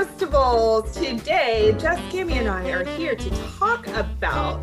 Postables! 0.00 0.94
Today, 0.94 1.76
Jess, 1.78 1.98
Kimmy, 2.10 2.32
and 2.32 2.48
I 2.48 2.70
are 2.70 2.84
here 2.84 3.14
to 3.14 3.30
talk 3.58 3.86
about 3.88 4.62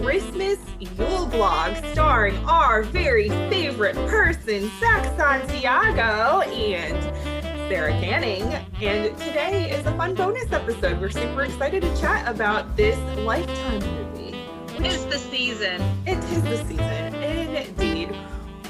Christmas 0.00 0.60
Yule 0.78 1.26
Blog 1.26 1.74
starring 1.86 2.36
our 2.44 2.84
very 2.84 3.30
favorite 3.50 3.96
person, 4.08 4.70
Zach 4.78 5.04
Santiago 5.16 6.42
and 6.42 7.02
Sarah 7.68 7.90
Canning. 7.94 8.44
And 8.80 9.18
today 9.18 9.72
is 9.72 9.84
a 9.86 9.96
fun 9.96 10.14
bonus 10.14 10.52
episode. 10.52 11.00
We're 11.00 11.10
super 11.10 11.42
excited 11.42 11.82
to 11.82 11.96
chat 12.00 12.28
about 12.28 12.76
this 12.76 12.96
Lifetime 13.18 13.80
movie. 13.80 14.38
It 14.76 14.86
is 14.86 15.04
the 15.06 15.18
season. 15.18 15.82
It 16.06 16.18
is 16.18 16.42
the 16.44 16.58
season, 16.68 17.14
indeed. 17.16 18.14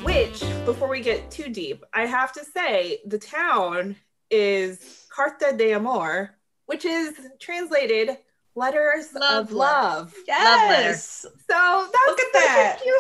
Which, 0.02 0.42
before 0.64 0.88
we 0.88 1.02
get 1.02 1.30
too 1.30 1.51
deep, 1.51 1.84
I 1.92 2.06
have 2.06 2.32
to 2.32 2.45
say 2.54 3.01
the 3.04 3.18
town 3.18 3.96
is 4.30 5.09
Carta 5.21 5.54
de 5.54 5.74
Amor, 5.74 6.35
which 6.65 6.87
is 6.87 7.15
translated 7.38 8.16
letters 8.54 9.13
Love 9.15 9.46
of 9.49 9.52
letter. 9.52 9.54
love. 9.74 10.15
Yes. 10.26 11.21
So 11.21 11.29
that's 11.49 12.07
Look 12.07 12.21
at 12.21 12.32
such 12.32 12.43
that. 12.46 12.76
a 12.79 12.82
cute 12.82 12.96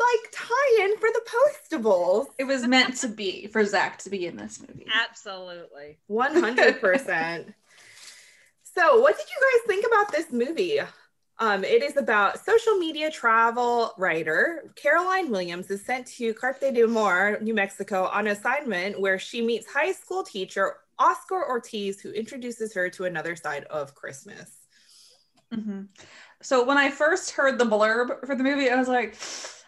like 0.00 0.32
tie-in 0.32 0.96
for 0.96 1.08
the 1.12 1.22
postables. 1.30 2.26
It 2.38 2.44
was 2.44 2.66
meant 2.66 2.96
to 2.98 3.08
be 3.08 3.46
for 3.46 3.64
Zach 3.64 3.98
to 3.98 4.10
be 4.10 4.26
in 4.26 4.36
this 4.36 4.60
movie. 4.60 4.86
Absolutely. 4.92 5.98
100%. 6.10 7.54
so, 8.74 9.00
what 9.00 9.16
did 9.16 9.26
you 9.28 9.40
guys 9.40 9.66
think 9.68 9.86
about 9.86 10.10
this 10.10 10.32
movie? 10.32 10.80
Um, 11.42 11.64
it 11.64 11.82
is 11.82 11.96
about 11.96 12.44
social 12.44 12.74
media 12.74 13.10
travel 13.10 13.94
writer 13.96 14.70
Caroline 14.76 15.30
Williams 15.30 15.70
is 15.70 15.84
sent 15.84 16.06
to 16.08 16.34
Carta 16.34 16.70
de 16.70 16.82
Amor, 16.82 17.38
New 17.40 17.54
Mexico, 17.54 18.04
on 18.12 18.26
assignment 18.26 19.00
where 19.00 19.18
she 19.18 19.40
meets 19.40 19.66
high 19.66 19.92
school 19.92 20.22
teacher 20.22 20.76
Oscar 20.98 21.48
Ortiz, 21.48 21.98
who 21.98 22.10
introduces 22.10 22.74
her 22.74 22.90
to 22.90 23.06
another 23.06 23.34
side 23.36 23.64
of 23.64 23.94
Christmas. 23.94 24.50
Mhm. 25.50 25.88
So 26.42 26.62
when 26.64 26.76
I 26.76 26.90
first 26.90 27.30
heard 27.30 27.58
the 27.58 27.64
blurb 27.64 28.26
for 28.26 28.36
the 28.36 28.44
movie, 28.44 28.68
I 28.68 28.76
was 28.76 28.88
like, 28.88 29.16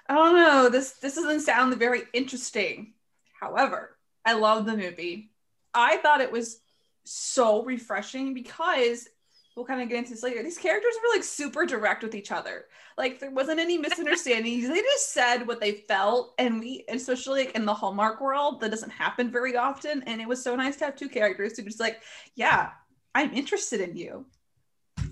I 0.08 0.14
don't 0.14 0.36
know, 0.36 0.68
this 0.68 0.92
this 1.00 1.14
doesn't 1.14 1.40
sound 1.40 1.74
very 1.76 2.02
interesting. 2.12 2.92
However, 3.40 3.96
I 4.26 4.34
love 4.34 4.66
the 4.66 4.76
movie. 4.76 5.32
I 5.72 5.96
thought 5.96 6.20
it 6.20 6.30
was 6.30 6.60
so 7.04 7.64
refreshing 7.64 8.34
because 8.34 9.08
we'll 9.56 9.66
kind 9.66 9.82
of 9.82 9.88
get 9.88 9.98
into 9.98 10.10
this 10.10 10.22
later. 10.22 10.42
These 10.42 10.58
characters 10.58 10.94
were 11.02 11.14
like 11.14 11.24
super 11.24 11.66
direct 11.66 12.02
with 12.02 12.14
each 12.14 12.32
other. 12.32 12.66
Like 12.96 13.20
there 13.20 13.30
wasn't 13.30 13.60
any 13.60 13.78
misunderstandings. 13.78 14.68
they 14.68 14.80
just 14.80 15.12
said 15.12 15.46
what 15.46 15.60
they 15.60 15.72
felt, 15.88 16.34
and 16.38 16.60
we, 16.60 16.84
especially 16.88 17.44
like 17.44 17.54
in 17.56 17.64
the 17.64 17.74
Hallmark 17.74 18.20
world, 18.20 18.60
that 18.60 18.70
doesn't 18.70 18.90
happen 18.90 19.30
very 19.30 19.56
often. 19.56 20.02
And 20.04 20.20
it 20.20 20.28
was 20.28 20.42
so 20.42 20.56
nice 20.56 20.76
to 20.76 20.86
have 20.86 20.96
two 20.96 21.08
characters 21.08 21.56
who 21.56 21.64
just 21.64 21.80
like, 21.80 22.00
yeah, 22.34 22.70
I'm 23.14 23.32
interested 23.32 23.80
in 23.80 23.96
you 23.96 24.26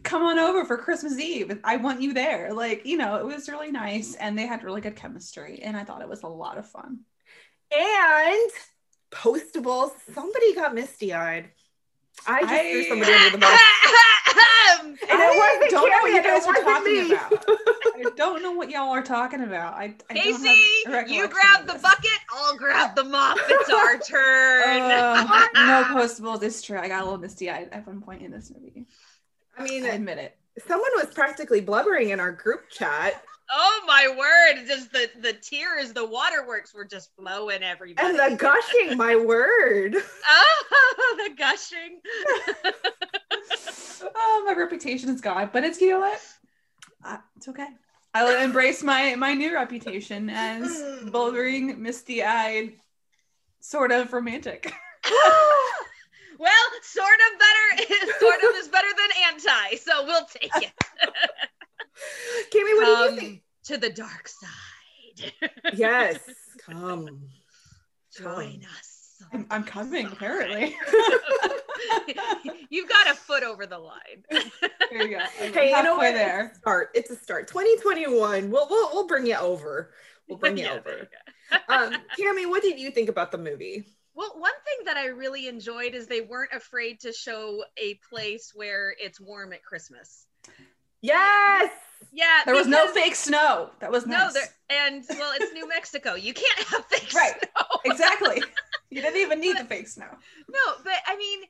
come 0.03 0.23
on 0.23 0.39
over 0.39 0.65
for 0.65 0.77
Christmas 0.77 1.19
Eve. 1.19 1.59
I 1.65 1.77
want 1.77 2.01
you 2.01 2.13
there. 2.13 2.53
Like, 2.53 2.87
you 2.87 2.97
know, 2.97 3.17
it 3.17 3.25
was 3.25 3.49
really 3.49 3.71
nice 3.71 4.15
and 4.15 4.39
they 4.39 4.47
had 4.47 4.65
really 4.65 4.81
good 4.81 4.97
chemistry 4.97 5.61
and 5.63 5.77
I 5.77 5.85
thought 5.85 6.03
it 6.03 6.09
was 6.09 6.23
a 6.23 6.29
lot 6.29 6.59
of 6.59 6.69
fun. 6.69 7.01
And 7.77 8.51
postable, 9.11 9.91
somebody 10.13 10.55
got 10.55 10.75
misty-eyed. 10.75 11.51
I 12.27 12.41
just 12.43 12.71
threw 12.71 12.85
somebody 12.85 13.13
under 13.13 13.31
the 13.31 13.39
bus. 13.39 13.61
And 14.83 14.97
it 14.99 15.11
I 15.11 15.59
wasn't 15.61 15.71
don't 15.71 15.91
know 15.91 15.99
what 16.03 16.13
you 16.13 16.23
guys 16.23 16.45
it 16.45 16.49
are 16.49 16.63
talking 16.65 17.09
me. 17.09 17.13
about. 17.13 17.45
I 17.97 18.11
don't 18.17 18.43
know 18.43 18.53
what 18.53 18.71
y'all 18.71 18.91
are 18.91 19.03
talking 19.03 19.43
about. 19.43 19.75
I, 19.75 19.95
I 20.09 20.15
Casey, 20.15 20.49
you 21.13 21.29
grab 21.29 21.67
the 21.67 21.75
bucket, 21.83 22.11
I'll 22.33 22.57
grab 22.57 22.95
the 22.95 23.05
mop. 23.05 23.37
It's 23.49 23.71
our 23.71 23.99
turn. 24.07 24.81
Uh, 24.91 25.47
no 25.55 25.85
postables. 25.91 26.43
It's 26.43 26.63
true. 26.63 26.79
I 26.79 26.89
got 26.89 27.03
a 27.03 27.05
little 27.05 27.19
misty 27.19 27.51
eyed 27.51 27.69
at 27.73 27.87
one 27.87 28.01
point 28.01 28.23
in 28.23 28.31
this 28.31 28.51
movie. 28.55 28.87
I 29.59 29.65
mean, 29.65 29.85
I 29.85 29.89
admit 29.91 30.19
it. 30.19 30.37
someone 30.67 30.91
was 30.97 31.07
practically 31.15 31.61
blubbering 31.61 32.11
in 32.11 32.21
our 32.21 32.33
group 32.33 32.71
chat. 32.71 33.23
Oh 33.53 33.81
my 33.87 34.15
word. 34.17 34.67
Just 34.67 34.93
the, 34.93 35.11
the 35.21 35.33
tears, 35.33 35.93
the 35.93 36.05
waterworks 36.05 36.73
were 36.75 36.85
just 36.85 37.11
flowing 37.17 37.63
everybody. 37.63 38.07
And 38.09 38.19
the 38.19 38.37
gushing, 38.37 38.97
my 38.97 39.17
word. 39.25 39.97
Oh, 40.31 41.17
the 41.29 41.35
gushing. 41.37 42.01
Oh, 44.03 44.45
my 44.47 44.55
reputation 44.55 45.11
is 45.11 45.21
gone, 45.21 45.51
but 45.53 45.63
it's 45.63 45.79
you 45.81 45.91
know 45.91 46.01
what? 46.01 46.21
Uh, 47.05 47.19
it's 47.37 47.49
okay. 47.49 47.67
I 48.15 48.25
will 48.25 48.41
embrace 48.43 48.83
my 48.83 49.15
my 49.15 49.35
new 49.35 49.55
reputation 49.55 50.31
as 50.31 50.71
bouldering, 51.05 51.77
misty 51.79 52.23
eyed, 52.23 52.73
sort 53.61 53.93
of 53.93 54.13
romantic. 54.13 54.73
well, 56.39 56.53
sort 56.83 57.09
of 57.09 57.39
better, 57.39 57.93
is 57.93 58.15
sort 58.21 58.43
of 58.43 58.57
is 58.57 58.69
better 58.69 58.89
than 58.89 59.11
anti, 59.33 59.77
so 59.77 60.05
we'll 60.07 60.25
take 60.27 60.51
it. 60.57 60.73
Kimmy, 62.53 62.77
what 62.77 62.85
do 62.85 62.91
you 62.91 63.09
Come 63.09 63.17
think? 63.17 63.43
To 63.71 63.79
the 63.79 63.91
dark 63.91 64.29
side. 64.29 65.33
Yes, 65.75 66.19
come. 66.67 67.09
Join 68.19 68.63
us. 68.79 69.23
I'm, 69.33 69.47
I'm 69.51 69.63
coming, 69.65 70.07
apparently. 70.07 70.75
You've 72.71 72.89
got 72.89 73.11
a 73.11 73.15
foot 73.15 73.43
over 73.45 73.67
the 73.67 73.79
line. 73.79 74.25
there 74.91 75.07
you 75.07 75.19
go. 75.19 75.25
I'm 75.41 75.53
Hey, 75.53 75.67
you 75.69 75.83
know 75.83 75.95
halfway 76.01 76.09
what? 76.09 76.15
there. 76.15 76.47
It's 76.47 76.57
a 76.57 76.61
start. 76.61 76.91
It's 76.95 77.11
a 77.11 77.17
start. 77.17 77.49
2021. 77.49 78.51
We'll 78.51 78.67
we'll, 78.69 78.91
we'll 78.93 79.07
bring 79.07 79.27
you 79.27 79.37
over. 79.37 79.93
We'll 80.29 80.39
bring 80.39 80.57
you 80.57 80.65
Yeah, 80.65 80.73
over. 80.73 80.83
there 80.83 81.09
you. 81.53 81.59
Um, 81.69 81.95
Kimmy, 82.19 82.49
what 82.49 82.63
did 82.63 82.79
you 82.81 82.91
think 82.91 83.09
about 83.09 83.31
the 83.31 83.39
movie? 83.39 83.85
Well, 84.15 84.33
one 84.37 84.53
thing 84.67 84.87
that 84.87 84.97
I 84.97 85.07
really 85.07 85.47
enjoyed 85.49 85.95
is 85.95 86.07
they 86.07 86.21
weren't 86.23 86.53
afraid 86.53 87.01
to 87.01 87.13
show 87.13 87.63
a 87.77 87.95
place 88.11 88.53
where 88.55 88.95
it's 88.99 89.21
warm 89.21 89.53
at 89.53 89.63
Christmas. 89.63 90.27
Yes. 91.03 91.71
Yeah, 92.13 92.43
There 92.45 92.55
was 92.55 92.67
no 92.67 92.89
fake 92.89 93.15
snow. 93.15 93.71
That 93.81 93.91
was 93.93 94.05
No, 94.07 94.31
there 94.33 94.45
and 94.69 95.05
well, 95.09 95.33
it's 95.35 95.53
New 95.53 95.69
Mexico. 95.69 96.15
You 96.15 96.35
can't 96.35 96.59
have 96.69 96.85
fake 96.87 97.13
Right. 97.15 97.35
snow. 97.39 97.81
exactly. 97.85 98.43
You 98.91 99.01
didn't 99.01 99.21
even 99.21 99.41
need 99.41 99.57
the 99.59 99.65
fake 99.65 99.89
snow. 99.89 100.09
No, 100.49 100.75
but 100.83 100.95
I 101.07 101.17
mean, 101.17 101.41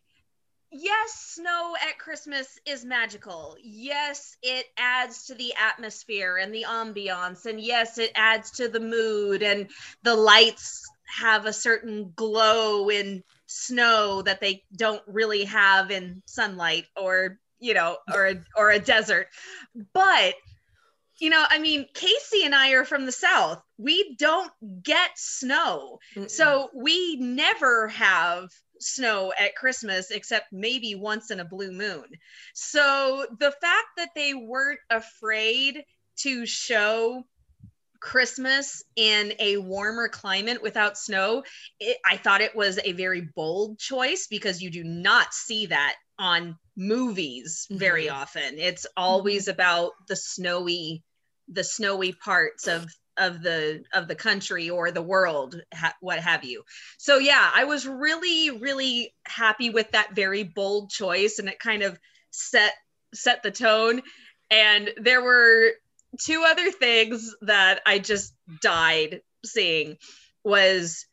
yes, 0.71 1.13
snow 1.35 1.75
at 1.89 1.99
Christmas 1.99 2.59
is 2.67 2.85
magical. 2.85 3.57
Yes, 3.63 4.37
it 4.43 4.67
adds 4.77 5.27
to 5.27 5.35
the 5.35 5.55
atmosphere 5.59 6.37
and 6.37 6.55
the 6.55 6.67
ambiance. 6.69 7.47
And 7.47 7.59
yes, 7.59 7.97
it 7.99 8.13
adds 8.15 8.51
to 8.53 8.69
the 8.69 8.81
mood. 8.81 9.43
And 9.43 9.71
the 10.03 10.15
lights 10.15 10.83
have 11.19 11.47
a 11.47 11.53
certain 11.53 12.13
glow 12.15 12.91
in 12.91 13.23
snow 13.47 14.23
that 14.23 14.41
they 14.41 14.63
don't 14.77 15.03
really 15.07 15.45
have 15.45 15.91
in 15.91 16.23
sunlight 16.27 16.85
or, 16.97 17.39
you 17.61 17.75
know, 17.75 17.99
or, 18.13 18.27
a- 18.27 18.45
or 18.57 18.71
a 18.71 18.79
desert. 18.79 19.29
But, 19.93 20.35
you 21.21 21.31
know, 21.31 21.45
I 21.49 21.59
mean, 21.59 21.87
Casey 21.95 22.45
and 22.45 22.55
I 22.55 22.71
are 22.71 22.85
from 22.85 23.07
the 23.07 23.13
South. 23.13 23.63
We 23.79 24.17
don't 24.17 24.51
get 24.83 25.11
snow. 25.17 25.99
So 26.29 26.71
we 26.75 27.17
never 27.17 27.89
have 27.89 28.49
snow 28.81 29.33
at 29.39 29.55
Christmas 29.55 30.11
except 30.11 30.47
maybe 30.53 30.95
once 30.95 31.31
in 31.31 31.41
a 31.41 31.45
blue 31.45 31.73
moon. 31.73 32.07
So 32.55 33.27
the 33.39 33.53
fact 33.61 33.89
that 33.99 34.11
they 34.15 34.33
weren't 34.33 34.81
afraid 34.89 35.85
to 36.21 36.47
show 36.47 37.25
Christmas 38.01 38.83
in 38.97 39.35
a 39.39 39.59
warmer 39.59 40.09
climate 40.09 40.63
without 40.63 40.97
snow, 40.97 41.45
it, 41.79 41.99
I 42.05 42.17
thought 42.17 42.41
it 42.41 42.57
was 42.57 42.79
a 42.83 42.93
very 42.93 43.29
bold 43.37 43.79
choice 43.79 44.27
because 44.27 44.63
you 44.63 44.71
do 44.71 44.83
not 44.83 45.35
see 45.35 45.67
that 45.67 45.97
on 46.21 46.57
movies 46.77 47.67
very 47.71 48.07
Mhm. 48.07 48.15
often. 48.15 48.59
It's 48.59 48.87
always 48.97 49.49
about 49.49 49.93
the 50.09 50.17
snowy 50.17 51.03
the 51.53 51.65
snowy 51.65 52.13
parts 52.13 52.69
of 52.69 52.87
of 53.17 53.43
the 53.43 53.83
of 53.93 54.07
the 54.07 54.15
country 54.15 54.71
or 54.71 54.93
the 54.93 55.03
world 55.03 55.61
ha- 55.75 55.97
what 56.01 56.21
have 56.21 56.45
you 56.45 56.63
so 56.97 57.19
yeah 57.19 57.51
i 57.53 57.65
was 57.65 57.87
really 57.89 58.51
really 58.51 59.13
happy 59.27 59.69
with 59.69 59.91
that 59.91 60.15
very 60.15 60.45
bold 60.45 60.91
choice 60.91 61.41
and 61.41 61.49
it 61.49 61.59
kind 61.59 61.83
of 61.83 61.99
set 62.31 62.73
set 63.13 63.43
the 63.43 63.51
tone 63.51 64.01
and 64.51 64.91
there 64.97 65.23
were 65.23 65.73
two 66.21 66.45
other 66.47 66.71
things 66.71 67.35
that 67.43 67.81
i 67.85 67.99
just 67.99 68.33
died 68.63 69.21
seeing 69.45 69.97
was 70.45 71.05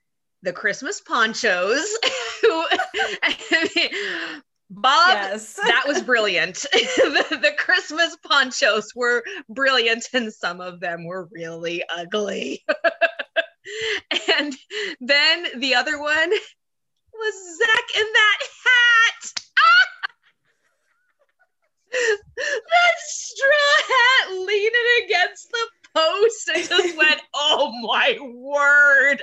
the 0.44 0.54
Christmas 0.54 1.02
ponchos. 1.02 1.98
I 2.44 3.70
mean, 3.76 4.42
Bob, 4.70 5.10
Yes. 5.10 5.54
that 5.54 5.86
was 5.88 6.02
brilliant. 6.02 6.56
the, 6.74 7.40
the 7.42 7.54
Christmas 7.58 8.18
ponchos 8.24 8.94
were 8.96 9.24
brilliant, 9.50 10.08
and 10.14 10.32
some 10.34 10.60
of 10.60 10.80
them 10.82 11.06
were 11.06 11.30
really 11.32 11.84
ugly. 11.90 12.66
and 14.38 14.56
then 15.00 15.48
the 15.58 15.76
other 15.76 16.00
one 16.00 16.32
was 17.14 17.58
Zach 17.58 17.98
in 17.98 18.06
that 18.14 18.40
hat. 18.66 19.34
Ah! 19.58 20.08
that 22.36 22.98
straw 23.00 23.88
hat 23.88 24.32
leaning 24.46 25.06
against 25.06 25.50
the 25.50 25.68
post 25.96 26.50
and 26.54 26.70
just 26.70 26.98
went, 26.98 27.22
oh 27.34 27.72
my 27.84 28.18
word. 28.22 29.22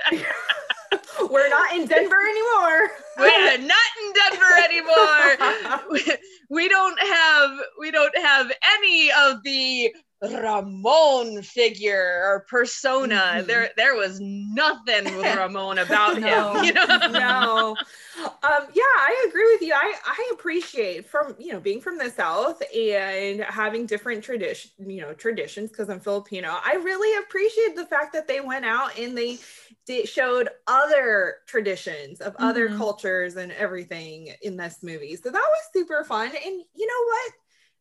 We're 1.29 1.49
not 1.49 1.73
in 1.73 1.85
Denver 1.87 2.21
anymore. 2.29 2.89
We're 3.17 3.57
not 3.57 3.91
in 4.03 4.13
Denver 4.13 4.53
anymore. 4.63 5.81
we, 5.91 6.03
we 6.49 6.69
don't 6.69 6.99
have 6.99 7.51
we 7.79 7.91
don't 7.91 8.17
have 8.17 8.51
any 8.79 9.11
of 9.11 9.43
the 9.43 9.93
Ramon 10.33 11.41
figure 11.43 12.21
or 12.23 12.45
persona. 12.49 13.43
Mhm. 13.43 13.47
There 13.47 13.69
there 13.77 13.95
was 13.95 14.19
nothing 14.21 15.15
with 15.15 15.25
Ramon 15.35 15.77
about 15.79 16.19
No. 16.19 16.53
him. 16.55 16.63
You 16.63 16.73
know? 16.73 16.99
no. 17.09 17.77
Um, 18.17 18.67
yeah, 18.73 18.83
I 18.83 19.25
agree 19.27 19.51
with 19.53 19.61
you. 19.61 19.73
I, 19.73 19.93
I 20.05 20.31
appreciate 20.33 21.07
from, 21.09 21.35
you 21.37 21.51
know, 21.53 21.59
being 21.59 21.81
from 21.81 21.97
the 21.97 22.09
South 22.09 22.61
and 22.75 23.41
having 23.41 23.85
different 23.85 24.23
tradition, 24.23 24.71
you 24.87 25.01
know, 25.01 25.13
traditions 25.13 25.69
because 25.71 25.89
I'm 25.89 25.99
Filipino. 25.99 26.57
I 26.63 26.75
really 26.75 27.17
appreciate 27.23 27.75
the 27.75 27.85
fact 27.85 28.13
that 28.13 28.27
they 28.27 28.39
went 28.39 28.65
out 28.65 28.97
and 28.97 29.17
they 29.17 29.39
did, 29.85 30.07
showed 30.07 30.49
other 30.67 31.37
traditions 31.47 32.21
of 32.21 32.35
other 32.37 32.69
Mhm. 32.69 32.77
cultures 32.77 33.35
and 33.35 33.51
everything 33.51 34.33
in 34.41 34.57
this 34.57 34.81
movie. 34.81 35.15
So 35.15 35.29
that 35.29 35.33
was 35.33 35.69
super 35.73 36.03
fun. 36.03 36.27
And 36.29 36.63
you 36.73 36.87
know 36.87 37.03
what? 37.05 37.31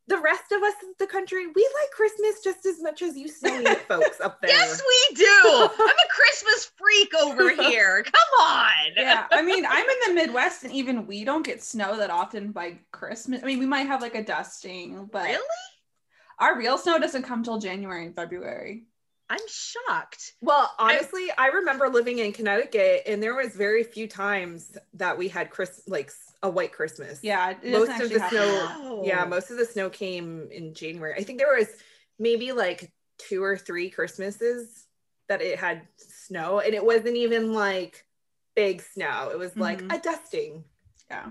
The 0.07 0.19
rest 0.19 0.53
of 0.53 0.63
us 0.63 0.75
in 0.83 0.93
the 0.99 1.07
country, 1.07 1.47
we 1.47 1.63
like 1.81 1.91
Christmas 1.93 2.43
just 2.45 2.67
as 2.67 2.83
much 2.83 3.01
as 3.01 3.17
you 3.17 3.27
snowy 3.27 3.65
folks 3.89 4.21
up 4.21 4.39
there. 4.43 4.51
Yes, 4.51 4.83
we 4.87 5.17
do. 5.17 5.41
I'm 5.51 5.69
a 5.71 6.09
Christmas 6.11 6.71
freak 6.77 7.15
over 7.15 7.51
here. 7.71 8.03
Come 8.03 8.41
on. 8.47 8.73
yeah, 8.97 9.27
I 9.33 9.41
mean, 9.41 9.65
I'm 9.67 9.87
in 9.89 9.97
the 10.09 10.15
Midwest, 10.15 10.65
and 10.65 10.73
even 10.75 11.07
we 11.07 11.25
don't 11.25 11.45
get 11.45 11.63
snow 11.63 11.97
that 11.97 12.11
often 12.11 12.53
by 12.53 12.79
Christmas. 12.93 13.43
I 13.43 13.47
mean, 13.47 13.59
we 13.59 13.65
might 13.67 13.87
have 13.87 14.03
like 14.03 14.15
a 14.15 14.23
dusting, 14.23 15.09
but 15.11 15.25
Really? 15.25 15.41
our 16.39 16.59
real 16.59 16.77
snow 16.77 16.99
doesn't 16.99 17.23
come 17.23 17.43
till 17.43 17.59
January 17.59 18.05
and 18.05 18.15
February. 18.15 18.85
I'm 19.31 19.41
shocked. 19.49 20.35
Well, 20.43 20.71
honestly, 20.79 21.29
I 21.39 21.47
remember 21.47 21.89
living 21.89 22.19
in 22.19 22.33
Connecticut, 22.33 23.05
and 23.07 23.23
there 23.23 23.35
was 23.35 23.55
very 23.57 23.83
few 23.83 24.07
times 24.07 24.77
that 24.93 25.17
we 25.17 25.29
had 25.29 25.49
Chris 25.49 25.81
like 25.87 26.09
s- 26.09 26.34
a 26.45 26.49
white 26.51 26.73
Christmas. 26.73 27.19
Yeah, 27.23 27.55
it 27.63 27.73
most 27.73 28.01
of 28.01 28.11
the 28.11 28.29
snow. 28.29 29.01
a. 29.03 29.07
Yeah, 29.07 29.25
most 29.25 29.51
of 29.51 29.57
the 29.57 29.65
snow 29.65 29.89
came 29.91 30.49
in 30.53 30.75
January. 30.75 31.15
I 31.19 31.25
think 31.25 31.39
there 31.41 31.57
was 31.57 31.67
maybe 32.19 32.53
like 32.53 32.93
two 33.19 33.43
or 33.43 33.57
three 33.57 33.89
Christmases 33.91 34.87
that 35.29 35.41
it 35.43 35.59
had 35.59 35.89
snow, 35.97 36.61
and 36.61 36.75
it 36.75 36.85
wasn't 36.85 37.17
even 37.17 37.53
like 37.55 38.05
big 38.55 38.83
snow. 38.83 39.31
It 39.33 39.39
was 39.39 39.57
like 39.57 39.83
Mhm. 39.83 39.97
a 39.97 40.01
dusting. 40.01 40.65
Yeah. 41.11 41.31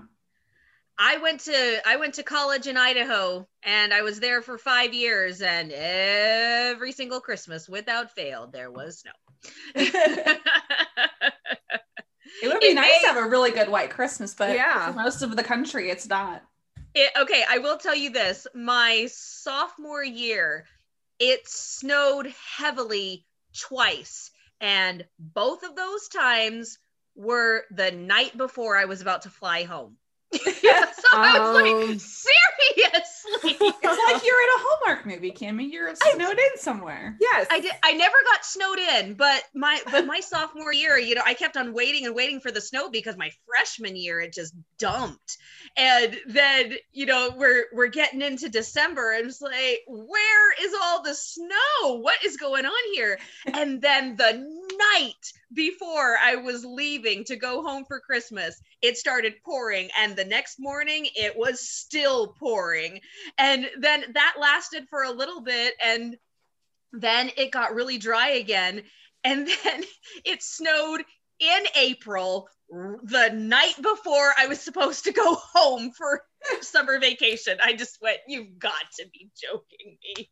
I 0.98 1.16
went 1.18 1.40
to 1.42 1.80
I 1.88 1.96
went 1.96 2.14
to 2.14 2.22
college 2.22 2.66
in 2.68 2.76
Idaho 2.76 3.48
and 3.64 3.92
I 3.92 4.02
was 4.02 4.20
there 4.20 4.42
for 4.42 4.58
5 4.58 4.94
years 4.94 5.42
and 5.42 5.72
every 5.72 6.92
single 6.92 7.20
Christmas 7.20 7.68
without 7.68 8.12
fail 8.14 8.46
there 8.46 8.70
was 8.70 9.00
snow. 9.00 9.10
It 12.42 12.48
would 12.48 12.60
be 12.60 12.66
It 12.68 12.74
nice 12.74 12.90
may- 12.90 13.00
to 13.02 13.06
have 13.14 13.16
a 13.24 13.28
really 13.28 13.50
good 13.50 13.68
white 13.68 13.90
Christmas, 13.90 14.34
but 14.34 14.54
Yeah. 14.54 14.88
for 14.88 14.92
most 14.94 15.22
of 15.22 15.36
the 15.36 15.44
country, 15.44 15.90
it's 15.90 16.06
not. 16.06 16.42
It, 16.94 17.10
okay, 17.16 17.44
I 17.48 17.58
will 17.58 17.76
tell 17.76 17.94
you 17.94 18.10
this. 18.10 18.46
My 18.54 19.06
sophomore 19.10 20.04
year, 20.04 20.66
it 21.18 21.48
snowed 21.48 22.32
heavily 22.56 23.26
twice. 23.58 24.30
And 24.60 25.04
both 25.18 25.62
of 25.64 25.74
those 25.76 26.08
times 26.08 26.78
were 27.16 27.64
the 27.70 27.90
night 27.90 28.36
before 28.36 28.76
I 28.76 28.84
was 28.86 29.00
about 29.00 29.22
to 29.22 29.30
fly 29.30 29.64
home. 29.64 29.96
so 30.42 31.08
I 31.12 31.38
was 31.38 31.48
Um. 31.48 31.54
like, 31.90 32.00
seriously? 32.00 33.56
It's 33.86 34.12
like 34.12 34.24
you're 34.24 34.42
in 34.42 34.48
a 34.48 34.60
Hallmark 34.60 35.06
movie, 35.06 35.30
Kimmy. 35.30 35.70
You're 35.72 35.94
snowed 35.94 36.38
in 36.38 36.58
somewhere. 36.58 37.16
Yes, 37.20 37.46
I 37.50 37.60
did. 37.60 37.72
I 37.82 37.92
never 37.92 38.16
got 38.30 38.44
snowed 38.44 38.78
in, 38.78 39.14
but 39.14 39.42
my 39.54 39.80
but 39.90 40.06
my 40.06 40.20
sophomore 40.20 40.72
year, 40.72 40.98
you 40.98 41.14
know, 41.14 41.22
I 41.24 41.34
kept 41.34 41.56
on 41.56 41.72
waiting 41.72 42.06
and 42.06 42.14
waiting 42.14 42.40
for 42.40 42.50
the 42.50 42.60
snow 42.60 42.90
because 42.90 43.16
my 43.16 43.30
freshman 43.46 43.96
year 43.96 44.20
it 44.20 44.32
just 44.32 44.54
dumped, 44.78 45.38
and 45.76 46.16
then 46.26 46.74
you 46.92 47.06
know 47.06 47.34
we're 47.36 47.64
we're 47.72 47.88
getting 47.88 48.22
into 48.22 48.48
December 48.48 49.12
and 49.12 49.26
it's 49.26 49.40
like, 49.40 49.80
where 49.88 50.52
is 50.62 50.72
all 50.82 51.02
the 51.02 51.14
snow? 51.14 51.96
What 52.00 52.24
is 52.24 52.36
going 52.36 52.66
on 52.66 52.92
here? 52.94 53.18
And 53.52 53.80
then 53.80 54.16
the 54.16 54.63
night 54.92 55.32
before 55.52 56.16
I 56.20 56.36
was 56.36 56.64
leaving 56.64 57.24
to 57.24 57.36
go 57.36 57.62
home 57.62 57.84
for 57.86 58.00
Christmas, 58.00 58.60
it 58.82 58.96
started 58.96 59.34
pouring, 59.44 59.88
and 59.98 60.16
the 60.16 60.24
next 60.24 60.56
morning 60.58 61.06
it 61.14 61.36
was 61.36 61.68
still 61.68 62.34
pouring, 62.38 63.00
and 63.38 63.68
then 63.78 64.04
that 64.14 64.36
lasted 64.40 64.86
for 64.88 65.02
a 65.04 65.10
little 65.10 65.40
bit, 65.40 65.74
and 65.84 66.16
then 66.92 67.30
it 67.36 67.50
got 67.50 67.74
really 67.74 67.98
dry 67.98 68.30
again 68.30 68.82
and 69.24 69.48
then 69.64 69.82
it 70.24 70.42
snowed 70.42 71.02
in 71.40 71.64
april 71.74 72.48
the 72.70 73.30
night 73.34 73.74
before 73.82 74.32
i 74.38 74.46
was 74.46 74.60
supposed 74.60 75.02
to 75.02 75.12
go 75.12 75.34
home 75.54 75.90
for 75.90 76.22
summer 76.60 76.98
vacation. 76.98 77.58
I 77.62 77.74
just 77.74 77.98
went 78.00 78.18
you've 78.26 78.58
got 78.58 78.72
to 78.98 79.06
be 79.12 79.30
joking 79.40 79.98
me. 80.16 80.28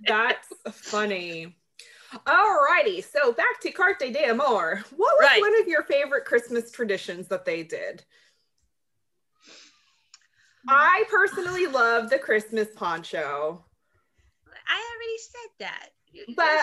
That's 0.06 0.48
funny. 0.72 1.56
Alrighty, 2.26 3.04
so 3.04 3.32
back 3.32 3.60
to 3.60 3.70
Carta 3.70 4.10
de 4.10 4.24
Amor. 4.30 4.84
What 4.96 5.16
was 5.18 5.28
Right. 5.28 5.40
one 5.40 5.60
of 5.60 5.68
your 5.68 5.82
favorite 5.82 6.24
Christmas 6.24 6.70
traditions 6.70 7.28
that 7.28 7.44
they 7.44 7.62
did? 7.62 8.04
I 10.68 11.04
personally 11.10 11.66
love 11.72 12.10
the 12.10 12.18
Christmas 12.18 12.68
poncho. 12.74 13.64
i 14.68 14.94
already 14.94 15.18
said 15.18 15.50
that 15.60 15.88
But 16.36 16.60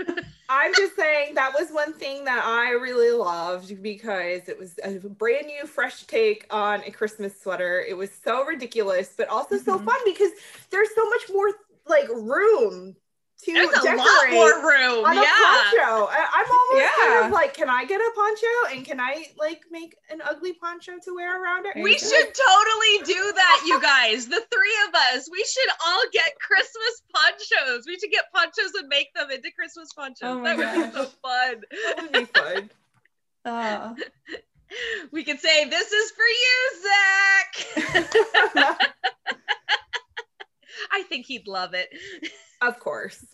It's. 0.00 0.26
I'm 0.48 0.74
just 0.74 0.96
saying 0.96 1.34
that 1.36 1.54
was 1.58 1.70
one 1.70 1.94
thing 1.94 2.24
that 2.24 2.44
I 2.44 2.72
really 2.72 3.10
loved 3.10 3.82
because 3.82 4.48
it 4.48 4.58
was 4.58 4.78
a 4.84 4.98
brand 5.08 5.46
new, 5.46 5.66
fresh 5.66 6.02
take 6.04 6.46
on 6.50 6.82
a 6.84 6.90
Christmas 6.90 7.40
sweater. 7.40 7.80
It 7.80 7.96
was 7.96 8.10
so 8.12 8.44
ridiculous, 8.44 9.14
but 9.16 9.28
also 9.28 9.56
so 9.56 9.78
Mhm. 9.78 9.84
fun 9.84 10.00
because 10.04 10.30
there's 10.70 10.94
so 10.94 11.08
much 11.08 11.22
more 11.32 11.52
like 11.86 12.06
room 12.10 12.96
to 13.44 13.52
there's 13.52 13.70
a 13.70 13.96
lot 13.96 14.30
more 14.30 14.54
room 14.62 15.04
on 15.04 15.16
a 15.16 15.20
poncho. 15.20 16.08
I, 16.10 16.26
I'm 16.32 16.46
almost 16.50 16.94
kind 17.00 17.24
of 17.26 17.32
like, 17.32 17.54
can 17.54 17.68
I 17.68 17.84
get 17.84 18.00
a 18.00 18.10
poncho 18.14 18.46
and 18.76 18.84
can 18.84 19.00
I 19.00 19.26
like 19.38 19.62
make 19.70 19.96
an 20.10 20.20
ugly 20.24 20.52
poncho 20.54 20.92
to 21.02 21.14
wear 21.14 21.40
around 21.42 21.66
it? 21.66 21.76
We 21.82 21.98
should 21.98 22.34
totally 22.34 22.98
do 23.04 23.32
that, 23.34 23.62
you 23.66 23.80
guys. 23.82 24.26
The 24.26 24.42
three 24.52 24.76
of 24.88 24.94
us, 24.94 25.28
we 25.30 25.44
should 25.44 25.68
all 25.86 26.02
get 26.12 26.32
Christmas 26.38 27.02
ponchos. 27.14 27.84
We 27.86 27.98
should 27.98 28.10
get 28.10 28.24
ponchos 28.32 28.72
and 28.78 28.88
make 28.88 29.12
them 29.14 29.30
into 29.30 29.50
Christmas 29.50 29.92
ponchos. 29.92 30.18
Oh 30.22 30.42
that 30.42 30.56
would 30.56 30.72
be 30.72 30.90
so 30.92 31.04
fun. 31.22 31.62
That 31.96 32.02
would 32.02 32.12
be 32.12 32.24
fun. 32.24 32.70
Uh, 33.44 33.94
We 35.10 35.24
could 35.24 35.40
say, 35.40 35.64
This 35.68 35.92
is 35.92 36.12
for 36.12 36.24
you, 36.24 36.70
Zach. 36.82 37.54
I 40.90 41.02
think 41.04 41.26
he'd 41.26 41.46
love 41.46 41.74
it. 41.74 41.88
of 42.60 42.78
course. 42.80 43.24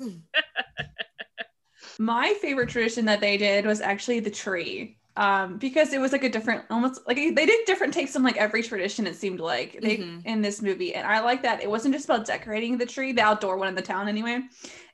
my 1.99 2.35
favorite 2.41 2.69
tradition 2.69 3.05
that 3.07 3.21
they 3.21 3.37
did 3.37 3.67
was 3.67 3.81
actually 3.81 4.21
the 4.21 4.31
tree. 4.31 4.97
Um, 5.17 5.59
because 5.59 5.93
it 5.93 6.01
was 6.01 6.13
like 6.13 6.23
a 6.23 6.29
different, 6.29 6.65
almost 6.71 7.01
like 7.09 7.17
they 7.17 7.45
did 7.47 7.67
different 7.67 7.93
takes 7.93 8.15
on 8.15 8.23
like 8.23 8.37
every 8.37 8.63
tradition. 8.63 9.05
It 9.05 9.17
seemed 9.17 9.41
like 9.41 9.81
they 9.83 9.97
Mhm. 9.97 10.23
in 10.25 10.43
this 10.43 10.63
movie, 10.63 10.95
and 10.95 11.05
I 11.05 11.19
like 11.21 11.43
that 11.43 11.61
it 11.61 11.69
wasn't 11.69 11.95
just 11.95 12.05
about 12.05 12.25
decorating 12.25 12.79
the 12.79 12.87
tree, 12.87 13.11
the 13.11 13.23
outdoor 13.23 13.57
one 13.57 13.67
in 13.67 13.75
the 13.75 13.83
town 13.83 14.07
anyway. 14.07 14.43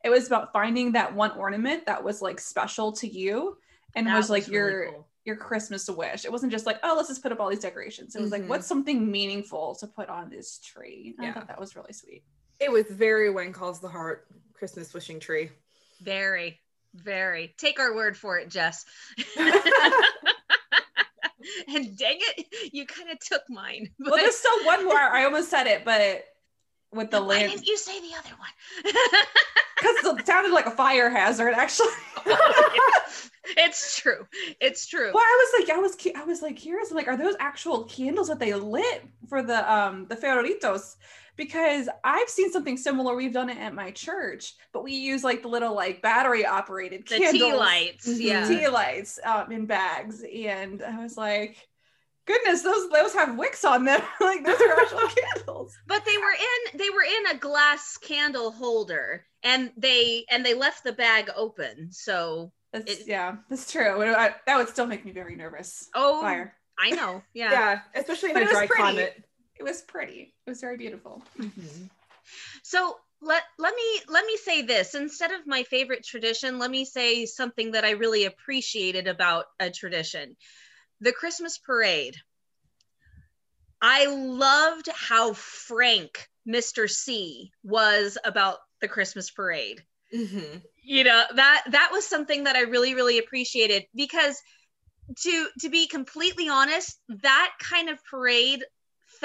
It 0.03 0.09
was 0.09 0.27
about 0.27 0.51
finding 0.55 0.93
that 0.93 1.15
one 1.15 1.33
ornament 1.33 1.85
that 1.85 2.03
was 2.03 2.23
like 2.23 2.41
special 2.41 2.91
to 2.93 3.07
you 3.07 3.59
and 3.95 4.07
That 4.07 4.17
was 4.17 4.31
like 4.31 4.47
really 4.47 4.55
your 4.55 4.91
cool. 4.93 5.09
your 5.27 5.37
Christmas 5.37 5.91
wish. 5.91 6.25
It 6.25 6.33
wasn't 6.33 6.53
just 6.53 6.65
like, 6.65 6.79
oh, 6.83 6.95
let's 6.97 7.09
just 7.09 7.23
put 7.23 7.33
up 7.33 7.41
all 7.41 7.51
these 7.51 7.61
decorations. 7.61 8.17
It 8.17 8.21
was 8.23 8.31
Mhm. 8.31 8.33
like, 8.33 8.47
what's 8.49 8.67
something 8.67 9.11
meaningful 9.11 9.75
to 9.77 9.87
put 9.87 10.09
on 10.09 10.31
this 10.31 10.59
tree? 10.59 11.15
And 11.19 11.27
I 11.27 11.29
Yeah. 11.29 11.35
thought 11.35 11.49
that 11.49 11.61
was 11.61 11.77
really 11.77 11.93
sweet. 11.93 12.25
It 12.61 12.71
was 12.71 12.87
very 12.87 13.31
when 13.31 13.53
calls 13.53 13.81
the 13.81 13.89
heart 13.89 14.27
Christmas 14.55 14.93
wishing 14.95 15.21
tree. 15.21 15.51
Very, 16.03 16.61
very. 16.95 17.55
Take 17.59 17.81
our 17.81 17.95
word 17.95 18.17
for 18.17 18.39
it, 18.39 18.49
Jess. 18.49 18.85
and 21.69 21.97
dang 21.97 22.19
it, 22.21 22.47
you 22.73 22.87
kind 22.87 23.11
of 23.11 23.19
took 23.21 23.43
mine. 23.49 23.91
well, 23.99 24.17
there's 24.17 24.37
still 24.37 24.65
one 24.65 24.85
more. 24.85 24.97
I 24.97 25.25
almost 25.25 25.51
said 25.51 25.67
it, 25.67 25.85
but 25.85 26.25
with 26.93 27.11
the 27.11 27.21
lamp. 27.21 27.43
Why 27.43 27.49
didn't 27.49 27.67
you 27.67 27.77
say 27.77 28.01
the 28.01 28.15
other 28.17 28.31
one? 28.39 28.49
because 29.77 30.19
it 30.21 30.27
sounded 30.27 30.53
like 30.53 30.67
a 30.67 30.71
fire 30.71 31.11
hazard, 31.11 31.55
actually. 31.55 31.89
it's 33.57 33.99
true. 33.99 34.27
It's 34.61 34.87
true. 34.87 35.11
Well, 35.13 35.23
I 35.23 35.51
was 35.53 35.61
like, 35.61 35.77
I 35.77 35.81
was, 35.81 35.97
I 36.17 36.25
was 36.25 36.43
like 36.43 36.57
curious. 36.57 36.91
I'm 36.91 36.97
like, 36.97 37.09
are 37.09 37.17
those 37.17 37.37
actual 37.41 37.85
candles 37.85 38.29
that 38.29 38.39
they 38.39 38.55
lit 38.55 39.05
for 39.29 39.43
the 39.43 39.73
um 39.73 40.07
the 40.09 40.17
farolitos? 40.17 40.97
Because 41.37 41.89
I've 42.05 42.29
seen 42.29 42.53
something 42.53 42.77
similar. 42.77 43.15
We've 43.17 43.33
done 43.33 43.51
it 43.51 43.59
at 43.59 43.75
my 43.75 43.91
church, 43.91 44.55
but 44.73 44.85
we 44.85 44.93
use 44.93 45.25
like 45.25 45.43
the 45.43 45.49
little 45.49 45.75
like 45.75 46.01
battery 46.03 46.47
operated 46.47 47.07
the 47.09 47.19
candles, 47.19 47.33
tea 47.33 47.53
lights. 47.55 48.09
Mhm. 48.09 48.21
Yeah. 48.21 48.47
tea 48.49 48.69
lights 48.69 49.19
um, 49.25 49.51
in 49.51 49.67
bags, 49.67 50.23
and 50.23 50.83
I 50.83 51.03
was 51.03 51.17
like, 51.17 51.57
goodness, 52.27 52.63
those 52.63 52.89
those 52.91 53.15
have 53.15 53.37
wicks 53.37 53.65
on 53.65 53.85
them. 53.85 54.01
like 54.21 54.45
those 54.45 54.61
are 54.61 54.81
actual 54.81 55.09
candles. 55.35 55.77
but 55.87 56.05
they 56.05 56.17
were 56.17 56.33
in 56.73 56.79
they 56.79 56.91
were 56.91 57.03
in 57.03 57.37
a 57.37 57.39
glass 57.39 57.97
candle 57.99 58.53
holder 58.53 59.25
and 59.43 59.73
they 59.77 60.25
and 60.31 60.45
they 60.47 60.55
left 60.55 60.85
the 60.85 60.93
bag 60.93 61.31
open 61.37 61.89
so 61.91 62.53
That's, 62.73 62.91
It- 62.91 63.07
yeah, 63.09 63.37
that's 63.51 63.71
true. 63.71 64.03
I- 64.05 64.35
that 64.47 64.57
would 64.57 64.69
still 64.69 64.87
make 64.87 65.05
me 65.05 65.11
very 65.13 65.35
nervous. 65.37 65.89
oh 65.95 66.21
Fire. 66.23 66.55
i 66.79 66.91
know 66.91 67.23
yeah, 67.35 67.51
Yeah, 67.53 67.81
especially 67.95 68.31
in 68.31 68.35
But 68.35 68.43
a 68.43 68.47
it 68.47 68.49
was 68.49 68.53
dry 68.59 68.67
pretty. 68.67 68.83
climate. 68.83 69.24
It 69.59 69.63
was 69.63 69.83
pretty. 69.83 70.35
It 70.47 70.51
was 70.51 70.61
very 70.61 70.77
beautiful. 70.77 71.23
so 72.63 72.97
let 73.21 73.43
let 73.59 73.75
me 73.75 74.01
let 74.09 74.27
me 74.27 74.37
say 74.37 74.63
this 74.63 74.95
instead 74.95 75.31
of 75.33 75.47
my 75.47 75.63
favorite 75.65 76.05
tradition 76.05 76.59
let 76.59 76.71
me 76.71 76.85
say 76.85 77.27
something 77.27 77.73
that 77.73 77.85
i 77.85 77.91
really 77.91 78.25
appreciated 78.25 79.07
about 79.07 79.45
a 79.61 79.71
tradition 79.71 80.37
the 81.01 81.13
christmas 81.13 81.59
parade 81.59 82.17
i 83.81 84.07
loved 84.07 84.89
how 84.95 85.33
frank 85.33 86.29
mr 86.47 86.89
c 86.91 87.51
was 87.63 88.19
about 88.25 88.59
the 88.81 88.89
christmas 88.89 89.31
parade 89.31 89.83
Mhm. 90.15 90.63
you 90.83 91.05
know 91.05 91.25
that 91.35 91.65
that 91.71 91.91
was 91.93 92.07
something 92.07 92.45
that 92.45 92.57
i 92.57 92.63
really 92.63 92.95
really 92.95 93.19
appreciated 93.19 93.85
because 93.95 94.41
to 95.23 95.49
to 95.61 95.69
be 95.69 95.87
completely 95.87 96.49
honest 96.49 96.99
that 97.23 97.53
kind 97.61 97.89
of 97.89 97.99
parade 98.05 98.65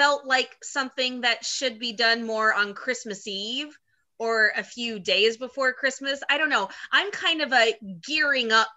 felt 0.00 0.24
like 0.24 0.56
something 0.62 1.20
that 1.20 1.44
should 1.44 1.78
be 1.78 1.92
done 1.92 2.26
more 2.26 2.54
on 2.54 2.72
christmas 2.72 3.26
eve 3.26 3.76
or 4.18 4.52
a 4.56 4.62
few 4.62 4.98
days 4.98 5.36
before 5.36 5.72
christmas. 5.74 6.20
I 6.28 6.38
don't 6.38 6.50
know. 6.50 6.68
I'm 6.92 7.10
kind 7.10 7.42
of 7.42 7.52
a 7.52 7.74
gearing 8.06 8.50
up 8.50 8.68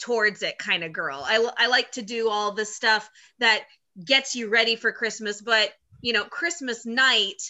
towards 0.00 0.42
it 0.42 0.58
kind 0.58 0.82
of 0.82 0.92
girl. 0.92 1.24
I, 1.24 1.48
I 1.56 1.66
like 1.66 1.92
to 1.92 2.02
do 2.02 2.28
all 2.28 2.52
the 2.52 2.64
stuff 2.64 3.08
that 3.38 3.64
gets 4.04 4.34
you 4.34 4.48
ready 4.48 4.76
for 4.76 4.92
christmas 4.92 5.40
but 5.40 5.72
you 6.02 6.12
know 6.12 6.24
christmas 6.24 6.86
night 6.86 7.42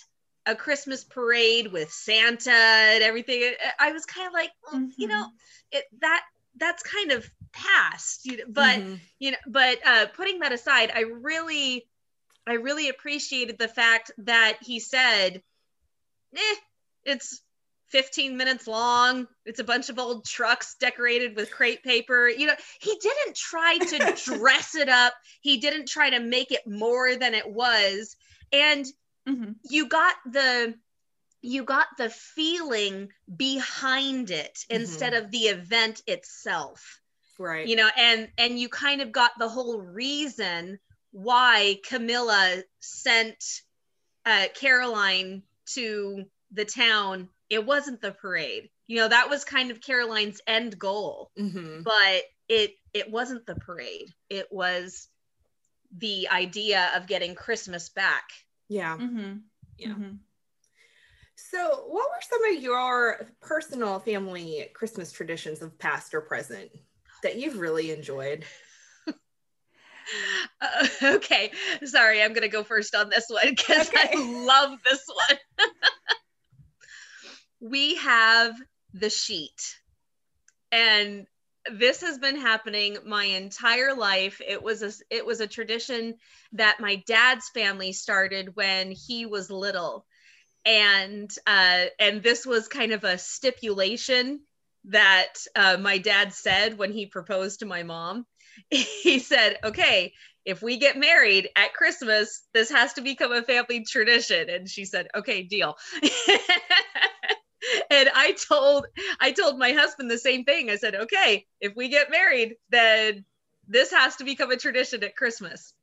a 0.47 0.55
christmas 0.55 1.05
parade 1.05 1.71
with 1.71 1.91
santa 1.91 2.51
and 2.51 3.03
everything 3.03 3.53
i 3.79 3.93
was 3.93 4.07
kind 4.07 4.27
of 4.27 4.33
like 4.33 4.51
well, 4.73 4.89
you 4.97 5.09
know 5.09 5.27
it 5.73 5.85
that 6.01 6.23
that's 6.57 6.83
kind 6.83 7.13
of 7.13 7.29
past 7.53 8.25
you 8.25 8.39
know, 8.39 8.45
but 8.49 8.79
Mhm. 8.79 8.99
you 9.19 9.31
know 9.33 9.37
but 9.47 9.79
uh 9.87 10.07
putting 10.17 10.39
that 10.39 10.53
aside 10.53 10.91
i 10.95 11.01
really 11.01 11.87
i 12.49 12.55
really 12.55 12.89
appreciated 12.89 13.59
the 13.59 13.69
fact 13.69 14.11
that 14.19 14.59
he 14.61 14.81
said 14.81 15.43
eh, 16.35 16.55
it's 17.05 17.41
15 17.89 18.37
minutes 18.37 18.67
long. 18.67 19.27
It's 19.47 19.61
a 19.61 19.65
bunch 19.65 19.89
of 19.89 19.99
old 19.99 20.27
trucks 20.27 20.77
decorated 20.79 21.35
with 21.37 21.51
crepe 21.51 21.83
paper. 21.83 22.29
You 22.29 22.47
know 22.49 22.55
he 22.81 22.95
didn't 23.01 23.35
try 23.35 23.79
to 23.79 24.13
dress 24.25 24.75
it 24.75 24.89
up. 24.89 25.15
He 25.41 25.57
didn't 25.59 25.89
try 25.89 26.11
to 26.11 26.21
make 26.21 26.53
it 26.53 26.67
more 26.67 27.17
than 27.17 27.35
it 27.35 27.49
was. 27.49 28.17
And 28.53 28.85
Mhm. 29.27 29.57
you 29.71 29.89
got 29.89 30.17
the 30.27 30.75
you 31.41 31.65
got 31.65 31.87
the 31.97 32.11
feeling 32.11 33.11
behind 33.35 34.31
it 34.31 34.59
instead 34.69 35.15
of 35.15 35.31
the 35.31 35.49
event 35.49 36.03
itself. 36.07 37.01
Right. 37.39 37.69
you 37.69 37.77
know 37.77 37.89
and 37.97 38.29
and 38.37 38.59
you 38.59 38.69
kind 38.69 39.01
of 39.01 39.13
got 39.13 39.31
the 39.39 39.49
whole 39.49 39.81
reason 39.81 40.79
why 41.11 41.79
camilla 41.87 42.63
sent 42.81 43.63
uh 44.27 44.47
caroline 44.55 45.43
to 45.67 46.25
the 46.53 46.65
town 46.65 47.29
it 47.51 47.65
wasn't 47.65 48.01
the 48.01 48.13
parade 48.13 48.69
you 48.87 48.97
know 48.97 49.09
that 49.09 49.31
was 49.31 49.45
kind 49.45 49.71
of 49.71 49.81
caroline's 49.81 50.41
end 50.47 50.79
goal 50.79 51.31
Mhm. 51.39 51.85
but 51.85 52.23
it 52.49 52.73
it 52.93 53.11
wasn't 53.11 53.47
the 53.47 53.57
parade 53.57 54.13
it 54.29 54.47
was 54.51 55.09
the 55.97 56.29
idea 56.29 56.91
of 56.95 57.07
getting 57.07 57.35
christmas 57.35 57.89
back 57.89 58.25
Yeah. 58.69 58.99
Mhm. 58.99 59.43
Yeah. 59.79 59.89
Mhm. 59.89 60.19
So, 61.41 61.85
what 61.87 62.09
were 62.11 62.21
some 62.29 62.45
of 62.57 62.63
your 62.63 63.31
personal 63.41 64.01
family 64.01 64.69
Christmas 64.75 65.13
traditions 65.13 65.63
of 65.63 65.79
past 65.79 66.13
or 66.13 66.21
present 66.21 66.71
that 67.23 67.37
you've 67.37 67.59
really 67.59 67.93
enjoyed? 67.93 68.45
Uh, 70.61 70.87
okay, 71.17 71.53
sorry, 71.85 72.23
I'm 72.23 72.33
gonna 72.33 72.49
go 72.49 72.65
first 72.65 72.95
on 72.95 73.09
this 73.11 73.27
one 73.29 73.51
because 73.51 73.89
Okay. 73.89 74.09
I 74.13 74.15
love 74.19 74.79
this 74.89 75.05
one. 75.29 75.39
we 77.61 77.97
have 77.97 78.55
the 78.95 79.11
sheet, 79.11 79.61
and 80.73 81.27
this 81.73 82.01
has 82.03 82.19
been 82.19 82.37
happening 82.37 82.99
my 83.05 83.25
entire 83.25 83.95
life. 83.95 84.41
It 84.47 84.63
was 84.63 84.83
a 84.83 84.93
it 85.11 85.27
was 85.27 85.41
a 85.41 85.47
tradition 85.47 86.15
that 86.53 86.81
my 86.81 87.03
dad's 87.07 87.49
family 87.51 87.93
started 87.93 88.57
when 88.57 88.91
he 88.93 89.27
was 89.27 89.51
little, 89.51 90.07
and 90.65 91.31
uh, 91.47 91.87
and 92.01 92.23
this 92.23 92.47
was 92.47 92.69
kind 92.69 92.93
of 92.93 93.05
a 93.05 93.19
stipulation 93.19 94.41
that 94.87 95.35
uh, 95.57 95.77
my 95.79 95.99
dad 95.99 96.33
said 96.33 96.79
when 96.79 96.93
he 96.93 97.07
proposed 97.07 97.61
to 97.61 97.67
my 97.67 97.83
mom. 97.83 98.27
He 98.71 99.19
said, 99.19 99.59
"Okay, 99.65 100.13
if 100.45 100.63
we 100.63 100.79
get 100.79 100.97
married 100.97 101.49
at 101.57 101.75
Christmas, 101.75 102.43
this 102.53 102.71
has 102.71 102.95
to 102.95 103.01
become 103.01 103.33
a 103.33 103.43
family 103.43 103.85
tradition." 103.85 104.49
And 104.51 104.69
she 104.69 104.85
said, 104.85 105.09
"Okay, 105.15 105.43
deal." 105.43 105.77
and 107.91 108.09
I 108.15 108.37
told 108.49 108.87
I 109.21 109.33
told 109.33 109.59
my 109.59 109.73
husband 109.73 110.11
the 110.11 110.19
same 110.19 110.45
thing. 110.45 110.71
I 110.71 110.77
said, 110.77 110.95
"Okay, 110.95 111.47
if 111.61 111.75
we 111.77 111.89
get 111.89 112.11
married, 112.11 112.57
then 112.71 113.25
this 113.67 113.93
has 113.93 114.17
to 114.17 114.25
become 114.25 114.51
a 114.51 114.57
tradition 114.57 115.03
at 115.05 115.17
Christmas." 115.17 115.75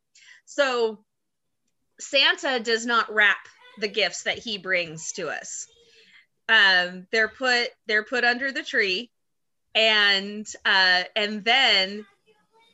So 0.46 1.03
Santa 2.00 2.60
does 2.60 2.86
not 2.86 3.13
wrap 3.13 3.48
the 3.79 3.88
gifts 3.88 4.24
that 4.24 4.39
he 4.39 4.58
brings 4.58 5.12
to 5.13 5.29
us. 5.29 5.67
Um, 6.48 7.08
they're 7.12 7.27
put 7.29 7.70
they're 7.88 8.03
put 8.03 8.24
under 8.24 8.51
the 8.51 8.63
tree, 8.63 9.12
and 9.74 10.48
uh, 10.63 11.03
and 11.15 11.44
then 11.44 12.05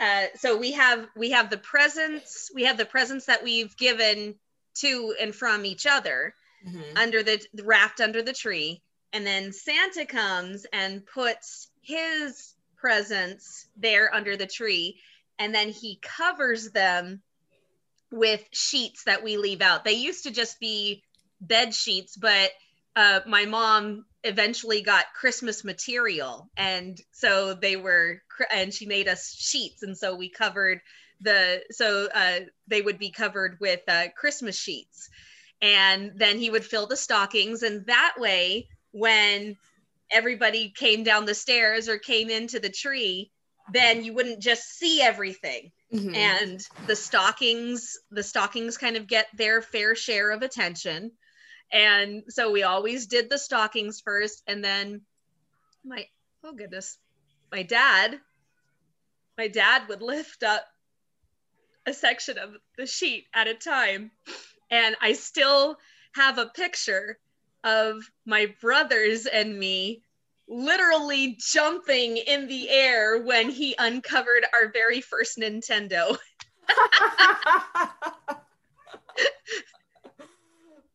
uh, 0.02 0.26
so 0.36 0.58
we 0.58 0.72
have 0.74 1.08
we 1.16 1.32
have 1.32 1.50
the 1.50 1.58
presents 1.58 2.50
we 2.54 2.64
have 2.64 2.78
the 2.78 2.86
presents 2.86 3.28
that 3.28 3.44
we've 3.44 3.78
given 3.78 4.36
to 4.74 5.16
and 5.22 5.34
from 5.36 5.66
each 5.66 5.86
other 5.86 6.34
Mhm. 6.68 6.98
under 6.98 7.24
the 7.24 7.40
wrapped 7.64 8.02
under 8.02 8.22
the 8.22 8.34
tree. 8.34 8.82
And 9.14 9.26
then 9.26 9.54
santa 9.54 10.06
comes 10.06 10.66
and 10.72 11.06
puts 11.06 11.70
his 11.82 12.54
presents 12.78 13.68
there 13.78 14.14
under 14.14 14.38
the 14.38 14.48
tree. 14.48 15.00
And 15.40 15.54
then 15.56 15.70
he 15.70 16.00
covers 16.02 16.72
them 16.72 17.22
with 18.12 18.44
sheets 18.52 19.04
that 19.06 19.24
we 19.24 19.38
leave 19.38 19.62
out. 19.62 19.86
They 19.86 19.94
used 19.94 20.24
to 20.24 20.32
just 20.32 20.60
be 20.60 21.04
bed 21.40 21.74
sheets 21.74 22.16
but 22.16 22.52
uh, 22.96 23.22
my 23.26 23.46
mom 23.46 24.06
eventually 24.24 24.82
got 24.82 25.06
christmas 25.20 25.64
material. 25.64 26.50
And 26.58 27.00
so 27.12 27.54
they 27.54 27.76
were 27.76 28.22
and 28.54 28.74
she 28.74 28.86
made 28.86 29.08
us 29.08 29.34
sheets. 29.34 29.84
And 29.84 29.98
so 29.98 30.16
we 30.16 30.30
covered 30.30 30.80
the 31.22 31.64
so 31.72 32.08
uh, 32.14 32.40
they 32.68 32.82
would 32.82 33.00
be 33.00 33.12
covered 33.12 33.58
with 33.60 33.82
uh, 33.88 34.06
christmas 34.18 34.58
sheets. 34.58 35.10
And 35.62 36.14
then 36.16 36.38
he 36.40 36.50
would 36.50 36.66
fill 36.66 36.88
the 36.88 36.98
stockings. 36.98 37.64
And 37.64 37.86
that 37.88 38.16
way 38.18 38.68
when 38.92 39.56
everybody 40.12 40.74
came 40.76 41.04
down 41.04 41.26
the 41.26 41.36
stairs 41.36 41.88
or 41.88 41.98
came 41.98 42.30
into 42.30 42.60
the 42.60 42.70
tree 42.70 43.32
then 43.72 44.04
you 44.04 44.14
wouldn't 44.14 44.42
just 44.42 44.64
see 44.78 45.02
everything. 45.02 45.72
Mhm. 45.94 46.16
and 46.16 46.68
the 46.88 46.96
stockings 46.96 47.98
the 48.12 48.24
stockings 48.24 48.78
kind 48.78 48.96
of 48.96 49.08
get 49.08 49.28
their 49.36 49.62
fair 49.62 49.94
share 49.94 50.32
of 50.32 50.42
attention 50.42 51.12
and 51.72 52.24
so 52.30 52.52
we 52.52 52.64
always 52.64 53.08
did 53.08 53.30
the 53.30 53.38
stockings 53.38 54.02
first 54.02 54.44
and 54.48 54.64
then 54.64 55.02
my 55.86 56.06
oh 56.44 56.54
goodness 56.54 56.98
my 57.52 57.64
dad 57.64 58.20
my 59.38 59.48
dad 59.48 59.84
would 59.90 60.02
lift 60.02 60.44
up 60.44 60.66
a 61.86 61.94
section 61.94 62.38
of 62.38 62.52
the 62.78 62.86
sheet 62.86 63.26
at 63.34 63.48
a 63.48 63.54
time. 63.54 64.12
And 64.70 64.96
i 65.02 65.14
still 65.14 65.78
have 66.14 66.38
a 66.38 66.46
picture 66.48 67.18
of 67.64 68.02
my 68.26 68.54
brothers 68.62 69.26
and 69.26 69.58
me 69.58 70.04
literally 70.48 71.38
jumping 71.40 72.18
in 72.18 72.48
the 72.48 72.70
air 72.70 73.22
when 73.22 73.50
he 73.50 73.76
uncovered 73.78 74.46
our 74.54 74.72
very 74.72 75.00
first 75.00 75.38
nintendo 75.38 76.18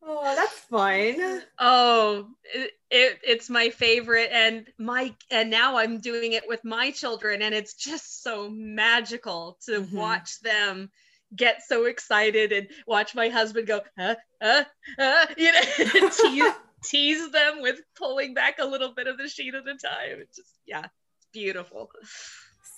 Oh, 0.09 0.35
that's 0.35 0.53
fun. 0.53 1.41
Oh, 1.59 2.27
it, 2.53 2.71
it, 2.89 3.19
it's 3.23 3.49
my 3.49 3.69
favorite, 3.69 4.29
and 4.31 4.65
my 4.77 5.13
and 5.29 5.49
now 5.49 5.77
I'm 5.77 5.99
doing 5.99 6.31
it 6.33 6.47
with 6.47 6.63
my 6.63 6.91
children, 6.91 7.41
and 7.41 7.53
it's 7.53 7.73
just 7.73 8.23
so 8.23 8.49
magical 8.49 9.57
to 9.65 9.81
Mhm. 9.81 9.91
watch 9.91 10.39
them 10.39 10.89
get 11.35 11.61
so 11.67 11.85
excited 11.85 12.53
and 12.53 12.69
watch 12.87 13.13
my 13.13 13.27
husband 13.27 13.67
go, 13.67 13.81
huh, 13.99 14.15
huh, 14.41 14.63
huh, 14.97 15.25
you 15.37 15.51
know, 15.51 16.09
tease, 16.09 16.53
tease 16.85 17.31
them 17.31 17.61
with 17.61 17.81
pulling 17.97 18.33
back 18.33 18.59
a 18.59 18.65
little 18.65 18.93
bit 18.93 19.07
of 19.07 19.17
the 19.17 19.27
sheet 19.27 19.53
at 19.53 19.67
a 19.67 19.75
time. 19.77 20.21
It's 20.21 20.37
just 20.37 20.53
yeah, 20.65 20.85
it's 20.85 21.27
beautiful. 21.33 21.91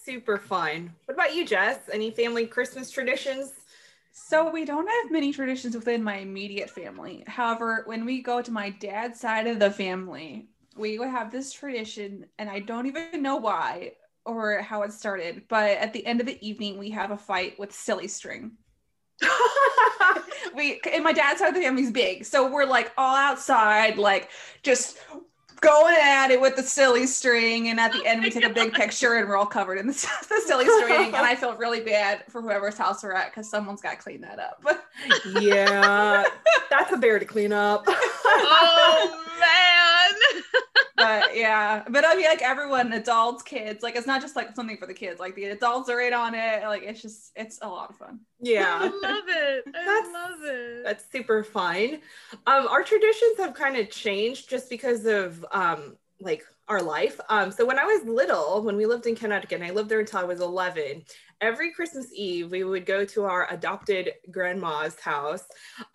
Super 0.03 0.37
fun. 0.39 0.95
What 1.05 1.13
about 1.13 1.35
you, 1.35 1.45
Jess? 1.45 1.77
Any 1.91 2.09
family 2.09 2.47
Christmas 2.47 2.89
traditions? 2.89 3.51
So 4.11 4.49
we 4.49 4.65
don't 4.65 4.87
have 4.87 5.11
many 5.11 5.31
traditions 5.31 5.75
within 5.75 6.03
my 6.03 6.17
immediate 6.17 6.69
family. 6.69 7.23
However, 7.27 7.83
when 7.85 8.05
we 8.05 8.21
go 8.21 8.41
to 8.41 8.51
my 8.51 8.69
dad's 8.69 9.19
side 9.19 9.47
of 9.47 9.59
the 9.59 9.71
family, 9.71 10.49
we 10.75 10.99
would 10.99 11.09
have 11.09 11.31
this 11.31 11.51
tradition, 11.51 12.25
and 12.37 12.49
I 12.49 12.59
don't 12.59 12.87
even 12.87 13.21
know 13.21 13.37
why 13.37 13.93
or 14.25 14.61
how 14.61 14.83
it 14.83 14.93
started. 14.93 15.43
But 15.47 15.77
at 15.77 15.93
the 15.93 16.05
end 16.05 16.19
of 16.19 16.27
the 16.27 16.47
evening, 16.47 16.77
we 16.77 16.89
have 16.91 17.11
a 17.11 17.17
fight 17.17 17.59
with 17.59 17.71
silly 17.71 18.07
string. 18.07 18.53
we 20.55 20.79
and 20.91 21.03
my 21.03 21.11
dad's 21.11 21.39
side 21.39 21.49
of 21.49 21.55
the 21.55 21.61
family's 21.61 21.91
big, 21.91 22.25
so 22.25 22.49
we're 22.49 22.65
like 22.65 22.91
all 22.97 23.15
outside, 23.15 23.97
like 23.97 24.29
just 24.63 24.97
going 25.59 25.95
at 26.01 26.31
it 26.31 26.39
with 26.39 26.55
the 26.55 26.63
silly 26.63 27.05
string. 27.07 27.69
And 27.69 27.79
at 27.79 27.91
the 27.91 28.05
end, 28.05 28.23
we 28.23 28.29
take 28.29 28.45
a 28.45 28.49
big 28.49 28.73
picture, 28.73 29.15
and 29.15 29.27
we're 29.27 29.37
all 29.37 29.45
covered 29.45 29.77
in 29.77 29.87
the, 29.87 29.93
the 30.29 30.41
silly 30.45 30.65
string. 30.65 31.07
And 31.07 31.25
I 31.25 31.35
feel 31.35 31.55
really 31.55 31.81
bad 31.81 32.23
for 32.29 32.41
whoever's 32.41 32.77
house 32.77 33.03
we're 33.03 33.13
at 33.13 33.31
because 33.31 33.49
someone's 33.49 33.81
got 33.81 33.91
to 33.91 33.97
clean 33.97 34.21
that 34.21 34.39
up. 34.39 34.63
yeah, 35.41 36.25
that's 36.69 36.91
a 36.91 36.97
bear 36.97 37.19
to 37.19 37.25
clean 37.25 37.53
up. 37.53 37.87
Oh 38.31 39.25
man. 39.39 40.43
But 40.99 41.35
yeah, 41.35 41.83
but 41.89 42.05
I 42.05 42.15
mean, 42.15 42.25
like 42.25 42.41
everyone, 42.41 42.93
adults, 42.93 43.41
kids, 43.41 43.81
like 43.81 43.95
it's 43.95 44.05
not 44.07 44.21
just 44.21 44.35
like 44.35 44.55
something 44.55 44.77
for 44.77 44.85
the 44.85 44.93
kids. 44.93 45.19
Like 45.19 45.35
the 45.35 45.45
adults 45.45 45.89
are 45.89 46.01
in 46.01 46.13
on 46.13 46.35
it. 46.35 46.63
Like 46.63 46.83
it's 46.83 47.01
just, 47.01 47.31
it's 47.35 47.59
a 47.61 47.67
lot 47.67 47.89
of 47.89 47.95
fun. 47.97 48.19
Yeah, 48.39 48.79
I 48.81 48.83
yeah. 48.83 48.91
love 49.09 49.23
it. 49.27 49.63
I 49.67 49.85
That's- 49.85 50.13
love 50.13 50.39
it. 50.43 50.83
That's 50.83 51.11
super 51.11 51.43
fun. 51.43 51.99
Um, 52.45 52.67
our 52.67 52.83
traditions 52.83 53.37
have 53.37 53.53
kind 53.53 53.77
of 53.77 53.89
changed 53.89 54.49
just 54.49 54.69
because 54.69 55.05
of 55.05 55.45
um, 55.51 55.97
like 56.19 56.43
our 56.69 56.81
life. 56.81 57.19
Um, 57.29 57.51
so 57.51 57.65
when 57.65 57.79
I 57.79 57.83
was 57.83 58.05
little, 58.05 58.61
when 58.61 58.77
we 58.77 58.85
lived 58.85 59.07
in 59.07 59.15
Connecticut, 59.15 59.59
and 59.59 59.69
I 59.69 59.73
lived 59.73 59.89
there 59.89 59.99
until 59.99 60.19
I 60.19 60.23
was 60.23 60.39
11. 60.39 61.03
Every 61.41 61.71
Christmas 61.71 62.07
Eve, 62.13 62.51
we 62.51 62.63
would 62.63 62.85
go 62.85 63.05
to 63.05 63.23
our 63.23 63.51
adopted 63.51 64.11
grandma's 64.29 64.99
house, 64.99 65.45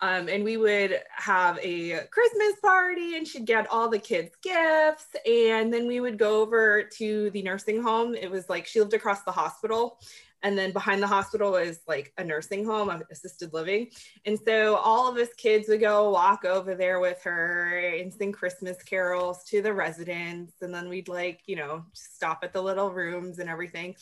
um, 0.01 0.27
and 0.27 0.43
we 0.43 0.57
would 0.57 0.99
have 1.11 1.57
a 1.61 2.01
Christmas 2.11 2.59
party, 2.61 3.15
and 3.15 3.27
she'd 3.27 3.45
get 3.45 3.67
all 3.71 3.87
the 3.87 3.99
kids 3.99 4.35
gifts, 4.41 5.15
and 5.25 5.71
then 5.71 5.87
we 5.87 5.99
would 5.99 6.17
go 6.17 6.41
over 6.41 6.83
to 6.97 7.29
the 7.29 7.41
nursing 7.43 7.81
home. 7.81 8.15
It 8.15 8.29
was 8.29 8.49
like 8.49 8.65
she 8.65 8.79
lived 8.79 8.95
across 8.95 9.23
the 9.23 9.31
hospital, 9.31 9.99
and 10.45 10.55
then 10.55 10.71
behind 10.71 11.01
the 11.01 11.07
hospital 11.07 11.53
was 11.53 11.79
like 11.87 12.13
a 12.19 12.23
nursing 12.23 12.63
home, 12.63 12.87
of 12.87 13.01
assisted 13.11 13.51
living. 13.51 13.89
And 14.27 14.37
so 14.39 14.75
all 14.75 15.09
of 15.09 15.17
us 15.17 15.33
kids 15.37 15.67
would 15.67 15.79
go 15.79 16.11
walk 16.11 16.45
over 16.45 16.75
there 16.75 16.99
with 16.99 17.19
her 17.23 17.79
and 17.79 18.13
sing 18.13 18.31
Christmas 18.31 18.77
carols 18.83 19.43
to 19.45 19.63
the 19.63 19.73
residents. 19.73 20.53
And 20.61 20.71
then 20.71 20.87
we'd 20.87 21.07
like, 21.07 21.41
you 21.47 21.55
know, 21.55 21.83
stop 21.93 22.41
at 22.43 22.53
the 22.53 22.61
little 22.61 22.91
rooms 22.91 23.39
and 23.39 23.49
everything. 23.49 23.95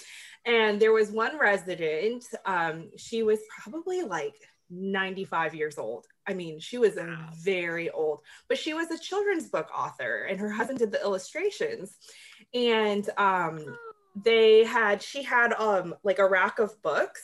And 0.45 0.81
there 0.81 0.91
was 0.91 1.11
one 1.11 1.39
resident, 1.39 2.25
um, 2.45 2.89
she 2.97 3.23
was 3.23 3.39
probably 3.63 4.01
like 4.01 4.35
95 4.69 5.55
years 5.55 5.77
old. 5.77 6.07
I 6.27 6.33
mean, 6.33 6.59
she 6.59 6.77
was 6.77 6.97
a 6.97 7.17
very 7.39 7.89
old, 7.89 8.19
but 8.49 8.57
she 8.57 8.73
was 8.73 8.91
a 8.91 8.99
children's 8.99 9.47
book 9.47 9.69
author 9.73 10.27
and 10.29 10.41
her 10.41 10.49
husband 10.49 10.79
did 10.79 10.91
the 10.91 11.01
illustrations. 11.01 11.95
And 12.53 13.09
um, 13.17 13.77
they 14.15 14.63
had, 14.63 15.01
she 15.01 15.23
had 15.23 15.53
um, 15.53 15.95
like 16.03 16.19
a 16.19 16.27
rack 16.27 16.59
of 16.59 16.81
books 16.81 17.23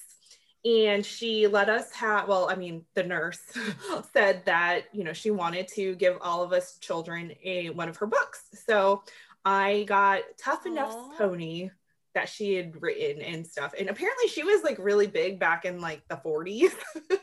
and 0.65 1.05
she 1.05 1.47
let 1.47 1.69
us 1.69 1.93
have 1.93 2.27
well 2.27 2.49
i 2.49 2.55
mean 2.55 2.83
the 2.93 3.03
nurse 3.03 3.39
said 4.13 4.43
that 4.45 4.83
you 4.91 5.03
know 5.03 5.13
she 5.13 5.31
wanted 5.31 5.67
to 5.67 5.95
give 5.95 6.17
all 6.21 6.43
of 6.43 6.51
us 6.51 6.77
children 6.79 7.31
a 7.43 7.69
one 7.69 7.87
of 7.89 7.97
her 7.97 8.07
books. 8.07 8.43
So 8.65 9.03
i 9.45 9.85
got 9.87 10.21
tough 10.37 10.65
enough 10.65 10.95
pony 11.17 11.69
that 12.15 12.27
she 12.27 12.55
had 12.55 12.81
written 12.81 13.21
and 13.21 13.45
stuff. 13.45 13.73
And 13.79 13.87
apparently 13.87 14.27
she 14.27 14.43
was 14.43 14.63
like 14.63 14.77
really 14.79 15.07
big 15.07 15.39
back 15.39 15.63
in 15.63 15.79
like 15.79 16.01
the 16.09 16.17
40s 16.17 16.73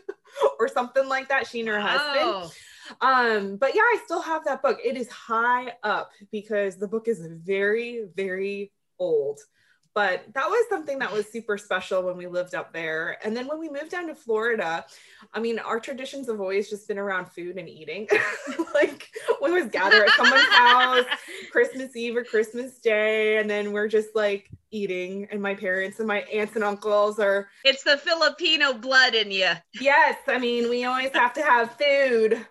or 0.61 0.69
something 0.69 1.09
like 1.09 1.29
that 1.29 1.47
she 1.49 1.61
and 1.61 1.69
her 1.69 1.81
husband. 1.81 2.53
Um 3.01 3.57
but 3.57 3.75
yeah 3.75 3.83
i 3.83 4.01
still 4.05 4.23
have 4.23 4.45
that 4.45 4.63
book. 4.63 4.79
It 4.83 4.97
is 4.97 5.11
high 5.11 5.75
up 5.83 6.11
because 6.31 6.77
the 6.77 6.89
book 6.89 7.09
is 7.09 7.27
very 7.27 8.07
very 8.15 8.73
old 8.99 9.41
but 9.97 10.23
that 10.35 10.47
was 10.47 10.65
something 10.69 10.99
that 10.99 11.11
was 11.11 11.27
super 11.27 11.57
special 11.57 12.03
when 12.03 12.17
we 12.17 12.27
lived 12.29 12.55
up 12.55 12.73
there 12.73 13.17
and 13.25 13.35
then 13.35 13.49
when 13.49 13.59
we 13.59 13.69
moved 13.69 13.91
down 13.91 14.07
to 14.07 14.15
florida 14.15 14.85
i 15.35 15.41
mean 15.41 15.59
our 15.59 15.81
traditions 15.81 16.29
have 16.29 16.41
always 16.41 16.71
just 16.71 16.87
been 16.87 16.99
around 16.99 17.27
food 17.33 17.57
and 17.57 17.69
eating 17.69 18.07
like 18.75 19.11
we 19.41 19.49
always 19.49 19.71
gather 19.71 20.05
at 20.05 20.11
someone's 20.11 20.45
house 20.49 21.07
christmas 21.51 21.97
eve 21.97 22.17
or 22.17 22.23
christmas 22.23 22.79
day 22.79 23.39
and 23.39 23.51
then 23.51 23.73
we're 23.73 23.89
just 23.89 24.15
like 24.15 24.51
eating 24.71 25.27
and 25.31 25.41
my 25.41 25.55
parents 25.55 25.99
and 25.99 26.07
my 26.07 26.21
aunts 26.33 26.55
and 26.55 26.65
uncles 26.65 27.19
are 27.19 27.49
it's 27.65 27.83
the 27.83 27.97
Filipino 27.97 28.73
blood 28.75 29.15
in 29.15 29.31
you. 29.31 29.51
Yes, 29.81 30.17
I 30.27 30.39
mean, 30.39 30.69
we 30.69 30.85
always 30.85 31.11
have 31.13 31.33
to 31.35 31.43
have 31.43 31.77
food, 31.77 32.47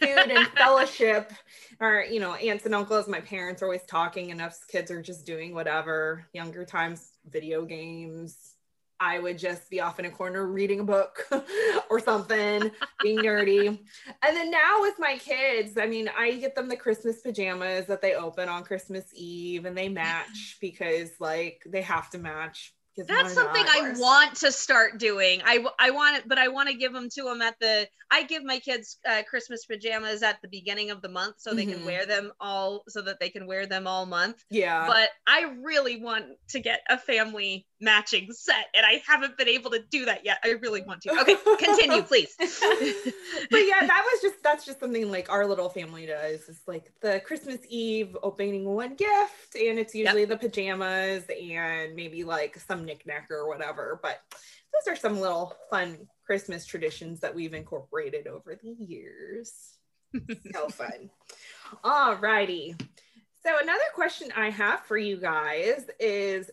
food 0.00 0.30
and 0.30 0.46
fellowship. 0.48 1.32
Or, 1.80 2.04
you 2.10 2.18
know, 2.18 2.34
aunts 2.34 2.66
and 2.66 2.74
uncles, 2.74 3.06
my 3.06 3.20
parents 3.20 3.62
are 3.62 3.66
always 3.66 3.84
talking, 3.84 4.32
and 4.32 4.40
us 4.40 4.64
kids 4.64 4.90
are 4.90 5.00
just 5.00 5.24
doing 5.24 5.54
whatever. 5.54 6.26
Younger 6.32 6.64
times, 6.64 7.12
video 7.28 7.64
games. 7.64 8.54
I 9.00 9.20
would 9.20 9.38
just 9.38 9.70
be 9.70 9.80
off 9.80 10.00
in 10.00 10.06
a 10.06 10.10
corner 10.10 10.46
reading 10.46 10.80
a 10.80 10.84
book 10.84 11.28
or 11.90 12.00
something, 12.00 12.70
being 13.00 13.18
nerdy. 13.18 13.68
And 13.68 14.36
then 14.36 14.50
now 14.50 14.80
with 14.80 14.94
my 14.98 15.16
kids, 15.18 15.78
I 15.78 15.86
mean, 15.86 16.10
I 16.18 16.32
get 16.32 16.56
them 16.56 16.68
the 16.68 16.76
Christmas 16.76 17.20
pajamas 17.20 17.86
that 17.86 18.02
they 18.02 18.14
open 18.14 18.48
on 18.48 18.64
Christmas 18.64 19.04
Eve 19.14 19.66
and 19.66 19.78
they 19.78 19.88
match 19.88 20.58
because, 20.60 21.10
like, 21.20 21.62
they 21.64 21.82
have 21.82 22.10
to 22.10 22.18
match. 22.18 22.74
That's 23.06 23.32
something? 23.32 23.64
I 23.66 23.92
want 23.96 24.36
to 24.38 24.50
start 24.52 24.98
doing. 24.98 25.40
i 25.44 25.64
i 25.78 25.90
want 25.90 26.16
it, 26.16 26.24
but 26.28 26.38
I 26.38 26.48
want 26.48 26.68
to 26.68 26.74
give 26.74 26.92
them 26.92 27.08
to 27.10 27.22
them 27.22 27.40
at 27.42 27.54
the. 27.60 27.88
I 28.10 28.24
give 28.24 28.42
my 28.44 28.58
kids 28.58 28.98
uh, 29.08 29.22
Christmas 29.28 29.64
pajamas 29.66 30.22
at 30.22 30.42
the 30.42 30.48
beginning 30.48 30.90
of 30.90 31.00
the 31.00 31.08
month 31.08 31.36
so 31.38 31.54
they 31.54 31.64
Mhm. 31.64 31.74
can 31.74 31.84
wear 31.84 32.06
them 32.06 32.32
all, 32.40 32.82
so 32.88 33.00
that 33.02 33.20
they 33.20 33.30
can 33.30 33.46
wear 33.46 33.66
them 33.66 33.86
all 33.86 34.04
month. 34.06 34.44
Yeah. 34.50 34.86
But 34.88 35.10
I 35.26 35.42
really 35.62 36.02
want 36.02 36.26
to 36.48 36.60
get 36.60 36.80
a 36.88 36.98
family 36.98 37.67
matching 37.80 38.32
set, 38.32 38.66
and 38.74 38.84
I 38.84 39.02
haven't 39.06 39.36
been 39.36 39.48
able 39.48 39.70
to 39.70 39.80
do 39.90 40.04
that 40.06 40.24
yet. 40.24 40.38
I 40.44 40.50
really 40.60 40.82
want 40.82 41.02
to. 41.02 41.20
Okay, 41.20 41.36
continue, 41.58 42.02
please. 42.02 42.34
but 42.38 42.50
yeah, 43.58 43.86
that 43.86 44.04
was 44.12 44.22
just 44.22 44.42
that's 44.42 44.64
just 44.64 44.80
something 44.80 45.10
like 45.10 45.30
our 45.30 45.46
little 45.46 45.68
family 45.68 46.06
does. 46.06 46.48
It's 46.48 46.66
like 46.66 46.92
the 47.00 47.20
Christmas 47.20 47.58
Eve 47.68 48.16
opening 48.22 48.64
one 48.64 48.94
gift, 48.94 49.54
and 49.54 49.78
it's 49.78 49.94
usually 49.94 50.24
the 50.24 50.36
pajamas 50.36 51.24
and 51.28 51.94
maybe 51.94 52.24
like 52.24 52.58
some 52.58 52.84
knickknack 52.84 53.30
or 53.30 53.48
whatever. 53.48 54.00
But 54.02 54.20
those 54.72 54.92
are 54.92 54.96
some 54.96 55.20
little 55.20 55.54
fun 55.70 56.08
Christmas 56.26 56.66
traditions 56.66 57.20
that 57.20 57.34
we've 57.34 57.54
incorporated 57.54 58.26
over 58.26 58.58
the 58.60 58.76
years. 58.78 59.52
so 60.52 60.68
fun. 60.68 61.10
All 61.84 62.16
righty. 62.16 62.74
So 63.44 63.56
another 63.62 63.78
question 63.94 64.28
I 64.36 64.50
have 64.50 64.80
for 64.80 64.98
you 64.98 65.16
guys 65.16 65.84
is 66.00 66.50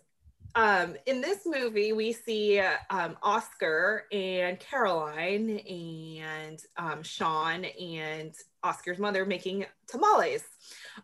um, 0.55 0.95
in 1.05 1.19
this 1.19 1.39
movie, 1.45 1.91
we 1.91 2.13
see 2.13 2.59
um, 2.89 3.17
Oscar 3.21 4.05
and 4.11 4.59
Caroline 4.59 5.59
and 5.59 6.61
um, 6.77 7.03
Sean 7.03 7.65
and 7.65 8.33
Oscar's 8.63 8.97
mother 8.97 9.25
making 9.25 9.65
tamales. 9.87 10.43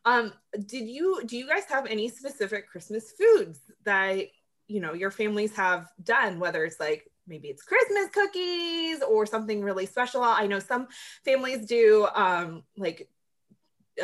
Um, 0.06 0.34
did 0.66 0.88
you 0.88 1.22
do 1.26 1.38
you 1.38 1.48
guys 1.48 1.66
have 1.66 1.86
any 1.86 2.08
specific 2.08 2.70
Christmas 2.70 3.12
foods 3.12 3.60
that 3.84 4.28
you 4.68 4.80
know 4.80 4.94
your 4.94 5.12
families 5.12 5.54
have 5.56 5.88
done? 6.04 6.40
Whether 6.40 6.64
it's 6.64 6.80
like 6.80 7.12
maybe 7.28 7.50
it's 7.50 7.64
Christmas 7.64 8.10
cookies 8.14 9.02
or 9.02 9.26
something 9.26 9.62
really 9.62 9.86
special. 9.86 10.24
I 10.24 10.48
know 10.48 10.60
some 10.60 10.88
families 11.26 11.66
do 11.66 12.08
um, 12.16 12.64
like 12.78 13.10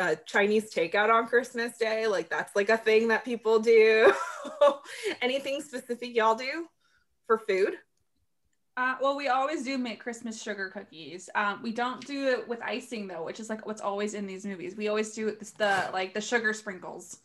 uh, 0.00 0.14
Chinese 0.26 0.72
takeout 0.72 1.10
on 1.10 1.26
Christmas 1.26 1.76
Day. 1.78 2.06
Like 2.06 2.28
that's 2.28 2.54
like 2.56 2.68
a 2.68 2.76
thing 2.76 3.08
that 3.08 3.24
people 3.24 3.58
do. 3.58 4.12
Anything 5.22 5.60
specific 5.60 6.14
y'all 6.14 6.34
do 6.34 6.66
for 7.26 7.38
food? 7.38 7.74
Uh, 8.76 8.94
well, 9.02 9.16
we 9.16 9.26
always 9.26 9.64
do 9.64 9.76
make 9.76 9.98
Christmas 9.98 10.40
sugar 10.40 10.70
cookies. 10.70 11.28
Um, 11.34 11.60
we 11.64 11.72
don't 11.72 12.04
do 12.06 12.28
it 12.28 12.46
with 12.46 12.62
icing 12.62 13.08
though, 13.08 13.24
which 13.24 13.40
is 13.40 13.50
like 13.50 13.66
what's 13.66 13.80
always 13.80 14.14
in 14.14 14.26
these 14.26 14.46
movies. 14.46 14.76
We 14.76 14.86
always 14.88 15.14
do 15.14 15.26
it 15.28 15.40
the 15.58 15.90
like 15.92 16.14
the 16.14 16.20
sugar 16.20 16.52
sprinkles 16.52 17.18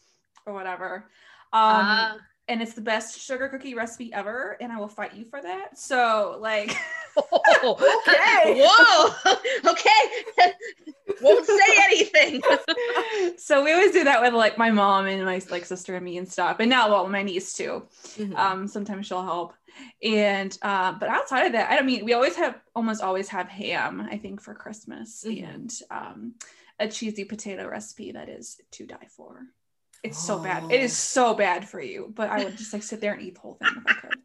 or 0.45 0.54
whatever. 0.54 1.06
Um, 1.54 1.62
Ah. 1.86 2.17
And 2.47 2.62
it's 2.62 2.73
the 2.73 2.82
best 2.82 3.19
sugar 3.19 3.47
cookie 3.49 3.73
recipe 3.75 4.12
ever, 4.13 4.58
and 4.60 4.71
I 4.71 4.77
will 4.79 4.88
fight 4.88 5.13
you 5.15 5.25
for 5.25 5.41
that. 5.41 5.77
So 5.77 6.38
like, 6.41 6.75
Okay. 7.17 7.63
Whoa. 8.65 9.34
okay. 9.71 10.53
Won't 11.21 11.45
say 11.45 11.77
anything. 11.86 12.41
so 13.38 13.63
we 13.63 13.71
always 13.71 13.91
do 13.91 14.03
that 14.03 14.21
with 14.21 14.34
like 14.34 14.58
my 14.58 14.71
mom 14.71 15.06
and 15.06 15.23
my 15.23 15.41
like 15.49 15.65
sister 15.65 15.95
and 15.95 16.03
me 16.03 16.17
and 16.17 16.27
stuff. 16.29 16.58
And 16.60 16.69
now 16.69 16.89
well 16.89 17.08
my 17.08 17.23
niece 17.23 17.53
too. 17.53 17.88
Mhm. 18.17 18.36
Um 18.36 18.67
sometimes 18.67 19.06
she'll 19.08 19.23
help. 19.23 19.53
And 20.01 20.58
uh 20.62 20.93
but 20.93 21.10
outside 21.10 21.45
of 21.45 21.51
that, 21.53 21.69
I 21.69 21.75
don't 21.75 21.86
mean 21.86 22.03
we 22.03 22.13
always 22.13 22.36
have 22.36 22.60
almost 22.75 23.01
always 23.01 23.29
have 23.29 23.47
ham, 23.47 24.08
I 24.12 24.17
think, 24.17 24.41
for 24.41 24.53
Christmas 24.53 25.23
Mhm. 25.27 25.53
and 25.53 25.73
um 25.91 26.34
a 26.79 26.88
cheesy 26.88 27.23
potato 27.25 27.67
recipe 27.69 28.12
that 28.13 28.27
is 28.29 28.60
to 28.71 28.86
die 28.88 29.08
for. 29.15 29.43
It's 30.03 30.19
so 30.19 30.37
bad. 30.39 30.65
It 30.69 30.81
is 30.81 30.91
Oh. 30.91 30.95
so 30.95 31.33
bad 31.33 31.67
for 31.67 31.79
you, 31.79 32.11
but 32.13 32.29
I 32.29 32.43
would 32.43 32.57
just 32.57 32.73
like 32.73 32.83
sit 32.83 32.99
there 33.01 33.13
and 33.13 33.21
eat 33.21 33.35
the 33.35 33.41
whole 33.41 33.55
thing 33.55 33.73
if 33.77 33.87
I 33.87 33.93
could. 33.93 34.17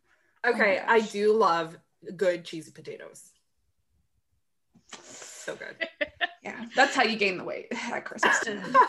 okay, 0.44 0.80
Oh 0.82 0.92
I 0.92 1.00
do 1.00 1.32
love 1.32 1.78
good 2.16 2.44
cheesy 2.44 2.72
potatoes. 2.72 3.30
So 5.02 5.56
good. 5.56 5.88
Yeah, 6.40 6.66
that's 6.76 6.94
how 6.94 7.02
you 7.02 7.16
gain 7.16 7.36
the 7.36 7.42
weight 7.44 7.66
at 7.72 8.04
Christmas. 8.04 8.44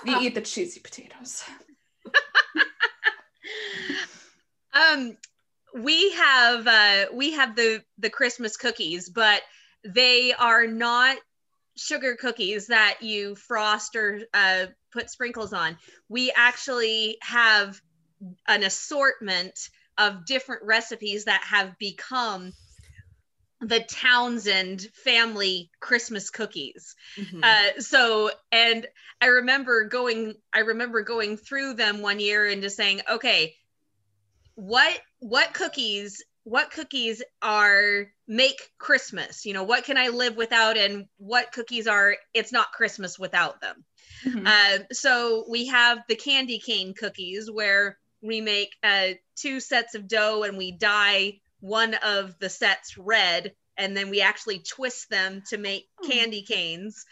you 0.06 0.20
eat 0.20 0.36
the 0.36 0.42
cheesy 0.42 0.80
potatoes. 0.80 1.44
um 4.74 5.18
we 5.74 6.12
have 6.14 6.68
uh 6.68 7.06
we 7.14 7.32
have 7.34 7.56
the 7.56 7.84
the 7.98 8.10
christmas 8.10 8.58
cookies 8.58 9.10
but 9.10 9.42
they 9.84 10.34
are 10.34 10.68
not 10.68 11.18
sugar 11.76 12.16
cookies 12.16 12.68
that 12.68 12.98
you 13.02 13.36
frost 13.36 13.96
or 13.96 14.22
uh 14.34 14.68
put 14.92 15.10
sprinkles 15.10 15.54
on 15.54 15.78
we 16.08 16.32
actually 16.36 17.18
have 17.22 17.80
an 18.48 18.64
assortment 18.64 19.70
of 19.98 20.26
different 20.26 20.64
recipes 20.64 21.26
that 21.26 21.44
have 21.44 21.78
become 21.78 22.54
the 23.62 23.82
Townsend 23.82 24.82
family 25.04 25.70
Christmas 25.82 26.30
cookies. 26.30 26.96
Mhm. 27.18 27.44
Uh, 27.44 27.82
so, 27.82 28.32
and 28.52 28.88
I 29.20 29.28
remember 29.28 29.86
going, 29.86 30.36
I 30.54 30.60
remember 30.60 31.02
going 31.02 31.36
through 31.36 31.74
them 31.74 32.02
one 32.02 32.20
year 32.20 32.46
and 32.46 32.62
just 32.62 32.78
saying, 32.78 33.02
okay, 33.10 33.56
what 34.56 35.00
what 35.20 35.54
cookies, 35.54 36.24
what 36.44 36.72
cookies 36.72 37.22
are 37.42 38.08
make 38.28 38.62
Christmas? 38.78 39.46
You 39.46 39.54
know, 39.54 39.64
what 39.64 39.84
can 39.84 39.98
I 39.98 40.08
live 40.08 40.38
without, 40.38 40.78
and 40.78 41.08
what 41.18 41.52
cookies 41.52 41.88
are 41.88 42.16
it's 42.34 42.54
not 42.54 42.72
Christmas 42.72 43.20
without 43.20 43.60
them. 43.60 43.86
Mhm. 44.24 44.46
Uh, 44.48 44.84
so 44.92 45.46
we 45.50 45.68
have 45.68 46.00
the 46.08 46.16
candy 46.16 46.60
cane 46.60 46.94
cookies 46.94 47.50
where 47.50 47.98
we 48.22 48.42
make 48.42 48.76
uh, 48.84 49.10
two 49.36 49.60
sets 49.60 49.96
of 49.96 50.08
dough 50.08 50.44
and 50.44 50.58
we 50.58 50.72
dye 50.72 51.40
one 51.62 51.94
of 51.94 52.38
the 52.40 52.50
sets 52.50 52.98
red 52.98 53.54
and 53.78 53.96
then 53.96 54.10
we 54.10 54.22
actually 54.22 54.60
twist 54.60 55.10
them 55.10 55.42
to 55.50 55.58
make 55.58 55.88
Oh. 56.04 56.08
candy 56.10 56.42
canes. 56.44 57.06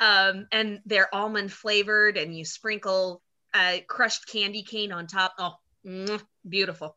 Um, 0.00 0.46
and 0.52 0.80
they're 0.86 1.14
almond 1.14 1.52
flavored 1.52 2.16
and 2.16 2.36
you 2.36 2.44
sprinkle 2.44 3.22
uh, 3.52 3.78
crushed 3.86 4.26
candy 4.26 4.62
cane 4.62 4.92
on 4.92 5.06
top. 5.06 5.34
Oh, 5.38 6.20
beautiful. 6.48 6.96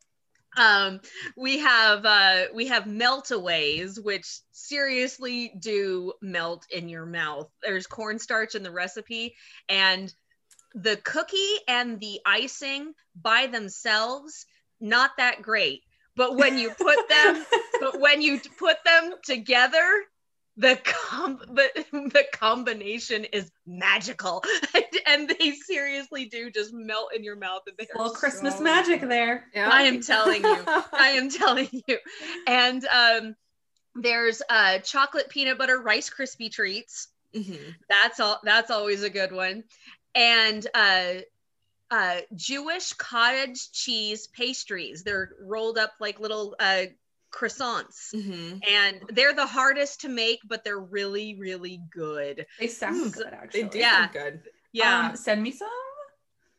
Um, 0.57 1.01
we 1.35 1.59
have 1.59 2.05
uh, 2.05 2.45
we 2.53 2.67
have 2.67 2.83
meltaways, 2.83 4.03
which 4.03 4.27
seriously 4.51 5.53
do 5.59 6.13
melt 6.21 6.65
in 6.69 6.89
your 6.89 7.05
mouth. 7.05 7.49
There's 7.61 7.87
cornstarch 7.87 8.55
in 8.55 8.63
the 8.63 8.71
recipe, 8.71 9.35
and 9.69 10.13
the 10.75 10.97
cookie 10.97 11.55
and 11.67 11.99
the 11.99 12.19
icing 12.25 12.93
by 13.15 13.47
themselves 13.47 14.45
not 14.79 15.11
that 15.17 15.41
great. 15.41 15.81
But 16.15 16.35
when 16.35 16.59
you 16.59 16.69
put 16.71 17.09
them, 17.09 17.45
but 17.79 17.99
when 17.99 18.21
you 18.21 18.39
put 18.59 18.77
them 18.85 19.13
together, 19.23 20.03
the 20.57 20.79
com 20.83 21.39
the, 21.47 21.85
the 21.91 22.23
combination 22.33 23.25
is 23.25 23.51
magical, 23.65 24.43
and 25.07 25.29
they 25.29 25.51
seriously 25.51 26.25
do 26.25 26.51
just 26.51 26.73
melt 26.73 27.09
in 27.15 27.23
your 27.23 27.35
mouth. 27.35 27.61
And 27.67 27.75
they 27.77 27.87
little 27.95 28.13
Christmas 28.13 28.57
so 28.57 28.63
magic 28.63 29.01
there. 29.01 29.45
Yeah. 29.53 29.69
I 29.71 29.83
am 29.83 30.01
telling 30.01 30.43
you. 30.43 30.63
I 30.67 31.15
am 31.17 31.29
telling 31.29 31.69
you. 31.87 31.97
And 32.47 32.85
um, 32.85 33.35
there's 33.95 34.41
uh, 34.49 34.79
chocolate 34.79 35.29
peanut 35.29 35.57
butter 35.57 35.81
Rice 35.81 36.09
crispy 36.09 36.49
treats. 36.49 37.07
Mhm. 37.35 37.75
That's 37.89 38.19
all. 38.19 38.39
That's 38.43 38.69
always 38.69 39.03
a 39.03 39.09
good 39.09 39.31
one. 39.31 39.63
And 40.13 40.65
uh, 40.75 41.13
uh, 41.89 42.21
Jewish 42.35 42.93
cottage 42.93 43.71
cheese 43.71 44.27
pastries. 44.27 45.03
They're 45.03 45.31
rolled 45.41 45.77
up 45.77 45.93
like 45.99 46.19
little 46.19 46.55
uh, 46.59 46.85
croissants. 47.33 48.13
Mhm. 48.13 48.61
And 48.67 49.01
they're 49.09 49.33
the 49.33 49.45
hardest 49.47 50.01
to 50.01 50.09
make, 50.09 50.39
but 50.45 50.63
they're 50.63 50.79
really, 50.79 51.35
really 51.35 51.81
good. 51.91 52.45
They 52.59 52.67
sound 52.67 53.11
Mm, 53.11 53.13
good 53.13 53.27
They 53.27 53.31
actually. 53.35 53.63
do 53.69 53.79
Yeah. 53.79 53.91
sound 54.01 54.13
good. 54.13 54.43
Yeah. 54.71 55.09
Um, 55.09 55.15
send 55.15 55.43
me 55.43 55.51
some. 55.51 55.69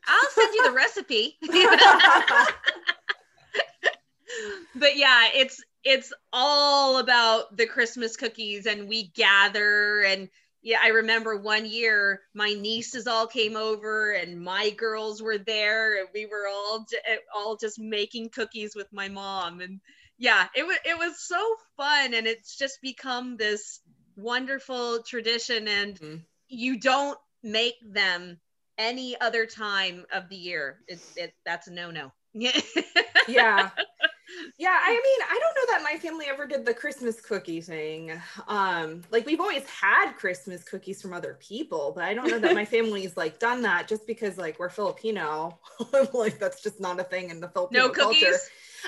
I'll 0.07 0.31
send 0.31 0.55
you 0.55 0.65
the 0.65 0.73
recipe. 0.85 1.39
but 4.75 4.97
yeah, 4.97 5.29
it's 5.35 5.63
it's 5.85 6.13
all 6.33 6.99
about 6.99 7.57
the 7.57 7.67
Christmas 7.67 8.17
cookies 8.17 8.67
and 8.67 8.89
we 8.89 9.09
gather 9.15 10.01
and 10.03 10.29
yeah, 10.63 10.79
I 10.83 10.89
remember 10.89 11.37
one 11.37 11.67
year 11.67 12.23
my 12.33 12.55
nieces 12.55 13.07
all 13.07 13.27
came 13.27 13.55
over 13.55 14.13
and 14.13 14.41
my 14.41 14.71
girls 14.71 15.21
were 15.23 15.37
there 15.37 16.01
and 16.01 16.09
we 16.15 16.25
were 16.25 16.49
all 16.49 16.87
j- 16.91 17.19
all 17.35 17.57
just 17.57 17.79
making 17.79 18.31
cookies 18.31 18.75
with 18.75 18.91
my 18.91 19.09
mom 19.09 19.61
and 19.61 19.79
yeah, 20.19 20.47
it 20.55 20.67
was 20.67 20.77
it 20.85 20.99
was 20.99 21.19
so 21.21 21.57
fun 21.77 22.15
and 22.15 22.27
it's 22.27 22.57
just 22.57 22.81
become 22.83 23.37
this 23.37 23.81
wonderful 24.17 25.03
tradition 25.03 25.67
and 25.69 25.99
Mhm. 25.99 26.25
you 26.49 26.79
don't 26.79 27.19
make 27.43 27.75
them 27.83 28.41
any 28.79 29.21
other 29.21 29.47
time 29.47 30.05
of 30.13 30.29
the 30.29 30.37
year. 30.37 30.81
It's 30.89 31.13
it 31.17 31.35
that's 31.45 31.67
a 31.69 31.73
no 31.73 31.91
no. 31.91 32.13
Yeah. 32.33 32.53
yeah 33.29 33.71
yeah 34.59 34.79
i 34.83 34.91
mean 34.91 35.29
i 35.31 35.39
don't 35.41 35.55
know 35.57 35.73
that 35.75 35.83
my 35.85 35.99
family 35.99 36.27
ever 36.29 36.47
did 36.47 36.65
the 36.65 36.75
christmas 36.75 37.21
cookie 37.21 37.61
thing 37.61 38.11
um 38.49 39.03
like 39.11 39.27
we've 39.27 39.41
always 39.41 39.65
had 39.69 40.13
christmas 40.15 40.65
cookies 40.65 41.01
from 41.01 41.13
other 41.13 41.37
people 41.41 41.93
but 41.95 42.05
i 42.05 42.15
don't 42.15 42.29
know 42.29 42.39
that 42.39 42.55
my 42.55 42.65
family's 42.77 43.17
like 43.17 43.39
done 43.39 43.63
that 43.63 43.87
just 43.87 44.07
because 44.07 44.37
like 44.39 44.59
we're 44.59 44.69
filipino 44.69 45.57
like 46.13 46.39
that's 46.39 46.63
just 46.63 46.81
not 46.81 46.99
a 46.99 47.05
thing 47.05 47.31
in 47.31 47.41
the 47.41 47.49
filipino 47.49 47.83
no 47.85 47.89
cookies. 47.91 48.23
culture 48.23 48.39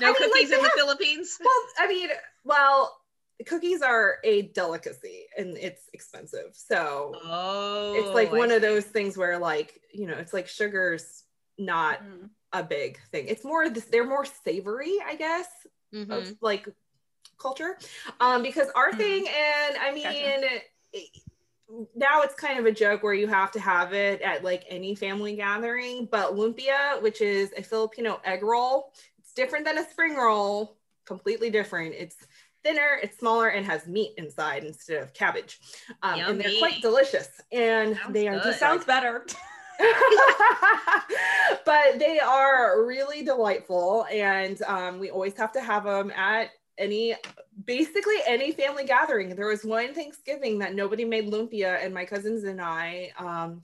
No 0.00 0.08
I 0.08 0.12
mean, 0.12 0.30
cookies 0.30 0.50
they 0.50 0.56
in 0.56 0.62
the 0.62 0.68
have- 0.68 0.78
Philippines. 0.78 1.38
well 1.44 1.62
i 1.78 1.86
mean 1.88 2.08
well 2.44 3.00
cookies 3.46 3.82
are 3.82 4.16
a 4.24 4.42
delicacy 4.42 5.26
and 5.36 5.56
it's 5.58 5.88
expensive 5.92 6.50
so 6.54 7.14
Oh, 7.24 7.92
it's 7.96 8.10
like 8.14 8.32
I 8.32 8.38
one 8.38 8.50
of 8.50 8.62
see. 8.62 8.68
those 8.68 8.84
things 8.84 9.16
where 9.16 9.38
like 9.38 9.80
you 9.92 10.06
know 10.06 10.14
it's 10.14 10.32
like 10.32 10.48
sugar's 10.48 11.22
not 11.58 12.02
Mm. 12.02 12.28
a 12.52 12.62
big 12.62 12.98
thing 13.12 13.26
it's 13.28 13.44
more 13.44 13.68
this 13.70 13.84
they're 13.86 14.06
more 14.06 14.24
savory 14.44 14.94
i 15.06 15.14
guess 15.16 15.46
Mhm. 15.94 16.10
of 16.10 16.34
like 16.40 16.66
culture 17.38 17.78
um 18.20 18.42
because 18.42 18.68
our 18.74 18.90
Mhm. 18.92 18.96
thing 18.98 19.26
and 19.28 19.76
i 19.78 19.90
mean 19.92 20.04
Gotcha. 20.04 20.62
it- 20.92 21.10
now 21.96 22.22
it's 22.22 22.34
kind 22.36 22.58
of 22.60 22.64
a 22.66 22.72
joke 22.72 23.02
where 23.02 23.12
you 23.14 23.26
have 23.26 23.50
to 23.52 23.60
have 23.60 23.92
it 23.92 24.20
at 24.22 24.44
like 24.44 24.64
any 24.68 24.94
family 24.94 25.34
gathering 25.36 26.06
but 26.10 26.34
lumpia 26.34 27.00
which 27.02 27.20
is 27.20 27.52
a 27.56 27.62
filipino 27.62 28.20
egg 28.24 28.42
roll 28.42 28.92
different 29.36 29.64
than 29.64 29.78
a 29.78 29.88
spring 29.88 30.16
roll 30.16 30.78
completely 31.06 31.50
different. 31.50 31.94
It's 31.94 32.16
thinner 32.64 32.98
it's 33.00 33.18
smaller 33.18 33.48
and 33.48 33.64
has 33.64 33.86
meat 33.86 34.12
inside 34.18 34.64
instead 34.64 35.00
of 35.02 35.14
cabbage. 35.14 35.60
Um, 36.02 36.18
and 36.18 36.40
they're 36.40 36.58
quite 36.58 36.82
delicious 36.82 37.28
and 37.52 37.96
Sounds 37.96 38.12
they 38.12 38.26
are 38.26 38.34
good. 38.34 38.44
just 38.44 38.58
Sounds 38.58 38.84
better. 38.84 39.24
but 41.66 41.98
they 41.98 42.18
are 42.18 42.84
really 42.86 43.22
delightful 43.22 44.06
and 44.10 44.60
um, 44.62 44.98
we 44.98 45.10
always 45.10 45.36
have 45.36 45.52
to 45.52 45.60
have 45.60 45.84
them 45.84 46.10
at 46.10 46.48
any 46.78 47.14
basically 47.64 48.16
any 48.26 48.52
family 48.52 48.84
gathering. 48.84 49.36
There 49.36 49.48
was 49.48 49.64
one 49.64 49.94
thanksgiving 49.94 50.58
that 50.60 50.74
nobody 50.74 51.04
made 51.04 51.30
lumpia 51.30 51.84
and 51.84 51.92
my 51.94 52.04
cousins 52.04 52.44
and 52.44 52.60
i 52.60 53.12
um, 53.18 53.60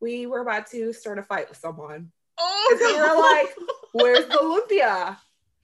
we 0.00 0.26
were 0.26 0.40
about 0.40 0.66
to 0.70 0.92
start 0.92 1.18
a 1.18 1.22
fight 1.22 1.48
with 1.48 1.58
someone 1.58 2.10
because 2.36 2.80
we 2.80 3.00
were 3.00 3.06
Oh, 3.08 3.20
like 3.20 3.54
where's 3.92 4.26
the 4.26 4.34
lumpia 4.70 5.16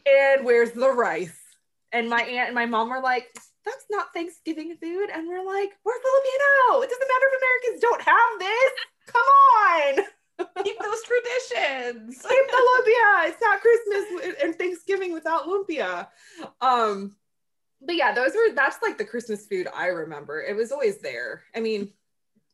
and 0.07 0.45
where's 0.45 0.73
the 0.73 0.91
rice 0.91 1.39
and 1.93 2.09
my 2.09 2.23
aunt 2.23 2.49
and 2.49 2.55
my 2.55 2.67
mom 2.67 2.89
were 2.89 3.01
like 3.01 3.29
that's 3.65 3.85
not 3.91 4.13
thanksgiving 4.13 4.77
food 4.81 5.09
and 5.13 5.29
we're 5.29 5.45
like 5.45 5.71
we're 5.85 6.01
filipino 6.01 6.83
it 6.83 6.91
doesn't 6.91 7.09
matter 7.09 7.27
if 7.31 7.39
americans 7.39 7.81
don't 7.81 8.03
have 8.03 8.39
this 8.39 8.73
come 9.07 10.03
on 10.03 10.05
Keep 10.65 10.79
those 10.83 11.03
traditions. 11.03 12.19
Keep 12.29 12.47
the 12.49 12.73
lumpia. 12.83 13.29
It's 13.29 13.41
not 13.41 13.61
Christmas 13.61 14.35
and 14.43 14.55
Thanksgiving 14.57 15.13
without 15.13 15.47
lumpia. 15.47 16.09
Um, 16.61 17.17
but 17.81 17.97
yeah, 17.97 18.13
those 18.13 18.33
were 18.35 18.55
that's 18.55 18.83
like 18.83 18.99
the 18.99 19.05
Christmas 19.05 19.47
food 19.47 19.69
I 19.75 19.87
remember. 19.87 20.43
It 20.43 20.57
was 20.57 20.73
always 20.73 20.99
there. 20.99 21.43
I 21.55 21.61
mean, 21.61 21.93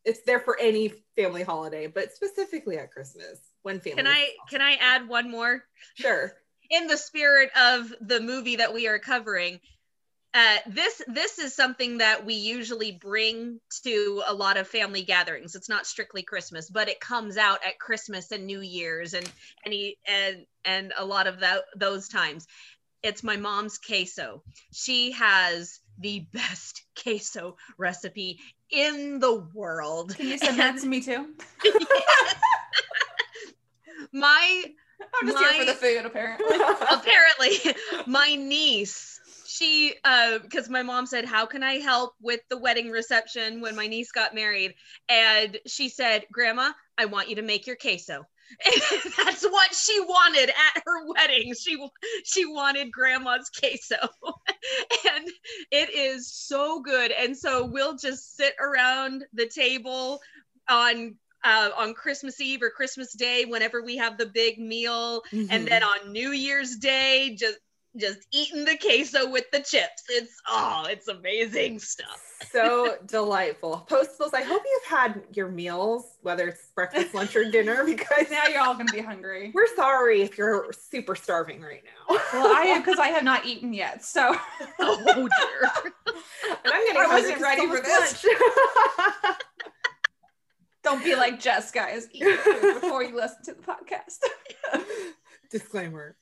it's 0.04 0.22
there 0.22 0.40
for 0.40 0.58
any 0.60 0.92
family 1.16 1.42
holiday, 1.42 1.86
but 1.86 2.12
specifically 2.12 2.78
at 2.78 2.90
Christmas 2.90 3.40
when 3.68 3.80
family. 3.80 4.02
can 4.02 4.06
I 4.06 4.30
can 4.50 4.62
I 4.62 4.72
add 4.80 5.06
one 5.08 5.30
more? 5.30 5.62
Sure. 5.94 6.32
in 6.70 6.86
the 6.86 6.96
spirit 6.96 7.50
of 7.56 7.92
the 8.00 8.20
movie 8.20 8.56
that 8.56 8.74
we 8.74 8.88
are 8.88 8.98
covering, 8.98 9.60
uh, 10.34 10.56
this 10.66 11.00
this 11.06 11.38
is 11.38 11.54
something 11.54 11.98
that 11.98 12.24
we 12.24 12.34
usually 12.34 12.92
bring 12.92 13.60
to 13.82 14.22
a 14.26 14.34
lot 14.34 14.56
of 14.56 14.68
family 14.68 15.02
gatherings. 15.02 15.54
It's 15.54 15.68
not 15.68 15.86
strictly 15.86 16.22
Christmas, 16.22 16.68
but 16.68 16.88
it 16.88 17.00
comes 17.00 17.36
out 17.36 17.60
at 17.66 17.78
Christmas 17.78 18.30
and 18.30 18.46
New 18.46 18.60
Year's 18.60 19.14
and 19.14 19.30
and 19.64 19.74
and 20.06 20.46
and 20.64 20.92
a 20.96 21.04
lot 21.04 21.26
of 21.26 21.40
that 21.40 21.62
those 21.76 22.08
times. 22.08 22.46
It's 23.02 23.22
my 23.22 23.36
mom's 23.36 23.78
queso. 23.78 24.42
She 24.72 25.12
has 25.12 25.80
the 25.98 26.26
best 26.32 26.82
queso 27.02 27.56
recipe 27.78 28.38
in 28.70 29.20
the 29.20 29.46
world. 29.54 30.16
Can 30.16 30.28
you 30.28 30.38
send 30.38 30.58
that 30.58 30.78
to 30.78 30.86
me 30.86 31.00
too? 31.00 31.34
my 34.12 34.64
I'm 35.20 35.28
just 35.28 35.40
my, 35.40 35.52
here 35.52 35.60
for 35.60 35.72
the 35.72 35.78
food, 35.78 36.06
apparently. 36.06 36.56
apparently, 36.90 37.74
my 38.06 38.34
niece, 38.34 39.20
she, 39.46 39.94
uh, 40.04 40.38
because 40.38 40.68
my 40.68 40.82
mom 40.82 41.06
said, 41.06 41.24
"How 41.24 41.46
can 41.46 41.62
I 41.62 41.74
help 41.74 42.14
with 42.20 42.40
the 42.48 42.58
wedding 42.58 42.90
reception 42.90 43.60
when 43.60 43.76
my 43.76 43.86
niece 43.86 44.12
got 44.12 44.34
married?" 44.34 44.74
And 45.08 45.58
she 45.66 45.88
said, 45.88 46.24
"Grandma, 46.32 46.72
I 46.96 47.06
want 47.06 47.28
you 47.28 47.36
to 47.36 47.42
make 47.42 47.66
your 47.66 47.76
queso." 47.76 48.26
And 48.64 49.12
that's 49.18 49.42
what 49.42 49.74
she 49.74 50.00
wanted 50.00 50.48
at 50.48 50.82
her 50.86 51.06
wedding. 51.06 51.52
She 51.54 51.76
she 52.24 52.46
wanted 52.46 52.90
grandma's 52.90 53.50
queso. 53.50 53.96
and 55.12 55.28
it 55.70 55.90
is 55.90 56.32
so 56.32 56.80
good. 56.80 57.12
And 57.12 57.36
so 57.36 57.66
we'll 57.66 57.98
just 57.98 58.36
sit 58.36 58.54
around 58.58 59.26
the 59.34 59.46
table 59.46 60.20
on 60.66 61.16
uh, 61.48 61.70
on 61.76 61.94
Christmas 61.94 62.40
Eve 62.40 62.62
or 62.62 62.70
Christmas 62.70 63.14
Day 63.14 63.46
whenever 63.46 63.82
we 63.82 63.96
have 63.96 64.18
the 64.18 64.26
big 64.26 64.58
meal, 64.58 65.22
mm-hmm. 65.32 65.46
and 65.50 65.66
then 65.66 65.82
on 65.82 66.12
New 66.12 66.32
Year's 66.32 66.76
Day, 66.76 67.34
just 67.38 67.58
just 67.96 68.26
eating 68.32 68.66
the 68.66 68.76
queso 68.76 69.28
with 69.30 69.50
the 69.50 69.60
chips. 69.60 70.04
It's 70.10 70.40
oh, 70.46 70.86
it's 70.88 71.08
amazing 71.08 71.78
stuff. 71.78 72.22
so 72.52 72.96
delightful. 73.06 73.86
Postables, 73.90 74.34
I 74.34 74.42
hope 74.42 74.62
you've 74.64 74.90
had 74.90 75.22
your 75.32 75.48
meals, 75.48 76.18
whether 76.20 76.48
it's 76.48 76.66
breakfast, 76.74 77.14
lunch, 77.14 77.34
or 77.34 77.50
dinner, 77.50 77.82
because 77.84 78.30
now 78.30 78.46
you're 78.46 78.60
all 78.60 78.74
gonna 78.74 78.92
be 78.92 79.00
hungry. 79.00 79.50
We're 79.54 79.74
sorry 79.74 80.20
if 80.20 80.36
you're 80.36 80.70
super 80.72 81.16
starving 81.16 81.62
right 81.62 81.82
now. 81.82 82.16
well, 82.34 82.54
I 82.54 82.64
am 82.64 82.82
because 82.82 82.98
I 82.98 83.08
have 83.08 83.24
not 83.24 83.46
eaten 83.46 83.72
yet. 83.72 84.04
So 84.04 84.36
oh 84.80 85.28
dear. 85.28 85.70
and 86.46 86.72
I'm 86.72 86.86
getting 86.86 87.00
I 87.00 87.06
wasn't 87.06 87.40
ready 87.40 87.66
for 87.66 87.80
this. 87.80 88.26
Don't 90.88 91.04
be 91.04 91.14
like 91.14 91.38
Jess, 91.38 91.70
guys. 91.70 92.06
Before 92.18 93.02
you 93.02 93.14
listen 93.14 93.44
to 93.44 93.52
the 93.52 93.60
podcast. 93.60 94.20
Disclaimer. 95.50 96.16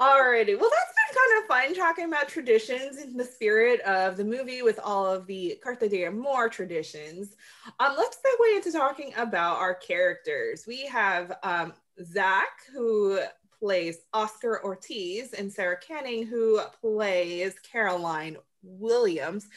Alrighty. 0.00 0.56
Well, 0.56 0.70
that's 0.70 0.94
been 0.94 1.16
kind 1.16 1.42
of 1.42 1.48
fun 1.48 1.74
talking 1.74 2.04
about 2.04 2.28
traditions 2.28 2.98
in 2.98 3.16
the 3.16 3.24
spirit 3.24 3.80
of 3.80 4.16
the 4.16 4.24
movie 4.24 4.62
with 4.62 4.78
all 4.84 5.04
of 5.04 5.26
the 5.26 5.58
Carta 5.64 5.88
de 5.88 6.04
Amor 6.04 6.48
traditions. 6.48 7.34
Um, 7.80 7.94
let's 7.98 8.18
segue 8.18 8.54
into 8.54 8.70
talking 8.70 9.12
about 9.16 9.56
our 9.56 9.74
characters. 9.74 10.62
We 10.64 10.86
have 10.86 11.36
um, 11.42 11.72
Zach, 12.04 12.50
who 12.72 13.18
plays 13.58 13.98
Oscar 14.12 14.64
Ortiz, 14.64 15.32
and 15.32 15.52
Sarah 15.52 15.80
Canning, 15.80 16.24
who 16.24 16.60
plays 16.80 17.54
Caroline 17.68 18.36
Williams. 18.62 19.48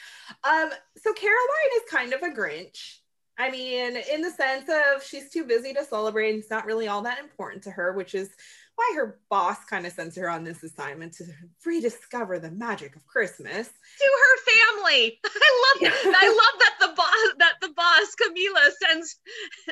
Um, 0.43 0.71
so 0.95 1.13
Caroline 1.13 1.71
is 1.75 1.91
kind 1.91 2.13
of 2.13 2.23
a 2.23 2.29
Grinch. 2.29 3.01
I 3.39 3.51
mean, 3.51 3.97
in 4.11 4.21
the 4.21 4.31
sense 4.31 4.69
of 4.69 5.03
she's 5.03 5.29
too 5.29 5.43
busy 5.43 5.73
to 5.73 5.83
celebrate, 5.83 6.31
and 6.31 6.39
it's 6.39 6.49
not 6.49 6.65
really 6.65 6.87
all 6.87 7.03
that 7.03 7.19
important 7.19 7.63
to 7.63 7.71
her, 7.71 7.93
which 7.93 8.15
is 8.15 8.29
why 8.75 8.93
her 8.95 9.19
boss 9.29 9.63
kind 9.65 9.85
of 9.85 9.93
sends 9.93 10.15
her 10.15 10.29
on 10.29 10.43
this 10.43 10.63
assignment 10.63 11.13
to 11.13 11.25
rediscover 11.65 12.39
the 12.39 12.51
magic 12.51 12.95
of 12.95 13.05
Christmas 13.07 13.67
to 13.67 14.05
her 14.05 14.83
family. 14.83 15.19
I 15.25 15.73
love 15.73 15.81
yeah. 15.81 16.11
I 16.15 16.27
love 16.27 16.59
that 16.59 16.75
the 16.79 16.93
boss 16.95 17.35
that 17.39 17.53
the 17.61 17.69
boss 17.75 18.15
Camila 18.21 18.71
sends 18.81 19.19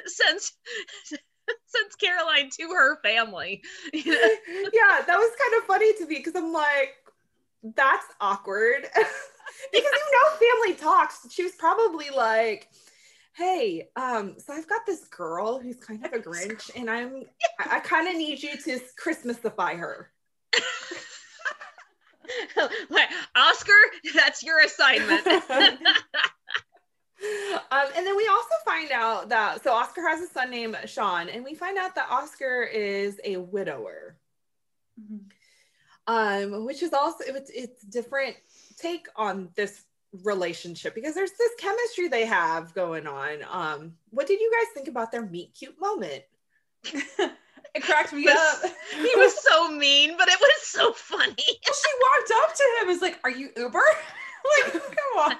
sends 0.07 0.53
sends 1.67 1.95
Caroline 1.95 2.49
to 2.59 2.67
her 2.69 2.99
family. 3.01 3.61
yeah, 3.93 5.01
that 5.05 5.17
was 5.17 5.31
kind 5.39 5.61
of 5.61 5.67
funny 5.67 5.93
to 5.93 6.05
me 6.07 6.17
because 6.17 6.35
I'm 6.35 6.51
like, 6.51 6.95
that's 7.75 8.05
awkward. 8.21 8.83
because 9.71 9.91
you 9.91 10.11
know 10.11 10.63
family 10.63 10.75
talks. 10.75 11.27
She 11.31 11.43
was 11.43 11.53
probably 11.53 12.09
like 12.09 12.69
hey 13.35 13.89
um 13.95 14.35
so 14.37 14.53
i've 14.53 14.67
got 14.67 14.85
this 14.85 15.03
girl 15.05 15.59
who's 15.59 15.75
kind 15.77 16.05
of 16.05 16.13
a 16.13 16.19
grinch 16.19 16.71
and 16.75 16.89
i'm 16.89 17.23
i, 17.59 17.77
I 17.77 17.79
kind 17.81 18.07
of 18.07 18.15
need 18.15 18.41
you 18.41 18.55
to 18.57 18.79
christmasify 19.01 19.77
her. 19.77 20.11
Like 22.89 23.09
oscar? 23.35 23.73
That's 24.15 24.43
your 24.43 24.59
assignment. 24.61 25.27
Um, 27.71 27.87
and 27.97 28.05
then 28.05 28.15
we 28.15 28.27
also 28.27 28.53
find 28.65 28.91
out 28.91 29.29
that 29.29 29.63
so 29.63 29.71
oscar 29.71 30.01
has 30.07 30.21
a 30.21 30.27
son 30.27 30.51
named 30.51 30.77
sean 30.85 31.27
and 31.29 31.43
we 31.43 31.55
find 31.55 31.77
out 31.77 31.95
that 31.95 32.07
oscar 32.11 32.61
is 32.63 33.19
a 33.23 33.37
widower. 33.37 34.17
Mm-hmm. 34.99 36.53
um 36.53 36.65
which 36.65 36.83
is 36.83 36.93
also 36.93 37.23
it's, 37.25 37.49
it's 37.49 37.81
different 37.83 38.35
take 38.77 39.07
on 39.15 39.49
this 39.55 39.84
relationship 40.23 40.95
because 40.95 41.15
there's 41.15 41.31
this 41.31 41.51
chemistry 41.59 42.07
they 42.07 42.25
have 42.25 42.73
going 42.73 43.07
on. 43.07 43.39
Um, 43.49 43.93
what 44.09 44.27
did 44.27 44.39
you 44.39 44.51
guys 44.51 44.73
think 44.73 44.87
about 44.87 45.11
their 45.11 45.25
meet 45.25 45.53
cute 45.53 45.79
moment? 45.79 46.23
it 47.75 47.83
cracked 47.83 48.13
me 48.13 48.27
up. 48.27 48.61
he 48.95 49.11
was 49.15 49.41
so 49.43 49.71
mean, 49.71 50.15
but 50.17 50.27
it 50.27 50.39
was 50.39 50.61
so 50.63 50.93
funny. 50.93 51.35
well, 51.37 51.75
she 51.75 51.89
walked 52.01 52.31
up 52.43 52.55
to 52.55 52.63
him, 52.81 52.87
was 52.87 53.01
like, 53.01 53.19
"Are 53.23 53.31
you 53.31 53.49
Uber?" 53.57 53.79
like, 54.63 54.73
come 54.73 55.19
on. 55.19 55.35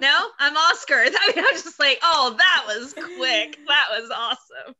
No, 0.00 0.28
I'm 0.38 0.56
Oscar. 0.56 0.94
I 0.94 1.32
mean, 1.34 1.44
I 1.44 1.50
was 1.52 1.62
just 1.62 1.78
like, 1.78 1.98
"Oh, 2.02 2.34
that 2.36 2.64
was 2.66 2.94
quick. 2.94 3.58
That 3.68 3.86
was 3.90 4.10
awesome." 4.10 4.74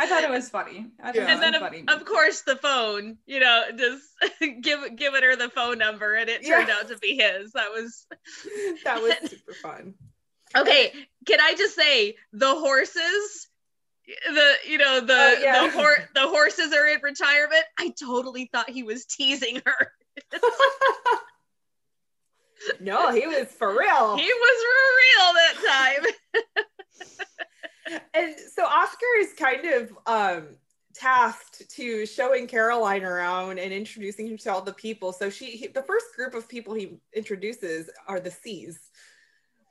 I 0.00 0.06
thought 0.06 0.24
it 0.24 0.30
was 0.30 0.48
funny. 0.48 0.86
Yeah. 0.98 1.26
And 1.26 1.42
then, 1.42 1.54
of, 1.54 1.60
funny. 1.60 1.84
of, 1.86 2.06
course, 2.06 2.40
the 2.40 2.56
phone. 2.56 3.18
You 3.26 3.40
know, 3.40 3.64
just 3.76 4.02
give 4.62 4.96
giving 4.96 5.22
her 5.22 5.36
the 5.36 5.50
phone 5.50 5.76
number, 5.76 6.14
and 6.14 6.30
it 6.30 6.46
turned 6.46 6.68
yeah. 6.68 6.76
out 6.80 6.88
to 6.88 6.96
be 6.96 7.16
his. 7.16 7.52
That 7.52 7.68
was 7.68 8.06
that 8.84 9.02
was 9.02 9.14
super 9.30 9.52
fun. 9.52 9.92
Okay, 10.56 10.90
can 11.26 11.38
I 11.42 11.54
just 11.54 11.76
say 11.76 12.16
the 12.32 12.48
horses? 12.48 13.48
The 14.06 14.52
you 14.66 14.78
know 14.78 15.00
the 15.00 15.12
oh, 15.12 15.38
yeah. 15.42 15.66
the, 15.66 15.70
hor- 15.70 16.08
the 16.14 16.28
horses 16.28 16.72
are 16.72 16.86
in 16.86 17.00
retirement. 17.02 17.64
I 17.78 17.92
totally 18.02 18.48
thought 18.50 18.70
he 18.70 18.82
was 18.82 19.04
teasing 19.04 19.60
her. 19.66 19.92
no, 22.80 23.12
he 23.12 23.26
was 23.26 23.48
for 23.48 23.68
real. 23.68 24.16
He 24.16 24.32
was 24.32 24.64
for 24.64 24.80
real 24.96 25.34
that 25.34 25.54
time 25.68 26.12
and 26.32 26.40
so 26.40 26.40
Oscar 26.40 26.49
is 29.20 29.32
kind 29.34 29.64
of 29.66 29.98
um, 30.06 30.48
tasked 30.94 31.70
to 31.70 32.06
showing 32.06 32.46
Caroline 32.46 33.04
around 33.04 33.58
and 33.58 33.72
introducing 33.72 34.26
him 34.26 34.38
to 34.38 34.52
all 34.52 34.62
the 34.62 34.72
people. 34.72 35.12
So 35.12 35.30
she, 35.30 35.46
he, 35.52 35.66
the 35.68 35.82
first 35.82 36.06
group 36.16 36.34
of 36.34 36.48
people 36.48 36.74
he 36.74 36.98
introduces 37.14 37.90
are 38.06 38.20
the 38.20 38.30
C's, 38.30 38.78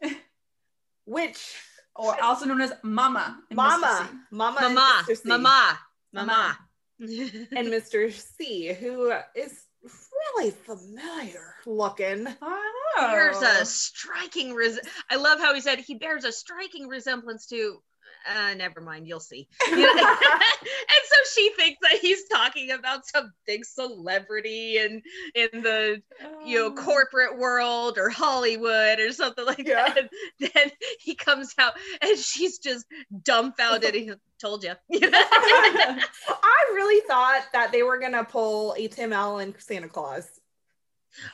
which, 1.05 1.55
or 1.95 2.21
also 2.21 2.45
known 2.45 2.61
as 2.61 2.73
Mama, 2.83 3.39
Mama, 3.51 4.09
Mama, 4.31 4.61
Mama, 4.61 5.05
Mama, 5.25 5.79
Mama, 6.13 6.57
and 6.99 7.67
Mr. 7.67 8.11
C, 8.11 8.73
who 8.73 9.13
is 9.35 9.65
really 9.81 10.51
familiar 10.51 11.55
looking. 11.65 12.27
I 12.41 12.71
know. 12.97 13.07
Bears 13.07 13.41
a 13.41 13.65
striking 13.65 14.53
res- 14.53 14.79
I 15.09 15.15
love 15.15 15.39
how 15.39 15.53
he 15.53 15.61
said 15.61 15.79
he 15.79 15.95
bears 15.95 16.25
a 16.25 16.31
striking 16.31 16.87
resemblance 16.87 17.47
to 17.47 17.81
uh, 18.27 18.53
never 18.55 18.81
mind, 18.81 19.07
you'll 19.07 19.19
see. 19.19 19.47
and 19.71 19.81
so 19.81 21.17
she 21.33 21.51
thinks 21.57 21.79
that 21.81 21.99
he's 22.01 22.27
talking 22.27 22.71
about 22.71 23.05
some 23.07 23.31
big 23.45 23.65
celebrity 23.65 24.77
and 24.77 25.01
in, 25.35 25.49
in 25.53 25.63
the 25.63 26.01
you 26.45 26.59
know 26.59 26.65
oh. 26.67 26.71
corporate 26.71 27.37
world 27.37 27.97
or 27.97 28.09
Hollywood 28.09 28.99
or 28.99 29.11
something 29.11 29.45
like 29.45 29.67
yeah. 29.67 29.93
that. 29.93 29.97
And 29.97 30.09
then 30.53 30.71
he 30.99 31.15
comes 31.15 31.53
out 31.57 31.73
and 32.01 32.17
she's 32.17 32.59
just 32.59 32.85
dumbfounded. 33.23 33.95
he 33.95 34.11
told 34.39 34.63
you. 34.63 34.73
I 34.93 36.71
really 36.73 37.01
thought 37.07 37.43
that 37.53 37.71
they 37.71 37.83
were 37.83 37.99
gonna 37.99 38.23
pull 38.23 38.73
a 38.77 38.87
Tim 38.87 39.13
Allen 39.13 39.53
Santa 39.57 39.89
Claus. 39.89 40.38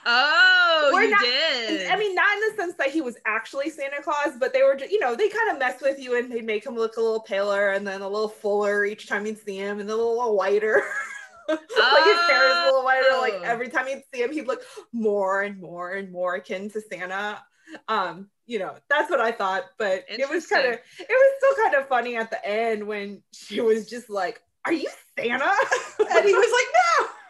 Oh, 0.06 0.92
or 0.94 1.04
you 1.04 1.12
not, 1.12 1.22
did. 1.22 1.92
I 1.92 1.98
mean, 1.98 2.16
not 2.16 2.34
in 2.34 2.50
the 2.50 2.62
sense 2.62 2.76
that 2.78 2.90
he 2.90 3.02
was 3.02 3.18
actually 3.26 3.70
Santa 3.70 4.02
Claus, 4.02 4.38
but 4.40 4.54
they 4.54 4.64
were, 4.64 4.76
just, 4.76 4.92
you 4.92 5.00
know, 5.00 5.16
they 5.16 5.30
kind 5.30 5.52
of 5.52 5.60
mess 5.60 5.82
with 5.82 6.00
you 6.00 6.18
and 6.18 6.32
they 6.32 6.42
make 6.42 6.66
him 6.66 6.76
look 6.76 6.98
a 6.98 7.02
little 7.02 7.20
paler 7.20 7.72
and 7.72 7.86
then 7.86 8.02
a 8.02 8.08
little 8.08 8.30
fuller 8.30 8.86
each 8.86 9.08
time 9.08 9.26
you'd 9.26 9.38
see 9.38 9.58
him 9.58 9.80
and 9.80 9.90
then 9.90 9.96
a 9.96 10.02
little 10.02 10.36
whiter. 10.36 10.84
like 11.50 11.60
his 11.60 12.30
hair 12.30 12.50
is 12.50 12.58
a 12.58 12.66
little 12.66 12.84
whiter. 12.84 13.18
Like 13.20 13.34
oh. 13.36 13.42
every 13.44 13.70
time 13.70 13.88
you'd 13.88 14.04
see 14.14 14.22
him, 14.22 14.32
he'd 14.32 14.48
look 14.48 14.64
more 14.92 15.42
and 15.44 15.60
more 15.60 15.92
and 15.92 16.12
more 16.12 16.36
akin 16.36 16.70
to 16.72 16.82
Santa. 16.82 17.42
Um, 17.88 18.30
you 18.46 18.60
know, 18.60 18.76
that's 18.90 19.10
what 19.10 19.20
I 19.20 19.32
thought. 19.32 19.64
But 19.78 20.06
it 20.08 20.30
was 20.30 20.48
kind 20.48 20.66
of, 20.68 20.74
it 20.74 21.08
was 21.10 21.34
still 21.38 21.64
kind 21.64 21.76
of 21.76 21.88
funny 21.88 22.16
at 22.16 22.32
the 22.32 22.46
end 22.46 22.86
when 22.86 23.22
she 23.34 23.62
was 23.62 23.90
just 23.90 24.10
like, 24.10 24.42
"Are 24.66 24.74
you 24.74 24.90
Santa?" 25.18 25.46
and 26.00 26.26
he 26.26 26.34
was 26.34 26.64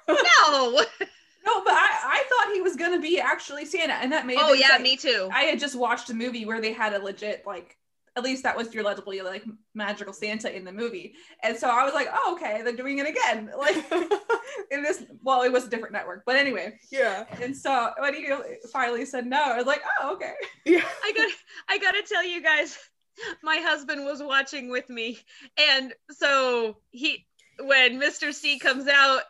like, 0.08 0.18
"No, 0.18 0.74
no." 0.76 0.86
No, 1.46 1.64
but 1.64 1.74
I, 1.74 1.90
I 2.04 2.24
thought 2.30 2.54
he 2.54 2.62
was 2.62 2.76
gonna 2.76 3.00
be 3.00 3.20
actually 3.20 3.66
Santa, 3.66 3.94
and 3.94 4.12
that 4.12 4.26
made. 4.26 4.38
Me 4.38 4.42
Oh 4.44 4.54
yeah, 4.54 4.78
me 4.80 4.98
too. 4.98 5.30
I 5.32 5.44
had 5.44 5.60
just 5.60 5.76
watched 5.76 6.10
a 6.10 6.14
movie 6.14 6.46
where 6.46 6.62
they 6.62 6.74
had 6.74 6.94
a 6.94 7.00
legit 7.00 7.44
like 7.46 7.78
at 8.18 8.24
least 8.24 8.44
that 8.44 8.56
was 8.56 8.74
your 8.74 8.84
legibly 8.84 9.22
like 9.22 9.44
magical 9.74 10.14
Santa 10.14 10.56
in 10.56 10.64
the 10.64 10.72
movie. 10.72 11.16
And 11.44 11.58
so 11.58 11.70
I 11.70 11.84
was 11.84 11.94
like, 11.94 12.08
oh, 12.14 12.36
okay, 12.36 12.62
they're 12.64 12.76
doing 12.76 13.00
it 13.00 13.08
again. 13.08 13.52
Like 13.66 13.76
in 14.72 14.84
this, 14.84 15.04
well, 15.24 15.42
it 15.42 15.52
was 15.52 15.66
a 15.66 15.70
different 15.70 15.94
network, 15.94 16.24
but 16.26 16.36
anyway. 16.36 16.78
Yeah. 16.92 17.26
And 17.42 17.56
so 17.56 17.92
when 18.00 18.14
he 18.14 18.28
finally 18.72 19.06
said 19.06 19.26
no, 19.26 19.42
I 19.44 19.58
was 19.58 19.66
like, 19.66 19.82
oh, 20.02 20.14
okay. 20.14 20.34
Yeah. 20.66 20.86
I 21.04 21.12
got 21.14 21.32
I 21.68 21.78
got 21.80 21.92
to 21.92 22.04
tell 22.04 22.24
you 22.24 22.42
guys, 22.42 22.78
my 23.44 23.58
husband 23.58 24.06
was 24.06 24.22
watching 24.22 24.70
with 24.70 24.88
me, 24.90 25.18
and 25.58 25.94
so 26.12 26.78
he 26.92 27.26
when 27.60 28.00
Mr. 28.00 28.34
C 28.34 28.60
comes 28.60 28.88
out, 28.88 29.22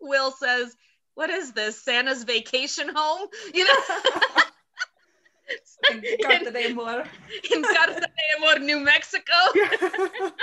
Will 0.00 0.30
says, 0.30 0.76
"What 1.14 1.30
is 1.30 1.52
this? 1.52 1.82
Santa's 1.82 2.24
vacation 2.24 2.90
home?" 2.94 3.28
You 3.54 3.64
know. 3.66 3.74
En 5.90 6.02
Carta 6.22 6.50
de 6.52 6.66
Amor. 6.70 7.04
in 7.52 7.62
Carta 7.62 8.00
de 8.00 8.06
Amor, 8.36 8.60
New 8.60 8.78
Mexico. 8.80 9.32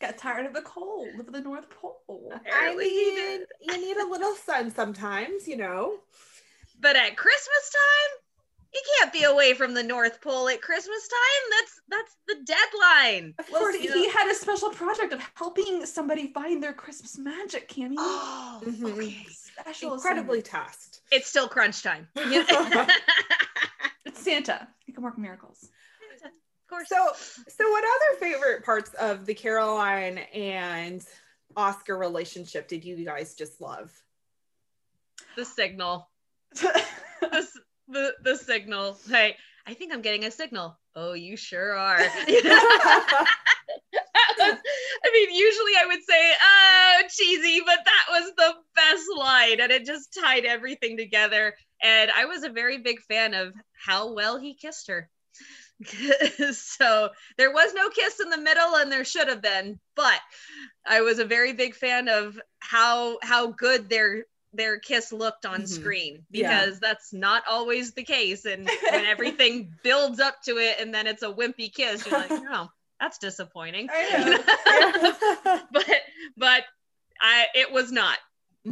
Got 0.00 0.18
tired 0.18 0.46
of 0.46 0.52
the 0.54 0.62
cold 0.62 1.08
of 1.18 1.32
the 1.32 1.40
North 1.40 1.68
Pole. 1.70 2.30
I 2.32 2.36
Apparently 2.36 2.88
he 2.88 3.14
mean, 3.14 3.40
you 3.62 3.80
need 3.80 3.96
a 3.96 4.06
little 4.08 4.34
sun 4.34 4.70
sometimes, 4.72 5.46
you 5.48 5.56
know. 5.56 5.98
But 6.80 6.96
at 6.96 7.16
Christmas 7.16 7.70
time, 7.72 8.10
you 8.74 8.80
can't 8.98 9.12
be 9.12 9.24
away 9.24 9.54
from 9.54 9.74
the 9.74 9.82
North 9.82 10.20
Pole 10.20 10.48
at 10.48 10.60
Christmas 10.60 11.08
time. 11.08 11.50
That's 11.50 11.80
that's 11.88 12.16
the 12.28 12.34
deadline. 12.44 13.34
Of 13.38 13.46
Well, 13.50 13.60
course, 13.62 13.76
see, 13.76 13.84
you 13.84 13.92
he 13.92 14.10
had 14.10 14.30
a 14.30 14.34
special 14.34 14.70
project 14.70 15.12
of 15.12 15.20
helping 15.34 15.86
somebody 15.86 16.32
find 16.32 16.62
their 16.62 16.72
Christmas 16.74 17.16
magic, 17.18 17.68
Cammy. 17.68 17.94
Oh, 17.98 18.60
Mhm. 18.64 18.92
okay. 18.92 19.26
Special 19.30 19.94
incredibly 19.94 20.42
tasked. 20.42 21.00
It's 21.10 21.28
still 21.28 21.48
crunch 21.48 21.82
time. 21.82 22.08
It's 24.04 24.22
Santa. 24.22 24.66
He 24.86 24.92
can 24.92 25.02
work 25.02 25.18
miracles. 25.18 25.68
Of 26.24 26.30
course. 26.70 26.88
So, 26.88 27.12
so 27.48 27.70
what 27.70 27.84
other 27.84 28.18
favorite 28.20 28.64
parts 28.64 28.92
of 28.94 29.26
the 29.26 29.34
Caroline 29.34 30.18
and 30.18 31.04
Oscar 31.56 31.96
relationship 31.96 32.68
did 32.68 32.84
you 32.84 33.04
guys 33.04 33.34
just 33.34 33.60
love? 33.60 33.90
the 35.36 35.44
signal. 35.44 36.08
the, 36.54 36.82
s- 37.32 37.58
the 37.88 38.14
the 38.22 38.36
signal. 38.36 38.98
Hey, 39.08 39.36
I 39.66 39.74
think 39.74 39.92
I'm 39.92 40.02
getting 40.02 40.24
a 40.24 40.30
signal. 40.30 40.78
Oh, 40.94 41.12
you 41.12 41.36
sure 41.36 41.74
are. 41.74 41.98
I 44.40 45.10
mean, 45.12 45.32
usually 45.32 45.72
I 45.78 45.86
would 45.86 46.02
say, 46.02 46.32
oh, 46.42 47.02
cheesy, 47.10 47.60
but 47.64 47.78
that 47.84 48.06
was 48.10 48.32
the 48.36 48.54
best 48.74 49.04
line. 49.16 49.60
And 49.60 49.70
it 49.70 49.84
just 49.84 50.16
tied 50.18 50.44
everything 50.44 50.96
together. 50.96 51.54
And 51.82 52.10
I 52.16 52.24
was 52.24 52.44
a 52.44 52.48
very 52.48 52.78
big 52.78 53.00
fan 53.00 53.34
of 53.34 53.52
how 53.72 54.14
well 54.14 54.38
he 54.38 54.54
kissed 54.54 54.88
her. 54.88 55.10
so 56.52 57.10
there 57.36 57.52
was 57.52 57.74
no 57.74 57.88
kiss 57.90 58.20
in 58.20 58.30
the 58.30 58.38
middle 58.38 58.76
and 58.76 58.90
there 58.90 59.04
should 59.04 59.28
have 59.28 59.40
been 59.40 59.78
but 59.94 60.18
i 60.84 61.02
was 61.02 61.20
a 61.20 61.24
very 61.24 61.52
big 61.52 61.72
fan 61.72 62.08
of 62.08 62.36
how 62.58 63.16
how 63.22 63.52
good 63.52 63.88
their 63.88 64.24
their 64.52 64.78
kiss 64.78 65.12
looked 65.12 65.44
on 65.46 65.62
Mhm. 65.62 65.68
screen 65.68 66.26
Yeah. 66.30 66.64
because 66.64 66.80
that's 66.80 67.12
not 67.12 67.42
always 67.48 67.92
the 67.92 68.02
case 68.04 68.44
and 68.46 68.66
when 68.90 69.04
everything 69.04 69.74
builds 69.82 70.20
up 70.20 70.42
to 70.44 70.56
it 70.58 70.76
and 70.80 70.92
then 70.94 71.06
it's 71.06 71.22
a 71.22 71.32
wimpy 71.32 71.72
kiss 71.72 72.06
you're 72.06 72.18
like 72.18 72.30
oh 72.32 72.68
that's 72.98 73.18
disappointing 73.18 73.88
I 73.92 74.08
know. 75.44 75.60
but 75.72 75.86
but 76.36 76.64
i 77.20 77.46
it 77.54 77.70
was 77.72 77.92
not 77.92 78.18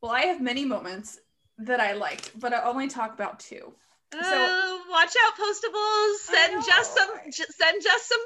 Well, 0.00 0.10
I 0.10 0.22
have 0.22 0.40
many 0.40 0.64
moments 0.64 1.20
that 1.58 1.78
I 1.78 1.92
liked, 1.92 2.32
but 2.38 2.52
I 2.52 2.62
only 2.64 2.88
talk 2.88 3.14
about 3.14 3.38
two. 3.38 3.72
Uh, 4.14 4.78
watch 4.90 5.14
out 5.24 5.34
postables 5.36 6.14
send 6.20 6.64
just 6.66 6.96
some 6.96 7.08
send 7.32 7.82
just 7.82 8.08
some 8.08 8.20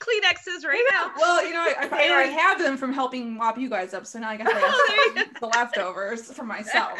kleenexes 0.00 0.66
right 0.66 0.84
now 0.90 1.10
Well, 1.16 1.46
you 1.46 1.52
know, 1.52 1.60
I, 1.60 1.88
I, 1.90 2.06
I 2.06 2.10
already- 2.10 2.32
have 2.32 2.58
them 2.58 2.76
from 2.76 2.92
helping 2.92 3.36
mop 3.36 3.58
you 3.58 3.68
guys 3.68 3.92
up, 3.94 4.06
so 4.06 4.18
now 4.18 4.30
I 4.30 4.34
I 4.40 4.44
Oh, 4.46 5.12
some, 5.14 5.24
the 5.40 5.46
leftovers 5.46 6.32
for 6.32 6.44
myself. 6.44 6.98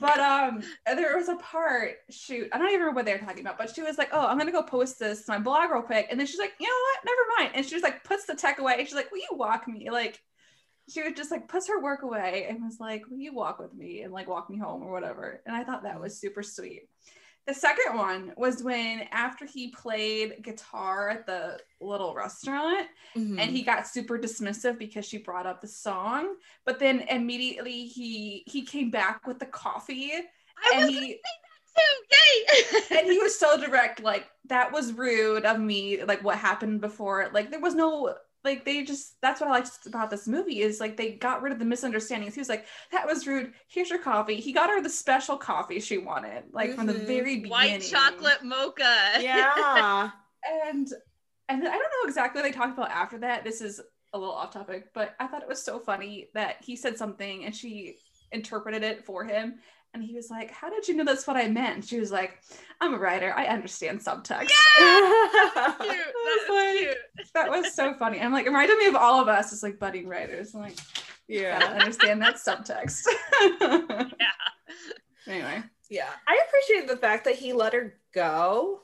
But 0.00 0.18
um, 0.18 0.62
there 0.86 1.16
was 1.16 1.28
a 1.28 1.36
part. 1.36 1.96
Shoot, 2.10 2.48
I 2.52 2.58
don't 2.58 2.68
even 2.68 2.80
remember 2.80 2.96
what 2.96 3.04
they 3.06 3.12
were 3.12 3.18
talking 3.18 3.40
about. 3.40 3.56
But 3.58 3.74
she 3.74 3.82
was 3.82 3.96
like, 3.96 4.10
"Oh, 4.12 4.26
I'm 4.26 4.36
gonna 4.38 4.52
go 4.52 4.62
post 4.62 4.98
this 4.98 5.24
to 5.24 5.32
my 5.32 5.38
blog 5.38 5.70
real 5.70 5.82
quick," 5.82 6.08
and 6.10 6.18
then 6.20 6.26
she's 6.26 6.38
like, 6.38 6.52
"You 6.60 6.66
know 6.66 6.72
what? 6.72 7.04
Never 7.04 7.20
mind." 7.38 7.56
And 7.56 7.64
she 7.64 7.70
just 7.70 7.84
like 7.84 8.04
puts 8.04 8.26
the 8.26 8.34
tech 8.34 8.58
away. 8.58 8.76
And 8.78 8.86
she's 8.86 8.94
like, 8.96 9.10
"Will 9.10 9.18
you 9.18 9.36
walk 9.38 9.66
me?" 9.66 9.90
Like, 9.90 10.20
she 10.90 11.02
would 11.02 11.16
just 11.16 11.30
like 11.30 11.48
puts 11.48 11.68
her 11.68 11.80
work 11.80 12.02
away 12.02 12.46
and 12.48 12.62
was 12.62 12.78
like, 12.80 13.08
"Will 13.08 13.18
you 13.18 13.32
walk 13.34 13.58
with 13.58 13.72
me?" 13.74 14.02
and 14.02 14.12
like 14.12 14.28
walk 14.28 14.50
me 14.50 14.58
home 14.58 14.82
or 14.82 14.92
whatever. 14.92 15.40
And 15.46 15.56
I 15.56 15.64
thought 15.64 15.84
that 15.84 16.00
was 16.00 16.20
super 16.20 16.42
sweet. 16.42 16.82
The 17.48 17.54
second 17.54 17.96
one 17.96 18.32
was 18.36 18.62
when 18.62 19.08
after 19.10 19.46
he 19.46 19.68
played 19.70 20.42
guitar 20.42 21.08
at 21.08 21.26
the 21.26 21.58
little 21.80 22.14
restaurant 22.14 22.86
Mm-hmm. 23.16 23.38
and 23.38 23.50
he 23.50 23.62
got 23.62 23.86
super 23.86 24.18
dismissive 24.18 24.78
because 24.78 25.06
she 25.06 25.16
brought 25.16 25.46
up 25.46 25.62
the 25.62 25.66
song 25.66 26.34
but 26.66 26.78
then 26.78 27.00
immediately 27.08 27.86
he 27.86 28.44
he 28.46 28.62
came 28.62 28.90
back 28.90 29.26
with 29.26 29.38
the 29.38 29.46
coffee 29.46 30.12
I 30.12 30.72
and 30.76 30.90
he 30.90 31.18
and 32.90 33.06
he 33.06 33.18
was 33.18 33.38
so 33.38 33.58
direct 33.66 34.02
like 34.02 34.28
that 34.46 34.72
was 34.72 34.92
rude 34.92 35.46
of 35.46 35.58
me 35.58 36.04
like 36.04 36.22
what 36.22 36.36
happened 36.36 36.82
before 36.82 37.30
like 37.32 37.50
there 37.50 37.60
was 37.60 37.74
no 37.74 38.14
like 38.44 38.64
they 38.64 38.84
just 38.84 39.16
that's 39.20 39.40
what 39.40 39.48
i 39.50 39.52
liked 39.52 39.86
about 39.86 40.10
this 40.10 40.26
movie 40.28 40.60
is 40.60 40.80
like 40.80 40.96
they 40.96 41.12
got 41.12 41.42
rid 41.42 41.52
of 41.52 41.58
the 41.58 41.64
misunderstandings 41.64 42.34
he 42.34 42.40
was 42.40 42.48
like 42.48 42.66
that 42.92 43.06
was 43.06 43.26
rude 43.26 43.52
here's 43.68 43.90
your 43.90 43.98
coffee 43.98 44.36
he 44.36 44.52
got 44.52 44.70
her 44.70 44.80
the 44.80 44.88
special 44.88 45.36
coffee 45.36 45.80
she 45.80 45.98
wanted 45.98 46.44
like 46.52 46.74
from 46.74 46.86
the 46.86 46.92
Mhm. 46.94 47.06
very 47.06 47.36
beginning 47.36 47.50
white 47.50 47.82
chocolate 47.82 48.42
mocha 48.44 48.98
yeah. 49.20 50.10
and 50.66 50.88
and 51.50 51.62
then 51.62 51.68
I 51.68 51.78
don't 51.78 51.80
know 51.80 52.06
exactly 52.08 52.42
what 52.42 52.46
they 52.50 52.56
talked 52.56 52.76
about 52.76 52.90
after 52.90 53.16
that. 53.20 53.42
This 53.42 53.62
is 53.62 53.80
a 54.12 54.18
little 54.18 54.34
off 54.34 54.52
topic, 54.52 54.92
but 54.92 55.14
I 55.18 55.26
thought 55.26 55.40
it 55.42 55.48
was 55.48 55.62
so 55.62 55.78
funny 55.78 56.28
that 56.34 56.56
he 56.62 56.76
said 56.76 56.98
something 56.98 57.46
and 57.46 57.56
she 57.56 57.96
interpreted 58.32 58.82
it 58.82 59.04
for 59.04 59.24
him. 59.24 59.56
And 59.94 60.02
he 60.04 60.14
was 60.14 60.28
like, 60.30 60.50
How 60.50 60.68
did 60.70 60.86
you 60.86 60.94
know 60.94 61.04
that's 61.04 61.26
what 61.26 61.36
I 61.36 61.48
meant? 61.48 61.84
She 61.84 61.98
was 61.98 62.12
like, 62.12 62.38
I'm 62.80 62.94
a 62.94 62.98
writer. 62.98 63.32
I 63.36 63.46
understand 63.46 64.00
subtext. 64.00 64.48
cute. 64.48 64.54
That 65.54 65.76
was 65.78 66.48
like- 66.50 66.78
cute. 66.78 66.96
That 67.34 67.50
was 67.50 67.74
so 67.74 67.94
funny. 67.94 68.20
I'm 68.20 68.32
like, 68.32 68.44
it 68.46 68.50
reminded 68.50 68.78
me 68.78 68.86
of 68.86 68.96
all 68.96 69.20
of 69.20 69.28
us 69.28 69.52
as 69.52 69.62
like 69.62 69.78
budding 69.78 70.06
writers. 70.08 70.54
I'm 70.54 70.60
like, 70.60 70.76
yeah. 71.26 71.58
understand 71.78 72.22
that 72.22 72.36
subtext. 72.36 73.06
Yeah. 73.60 74.06
Anyway. 75.26 75.62
Yeah. 75.90 76.08
I 76.26 76.40
appreciate 76.48 76.88
the 76.88 76.96
fact 76.96 77.24
that 77.24 77.34
he 77.36 77.52
let 77.52 77.72
her 77.74 77.98
go. 78.14 78.80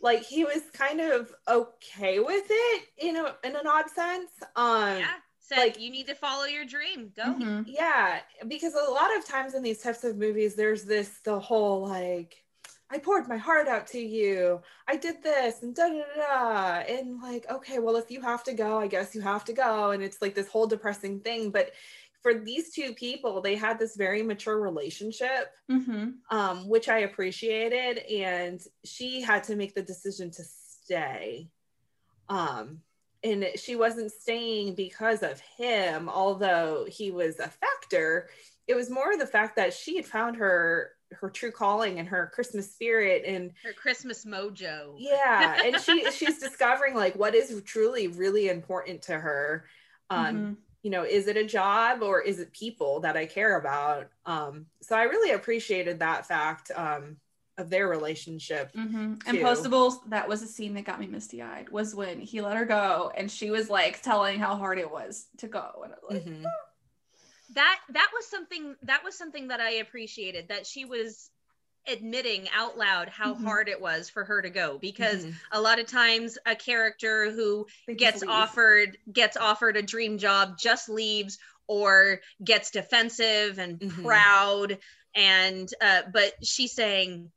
Like 0.00 0.22
he 0.24 0.44
was 0.44 0.62
kind 0.72 1.00
of 1.00 1.32
okay 1.48 2.18
with 2.20 2.46
it, 2.48 2.82
you 3.00 3.12
know, 3.12 3.32
in 3.44 3.54
an 3.56 3.66
odd 3.66 3.88
sense. 3.90 4.30
Um 4.56 4.98
Yeah. 4.98 5.10
Said 5.48 5.56
like- 5.58 5.80
you 5.80 5.90
need 5.90 6.06
to 6.08 6.14
follow 6.14 6.44
your 6.44 6.64
dream. 6.64 7.12
Go. 7.16 7.22
Mhm. 7.24 7.64
Yeah, 7.66 8.20
because 8.46 8.74
a 8.74 8.90
lot 8.90 9.16
of 9.16 9.24
times 9.24 9.54
in 9.54 9.62
these 9.62 9.82
types 9.82 10.04
of 10.04 10.16
movies, 10.18 10.54
there's 10.54 10.84
this 10.84 11.20
the 11.24 11.38
whole 11.40 11.86
like, 11.88 12.44
I 12.90 12.98
poured 12.98 13.28
my 13.28 13.36
heart 13.36 13.68
out 13.68 13.86
to 13.88 13.98
you. 13.98 14.62
I 14.86 14.96
did 14.96 15.22
this 15.22 15.62
and 15.62 15.74
da 15.74 15.88
da 15.88 16.02
da 16.14 16.14
da. 16.16 16.92
And 16.94 17.20
like, 17.22 17.48
okay, 17.50 17.78
well, 17.78 17.96
if 17.96 18.10
you 18.10 18.20
have 18.22 18.44
to 18.44 18.52
go, 18.54 18.78
I 18.78 18.86
guess 18.86 19.14
you 19.14 19.20
have 19.22 19.44
to 19.46 19.52
go. 19.52 19.90
And 19.90 20.02
it's 20.02 20.20
like 20.22 20.34
this 20.34 20.48
whole 20.48 20.66
depressing 20.66 21.20
thing. 21.20 21.50
But 21.50 21.72
for 22.22 22.34
these 22.34 22.72
two 22.72 22.94
people, 22.94 23.40
they 23.40 23.56
had 23.56 23.78
this 23.78 23.94
very 23.96 24.22
mature 24.22 24.58
relationship, 24.60 25.54
Mhm. 25.70 26.14
um, 26.30 26.68
which 26.68 26.88
I 26.88 26.98
appreciated. 27.00 27.98
And 27.98 28.60
she 28.84 29.20
had 29.22 29.44
to 29.44 29.56
make 29.56 29.74
the 29.74 29.82
decision 29.82 30.30
to 30.32 30.42
stay. 30.44 31.48
Um, 32.28 32.82
and 33.24 33.46
she 33.56 33.76
wasn't 33.76 34.12
staying 34.12 34.74
because 34.74 35.22
of 35.22 35.40
him, 35.40 36.08
although 36.08 36.86
he 36.88 37.10
was 37.10 37.38
a 37.38 37.48
factor. 37.48 38.28
It 38.66 38.74
was 38.74 38.90
more 38.90 39.16
the 39.16 39.26
fact 39.26 39.56
that 39.56 39.72
she 39.72 39.96
had 39.96 40.06
found 40.06 40.36
her 40.36 40.92
her 41.12 41.30
true 41.30 41.50
calling 41.50 41.98
and 41.98 42.06
her 42.08 42.30
Christmas 42.34 42.70
spirit 42.70 43.22
and 43.24 43.52
Her 43.64 43.72
Christmas 43.72 44.26
mojo. 44.26 44.94
yeah, 44.98 45.56
and 45.64 45.80
she 45.80 46.10
she's 46.12 46.38
discovering 46.38 46.94
like 46.94 47.16
what 47.16 47.34
is 47.34 47.62
truly 47.64 48.08
really 48.08 48.48
important 48.48 49.02
to 49.02 49.18
her. 49.18 49.64
Um, 50.10 50.34
Mhm. 50.34 50.56
you 50.82 50.90
know, 50.90 51.02
is 51.04 51.26
it 51.26 51.36
a 51.36 51.44
job 51.44 52.02
or 52.02 52.20
is 52.20 52.38
it 52.38 52.52
people 52.52 53.00
that 53.00 53.16
I 53.16 53.26
care 53.26 53.58
about? 53.58 54.08
Um, 54.26 54.66
so 54.82 54.96
I 54.96 55.02
really 55.04 55.32
appreciated 55.32 55.98
that 56.00 56.26
fact 56.26 56.70
um 56.74 57.16
of 57.58 57.68
their 57.70 57.88
relationship. 57.88 58.72
Mhm. 58.72 59.20
And 59.26 59.38
too. 59.38 59.44
Postables, 59.44 60.00
that 60.08 60.28
was 60.28 60.42
a 60.42 60.46
scene 60.46 60.74
that 60.74 60.84
got 60.84 61.00
me 61.00 61.06
misty 61.08 61.42
eyed. 61.42 61.68
Was 61.68 61.94
when 61.94 62.20
he 62.20 62.40
let 62.40 62.56
her 62.56 62.64
go, 62.64 63.12
and 63.16 63.30
she 63.30 63.50
was 63.50 63.68
like 63.68 64.00
telling 64.00 64.38
how 64.38 64.56
hard 64.56 64.78
it 64.78 64.90
was 64.90 65.26
to 65.38 65.48
go, 65.48 65.82
and 65.84 65.92
I 65.92 65.96
was 66.08 66.24
like, 66.24 66.24
Mhm. 66.34 66.44
that 67.54 67.80
that 67.90 68.10
was 68.14 68.26
something 68.26 68.76
that 68.82 69.02
was 69.04 69.16
something 69.18 69.48
that 69.48 69.60
I 69.60 69.70
appreciated 69.72 70.48
that 70.48 70.66
she 70.66 70.84
was 70.84 71.30
admitting 71.86 72.48
out 72.50 72.76
loud 72.76 73.08
how 73.08 73.34
Mhm. 73.34 73.44
hard 73.44 73.68
it 73.68 73.80
was 73.80 74.10
for 74.10 74.22
her 74.24 74.42
to 74.42 74.50
go 74.50 74.76
because 74.78 75.24
Mhm. 75.24 75.34
a 75.52 75.60
lot 75.60 75.78
of 75.78 75.86
times 75.86 76.36
a 76.44 76.54
character 76.54 77.30
who 77.30 77.66
they 77.86 77.94
gets 77.94 78.22
offered 78.22 78.98
gets 79.10 79.38
offered 79.38 79.76
a 79.78 79.82
dream 79.82 80.18
job 80.18 80.58
just 80.58 80.90
leaves 80.90 81.38
or 81.66 82.20
gets 82.44 82.70
defensive 82.70 83.58
and 83.58 83.78
Mhm. 83.80 84.04
proud 84.04 84.78
and 85.14 85.72
uh 85.80 86.02
but 86.12 86.34
she's 86.44 86.72
saying 86.72 87.32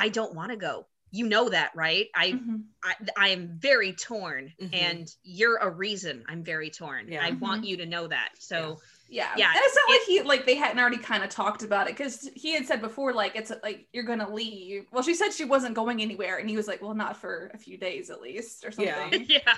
i 0.00 0.08
don't 0.08 0.34
want 0.34 0.50
to 0.50 0.56
go 0.56 0.86
you 1.12 1.26
know 1.26 1.48
that 1.48 1.70
right 1.74 2.06
i 2.14 2.32
Mhm. 2.32 2.62
I, 2.84 2.94
I 3.16 3.28
am 3.30 3.58
very 3.58 3.92
torn 3.92 4.52
Mhm. 4.60 4.70
and 4.72 5.14
you're 5.24 5.56
a 5.56 5.68
reason 5.70 6.24
i'm 6.28 6.44
very 6.44 6.70
torn 6.70 7.08
Yeah. 7.08 7.24
i 7.24 7.32
want 7.32 7.64
you 7.64 7.76
to 7.78 7.86
know 7.86 8.06
that 8.06 8.30
so 8.38 8.78
Yeah. 9.12 9.32
Yeah, 9.36 9.50
And 9.50 9.58
it's 9.64 9.74
not 9.74 9.88
it- 9.88 9.92
like 9.92 10.00
he 10.06 10.22
like 10.22 10.46
they 10.46 10.54
hadn't 10.54 10.78
already 10.78 10.96
kind 10.98 11.24
of 11.24 11.30
talked 11.30 11.64
about 11.64 11.88
it 11.88 11.96
because 11.96 12.30
he 12.36 12.54
had 12.54 12.64
said 12.64 12.80
before, 12.80 13.12
like, 13.12 13.34
it's 13.34 13.50
like 13.64 13.88
you're 13.92 14.04
gonna 14.04 14.32
leave. 14.32 14.86
Well, 14.92 15.02
she 15.02 15.14
said 15.16 15.32
she 15.32 15.44
wasn't 15.44 15.74
going 15.74 16.00
anywhere, 16.00 16.36
and 16.38 16.48
he 16.48 16.56
was 16.56 16.68
like, 16.68 16.80
Well, 16.80 16.94
not 16.94 17.16
for 17.16 17.50
a 17.52 17.58
few 17.58 17.76
days 17.76 18.08
at 18.10 18.20
least, 18.20 18.64
or 18.64 18.70
Yeah. 18.80 19.00
something. 19.00 19.26
yeah 19.28 19.56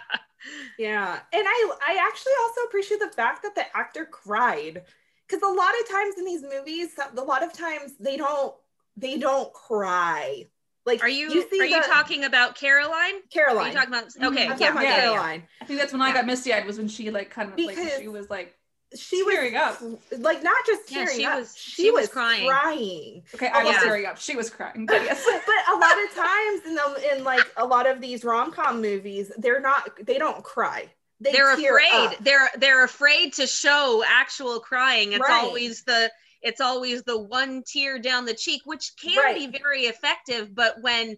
Yeah. 0.78 1.20
And 1.34 1.44
I 1.46 1.70
I 1.86 2.06
actually 2.08 2.32
also 2.42 2.62
appreciate 2.62 3.00
the 3.00 3.10
fact 3.10 3.42
that 3.42 3.54
the 3.54 3.76
actor 3.76 4.06
cried. 4.06 4.84
Because 5.28 5.42
a 5.42 5.52
lot 5.52 5.74
of 5.80 5.88
times 5.88 6.14
in 6.18 6.24
these 6.24 6.42
movies, 6.42 6.88
a 7.16 7.20
lot 7.22 7.42
of 7.42 7.52
times 7.52 7.92
they 8.00 8.16
don't 8.16 8.54
they 8.96 9.18
don't 9.18 9.52
cry. 9.52 10.46
Like 10.84 11.02
are 11.02 11.08
you, 11.08 11.30
see 11.48 11.60
are 11.60 11.64
you 11.64 11.80
talking 11.84 12.24
about 12.24 12.56
caroline 12.56 13.14
Caroline, 13.32 13.66
are 13.66 13.68
you 13.68 13.72
talking 13.74 13.88
about 13.94 14.08
Mhm. 14.08 14.32
okay 14.32 14.48
I'm 14.48 14.58
yeah, 14.60 14.70
about 14.72 14.82
yeah, 14.82 14.90
yeah. 14.96 15.00
Caroline. 15.02 15.42
I 15.60 15.64
think 15.64 15.78
that's 15.78 15.92
when 15.92 16.02
I 16.02 16.12
got 16.12 16.26
misty 16.26 16.52
eyed 16.52 16.66
was 16.66 16.76
when 16.78 16.88
she 16.88 17.10
like 17.12 17.30
kind 17.30 17.52
of 17.52 17.58
like 17.58 17.78
she 18.00 18.08
was 18.08 18.28
like, 18.28 18.56
She 18.96 19.22
was 19.22 19.34
Tearing 19.36 19.54
up. 19.56 19.80
like 20.18 20.42
not 20.42 20.56
just 20.66 20.90
Yeah, 20.90 21.04
tearing 21.04 21.16
she 21.18 21.24
up. 21.24 21.38
was- 21.38 21.56
she, 21.56 21.82
she 21.84 21.90
was, 21.92 22.02
was 22.02 22.08
crying. 22.10 22.48
crying. 22.48 23.22
Okay, 23.34 23.46
I 23.46 23.62
was 23.62 23.74
Yeah. 23.74 23.80
tearing 23.84 24.06
up. 24.06 24.18
She 24.18 24.34
was 24.34 24.50
crying, 24.50 24.86
but 24.86 25.02
yes. 25.02 25.24
but 25.46 25.74
a 25.74 25.78
lot 25.78 25.94
of 26.04 26.14
times 26.16 26.62
in 26.66 26.74
the 26.74 27.16
in 27.16 27.24
like 27.24 27.46
a 27.56 27.64
lot 27.64 27.86
of 27.86 28.00
these 28.00 28.24
rom-com 28.24 28.82
movies, 28.82 29.30
they're 29.38 29.60
not 29.60 29.88
they 30.04 30.18
don't 30.18 30.42
cry. 30.42 30.90
They 31.20 31.30
they're 31.30 31.54
afraid 31.54 31.92
up. 31.92 32.16
they're 32.24 32.50
they're 32.58 32.82
afraid 32.84 33.34
to 33.34 33.46
show 33.46 34.02
actual 34.04 34.58
crying 34.58 35.12
it's 35.12 35.20
Right. 35.20 35.44
always 35.44 35.84
the 35.84 36.10
it's 36.42 36.60
always 36.60 37.02
the 37.04 37.18
one 37.18 37.62
tear 37.66 37.98
down 37.98 38.24
the 38.24 38.34
cheek 38.34 38.62
which 38.64 38.92
can 39.00 39.16
Right. 39.16 39.36
be 39.52 39.58
very 39.58 39.82
effective 39.82 40.54
but 40.54 40.80
when 40.82 41.16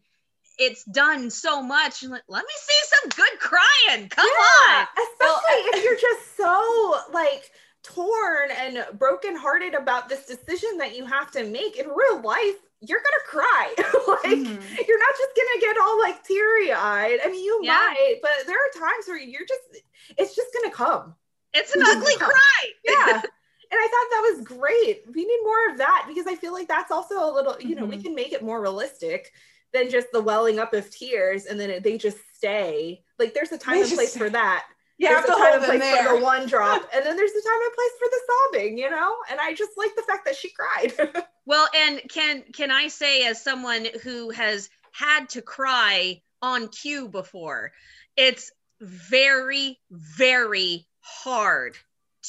it's 0.58 0.84
done 0.84 1.30
so 1.30 1.62
much 1.62 2.02
like, 2.04 2.22
let 2.28 2.44
me 2.44 2.54
see 2.56 2.96
some 3.00 3.08
good 3.10 3.40
crying 3.40 4.08
come 4.08 4.26
Yeah, 4.26 4.80
on. 4.80 4.86
especially 5.02 5.60
if 5.78 5.84
you're 5.84 5.96
just 6.00 6.36
so 6.36 7.00
like 7.12 7.50
torn 7.82 8.50
and 8.50 8.86
brokenhearted 8.98 9.74
about 9.74 10.08
this 10.08 10.24
decision 10.26 10.78
that 10.78 10.96
you 10.96 11.04
have 11.04 11.30
to 11.32 11.44
make 11.44 11.76
in 11.76 11.88
real 11.88 12.20
life 12.22 12.54
you're 12.86 13.00
gonna 13.00 13.24
cry. 13.26 13.74
Like 14.06 14.36
Mhm. 14.38 14.86
you're 14.88 14.98
not 14.98 15.14
just 15.16 15.30
gonna 15.36 15.60
get 15.60 15.76
all 15.78 15.98
like 16.00 16.22
teary-eyed. 16.24 17.18
I 17.24 17.28
mean 17.30 17.42
you 17.44 17.60
Yeah. 17.62 17.72
might 17.72 18.16
but 18.22 18.30
there 18.46 18.56
are 18.58 18.78
times 18.78 19.06
where 19.08 19.18
you're 19.18 19.46
just 19.46 19.82
it's 20.18 20.36
just 20.36 20.48
gonna 20.54 20.74
come. 20.74 21.14
It's 21.52 21.74
an 21.74 21.82
ugly 21.82 22.14
cry. 22.18 22.62
Yeah 22.84 23.22
i 23.78 23.88
thought 23.88 24.10
that 24.10 24.34
was 24.36 24.46
great. 24.58 25.02
We 25.14 25.24
need 25.24 25.40
more 25.44 25.70
of 25.70 25.78
that 25.78 26.04
because 26.08 26.26
i 26.26 26.34
feel 26.34 26.52
like 26.52 26.68
that's 26.68 26.90
also 26.90 27.16
a 27.28 27.32
little 27.32 27.56
you 27.60 27.74
know 27.74 27.84
we 27.86 27.96
Mhm. 27.98 28.02
can 28.04 28.14
make 28.14 28.32
it 28.32 28.42
more 28.42 28.60
realistic 28.60 29.32
than 29.72 29.90
just 29.90 30.08
the 30.12 30.22
welling 30.22 30.58
up 30.58 30.72
of 30.74 30.88
tears 30.90 31.46
and 31.46 31.58
then 31.58 31.82
they 31.82 31.98
just 31.98 32.18
stay. 32.34 33.02
Like 33.18 33.34
there's 33.34 33.50
a 33.52 33.58
time 33.58 33.74
They 33.74 33.82
and 33.82 33.92
place 33.92 34.10
stay. 34.10 34.18
for 34.20 34.30
that. 34.30 34.66
You 34.98 35.08
there's 35.08 35.20
have 35.22 35.24
a 35.24 35.32
to 35.32 35.34
time 35.38 35.50
hold 35.60 35.62
and 35.64 35.80
place 35.82 35.96
for 35.96 36.18
the 36.18 36.24
one 36.24 36.46
drop 36.46 36.82
and 36.94 37.04
then 37.04 37.16
there's 37.16 37.32
a 37.32 37.42
time 37.42 37.60
and 37.64 37.74
place 37.74 37.90
for 37.98 38.08
the 38.10 38.20
sobbing 38.28 38.78
you 38.78 38.88
know? 38.90 39.16
And 39.30 39.40
i 39.40 39.52
just 39.54 39.72
like 39.76 39.94
the 39.96 40.02
fact 40.02 40.24
that 40.26 40.36
she 40.36 40.50
cried. 40.50 40.92
Well 41.46 41.68
and 41.76 42.00
can 42.08 42.42
can 42.54 42.70
i 42.70 42.88
say 42.88 43.26
as 43.26 43.42
someone 43.42 43.86
who 44.02 44.30
has 44.30 44.70
had 44.92 45.28
to 45.30 45.42
cry 45.42 46.22
on 46.40 46.68
cue 46.68 47.08
before 47.08 47.72
it's 48.16 48.50
very 48.80 49.78
very 49.90 50.86
hard 51.00 51.76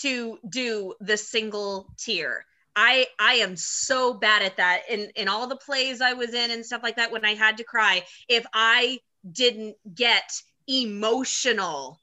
to 0.02 0.38
do 0.50 0.93
the 1.00 1.18
single 1.18 1.88
tear 1.98 2.46
i 2.76 3.08
i 3.20 3.36
am 3.36 3.56
so 3.56 4.14
bad 4.14 4.41
at 4.41 4.58
that 4.58 4.82
in 4.89 5.10
in 5.16 5.28
all 5.28 5.48
the 5.48 5.56
plays 5.56 6.02
i 6.02 6.14
was 6.14 6.34
in 6.34 6.52
and 6.52 6.66
stuff 6.66 6.84
like 6.84 6.98
that 6.98 7.12
when 7.12 7.24
i 7.26 7.34
had 7.34 7.58
to 7.58 7.64
cry 7.64 8.04
if 8.28 8.46
i 8.54 9.00
didn't 9.32 9.76
get 9.93 10.30
emotional 10.68 12.00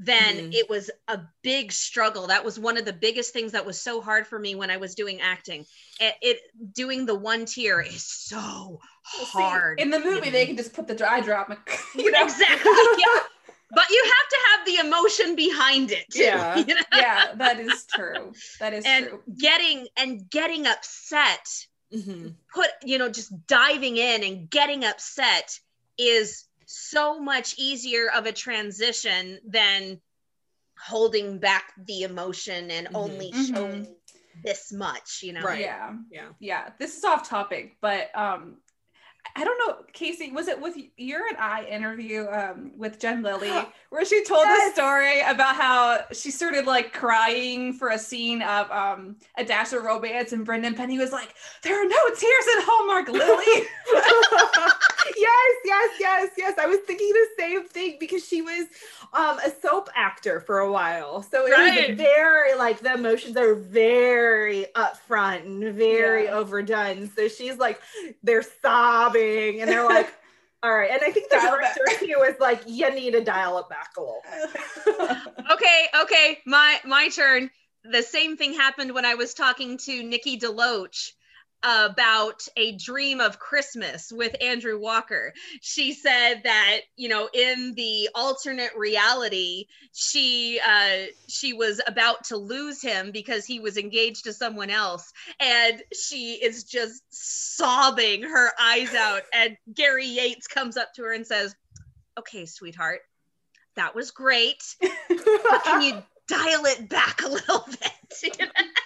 then 0.00 0.36
Mhm. 0.36 0.54
it 0.54 0.70
was 0.70 0.90
a 1.08 1.18
big 1.42 1.72
struggle 1.72 2.28
that 2.28 2.44
was 2.44 2.56
one 2.56 2.76
of 2.76 2.84
the 2.84 2.92
biggest 2.92 3.32
things 3.32 3.50
that 3.50 3.66
was 3.66 3.80
so 3.82 4.00
hard 4.00 4.26
for 4.28 4.38
me 4.38 4.54
when 4.54 4.70
i 4.70 4.76
was 4.76 4.94
doing 4.94 5.20
acting 5.20 5.66
it, 6.00 6.14
it 6.22 6.38
doing 6.72 7.04
the 7.04 7.14
one 7.14 7.44
tear 7.46 7.80
is 7.80 8.04
so 8.06 8.80
See, 9.24 9.24
hard 9.42 9.80
in 9.80 9.90
the 9.90 9.98
movie, 9.98 10.30
they 10.30 10.46
can 10.46 10.56
just 10.56 10.72
put 10.74 10.86
the 10.86 10.94
dry 10.94 11.20
drop. 11.20 11.48
You 11.94 12.10
know? 12.12 12.22
exactly 12.24 12.70
yeah. 12.98 13.22
But 13.70 13.88
you 13.90 14.02
have 14.04 14.28
to 14.28 14.38
have 14.50 14.66
the 14.66 14.86
emotion 14.88 15.36
behind 15.36 15.90
it 15.90 16.06
too, 16.10 16.22
Yeah. 16.22 16.56
you 16.66 16.74
know? 16.74 16.80
yeah, 16.92 17.34
that 17.36 17.60
is 17.60 17.86
true. 17.86 18.32
That 18.60 18.72
is 18.74 18.84
and 18.86 19.06
true. 19.08 19.22
getting 19.38 19.88
and 19.96 20.28
getting 20.30 20.66
upset 20.66 21.46
Mhm. 21.92 22.34
put 22.54 22.68
you 22.84 22.98
know 22.98 23.08
just 23.08 23.32
diving 23.46 23.96
in 23.96 24.22
and 24.22 24.50
getting 24.50 24.84
upset 24.84 25.58
is 25.96 26.46
so 26.66 27.18
much 27.18 27.54
easier 27.58 28.10
of 28.10 28.26
a 28.26 28.32
transition 28.32 29.40
than 29.46 30.00
holding 30.78 31.38
back 31.38 31.72
the 31.86 32.02
emotion 32.02 32.70
and 32.70 32.88
Mhm. 32.88 32.94
only 32.94 33.32
Mhm. 33.32 33.54
showing 33.54 33.96
this 34.44 34.70
much 34.72 35.22
you 35.22 35.32
know 35.32 35.40
Right. 35.42 35.60
Yeah. 35.60 35.94
yeah 36.10 36.28
yeah 36.38 36.70
this 36.78 36.96
is 36.96 37.04
off 37.04 37.28
topic 37.28 37.78
but 37.80 38.10
um 38.14 38.60
i 39.36 39.44
don't 39.44 39.58
know 39.66 39.76
casey 39.92 40.30
was 40.30 40.48
it 40.48 40.60
with 40.60 40.76
your 40.96 41.26
and 41.28 41.36
i 41.38 41.64
interview 41.64 42.26
um 42.28 42.70
with 42.76 42.98
jen 42.98 43.22
lilley 43.22 43.52
where 43.90 44.04
she 44.04 44.24
told 44.24 44.46
the 44.46 44.70
story 44.72 45.20
about 45.20 45.54
how 45.56 46.00
she 46.12 46.30
started 46.30 46.66
like 46.66 46.92
crying 46.92 47.72
for 47.72 47.90
a 47.90 47.98
scene 47.98 48.42
of 48.42 48.70
um 48.70 49.16
a 49.36 49.44
dash 49.44 49.72
of 49.72 49.82
romance 49.82 50.32
and 50.32 50.44
brendan 50.44 50.74
penny 50.74 50.98
was 50.98 51.12
like 51.12 51.34
there 51.62 51.80
are 51.80 51.88
no 51.88 52.08
tears 52.14 52.46
in 52.56 52.62
hallmark 52.66 53.08
lilley 53.08 54.88
yes, 55.16 55.54
yes, 55.64 55.90
yes, 56.00 56.30
yes. 56.36 56.58
I 56.58 56.66
was 56.66 56.78
thinking 56.80 57.08
the 57.12 57.26
same 57.38 57.64
thing 57.64 57.96
because 58.00 58.26
she 58.26 58.42
was 58.42 58.66
um, 59.12 59.38
a 59.38 59.50
soap 59.62 59.88
actor 59.94 60.40
for 60.40 60.58
a 60.60 60.70
while. 60.70 61.22
So 61.22 61.46
it 61.46 61.52
Right. 61.52 61.88
was 61.90 61.96
very 61.96 62.54
like 62.56 62.80
the 62.80 62.94
emotions 62.94 63.36
are 63.36 63.54
very 63.54 64.66
upfront 64.74 65.46
and 65.46 65.74
very 65.74 66.24
Yeah. 66.24 66.32
overdone. 66.34 67.10
So 67.14 67.28
she's 67.28 67.56
like, 67.58 67.80
they're 68.22 68.44
sobbing 68.62 69.60
and 69.60 69.70
they're 69.70 69.84
like, 69.84 70.12
all 70.62 70.74
right. 70.74 70.90
And 70.90 71.00
I 71.02 71.10
think 71.10 71.30
the 71.30 71.36
Dial 71.36 71.58
back. 71.58 71.74
director 71.76 72.06
too 72.06 72.14
was 72.18 72.34
like, 72.40 72.62
you 72.66 72.90
need 72.94 73.12
to 73.12 73.22
dial 73.24 73.58
it 73.58 73.68
back 73.68 73.90
a 73.96 74.00
little. 74.00 74.22
okay 75.50 75.86
okay 76.02 76.38
my 76.46 76.78
my 76.84 77.08
turn 77.08 77.50
the 77.84 78.02
same 78.02 78.36
thing 78.36 78.52
happened 78.54 78.92
when 78.92 79.04
i 79.04 79.14
was 79.14 79.34
talking 79.34 79.78
to 79.78 80.02
nikki 80.02 80.38
deloach 80.38 81.12
about 81.62 82.46
a 82.56 82.76
dream 82.76 83.20
of 83.20 83.38
christmas 83.38 84.12
with 84.12 84.36
andrew 84.40 84.78
walker. 84.78 85.32
She 85.60 85.92
said 85.92 86.42
that 86.44 86.80
you 86.96 87.08
know 87.08 87.28
in 87.32 87.74
the 87.74 88.10
alternate 88.14 88.76
reality 88.76 89.66
she 89.92 90.60
uh 90.66 91.06
she 91.28 91.52
was 91.52 91.80
about 91.86 92.24
to 92.24 92.36
lose 92.36 92.80
him 92.80 93.10
because 93.10 93.44
he 93.44 93.60
was 93.60 93.76
engaged 93.76 94.24
to 94.24 94.32
someone 94.32 94.70
else. 94.70 95.12
And 95.40 95.82
she 95.92 96.34
is 96.34 96.64
just 96.64 97.02
sobbing 97.10 98.22
her 98.22 98.50
eyes 98.60 98.94
out. 98.94 99.22
And 99.34 99.56
gary 99.74 100.06
yates 100.06 100.46
comes 100.46 100.76
up 100.76 100.92
to 100.94 101.02
her 101.02 101.12
and 101.12 101.26
says 101.26 101.54
okay 102.18 102.46
sweetheart 102.46 103.00
that 103.76 103.94
was 103.94 104.10
great 104.10 104.62
can 105.64 105.82
you 105.82 106.02
dial 106.28 106.66
it 106.66 106.88
back 106.88 107.22
a 107.22 107.28
little 107.28 107.64
bit? 107.68 108.40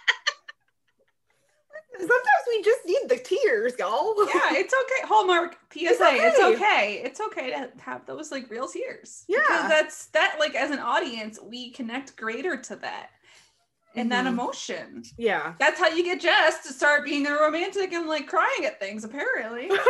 Sometimes 1.99 2.45
we 2.49 2.63
just 2.63 2.81
need 2.87 3.09
the 3.09 3.17
tears, 3.19 3.75
y'all. 3.79 4.15
yeah 4.35 4.51
it's 4.53 4.73
okay 4.75 5.07
hallmark 5.07 5.57
psa 5.73 5.79
it's 5.81 6.01
okay. 6.41 6.55
okay. 6.55 7.03
it's 7.05 7.21
okay 7.21 7.51
to 7.51 7.71
have 7.83 8.05
those 8.07 8.31
like 8.33 8.51
real 8.51 8.67
tears 8.69 9.25
Yeah. 9.29 9.41
because 9.41 9.69
that's 9.69 10.07
that 10.07 10.37
like 10.39 10.55
as 10.55 10.71
an 10.71 10.79
audience 10.79 11.39
we 11.43 11.71
connect 11.71 12.17
greater 12.17 12.57
to 12.57 12.77
that 12.77 13.11
and 13.95 14.11
that 14.11 14.25
Mhm. 14.25 14.29
emotion 14.29 15.05
Yeah. 15.19 15.53
That's 15.59 15.79
how 15.79 15.89
you 15.89 16.03
get 16.03 16.21
Jess 16.21 16.63
to 16.67 16.73
start 16.73 17.05
being 17.05 17.27
a 17.27 17.33
romantic 17.35 17.93
and 17.93 18.07
like 18.09 18.27
crying 18.27 18.65
at 18.65 18.81
things, 18.81 19.05
apparently. 19.05 19.71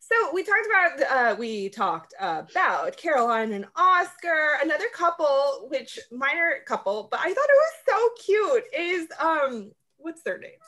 So 0.00 0.32
we 0.34 0.42
talked 0.44 0.66
about 0.66 1.10
uh, 1.10 1.36
we 1.38 1.70
talked 1.70 2.12
about 2.20 2.94
Caroline 2.98 3.52
and 3.52 3.64
Oscar, 3.74 4.58
another 4.62 4.84
couple, 4.94 5.66
which 5.70 5.98
minor 6.12 6.56
couple, 6.66 7.08
but 7.10 7.20
I 7.20 7.32
thought 7.32 7.48
it 7.48 7.62
was 7.64 7.72
so 7.88 8.22
cute. 8.22 8.64
Is 8.78 9.08
um, 9.18 9.72
what's 9.96 10.20
their 10.22 10.38
names? 10.38 10.60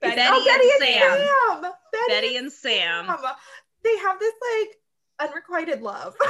Betty 0.00 0.16
Betty 0.16 0.30
oh, 0.32 0.36
and 0.36 0.46
Betty 0.48 0.70
and 0.76 0.82
Sam. 0.82 1.62
Sam. 1.62 1.72
Betty, 1.92 2.04
Betty 2.08 2.36
and 2.36 2.52
Sam 2.52 3.06
Sam. 3.06 3.16
They 3.84 3.96
have 3.98 4.18
this 4.18 4.34
like 4.52 5.28
unrequited 5.30 5.82
love 5.82 6.14
so 6.20 6.26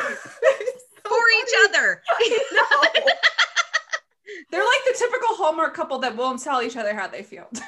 for 1.04 1.24
each 1.42 1.68
other. 1.68 2.02
I. 2.08 3.00
They're 4.50 4.64
like 4.64 4.84
the 4.86 4.94
typical 4.98 5.34
Hallmark 5.36 5.74
couple 5.74 5.98
that 6.00 6.16
won't 6.16 6.42
tell 6.42 6.62
each 6.62 6.76
other 6.76 6.94
how 6.94 7.08
they 7.08 7.22
feel. 7.22 7.48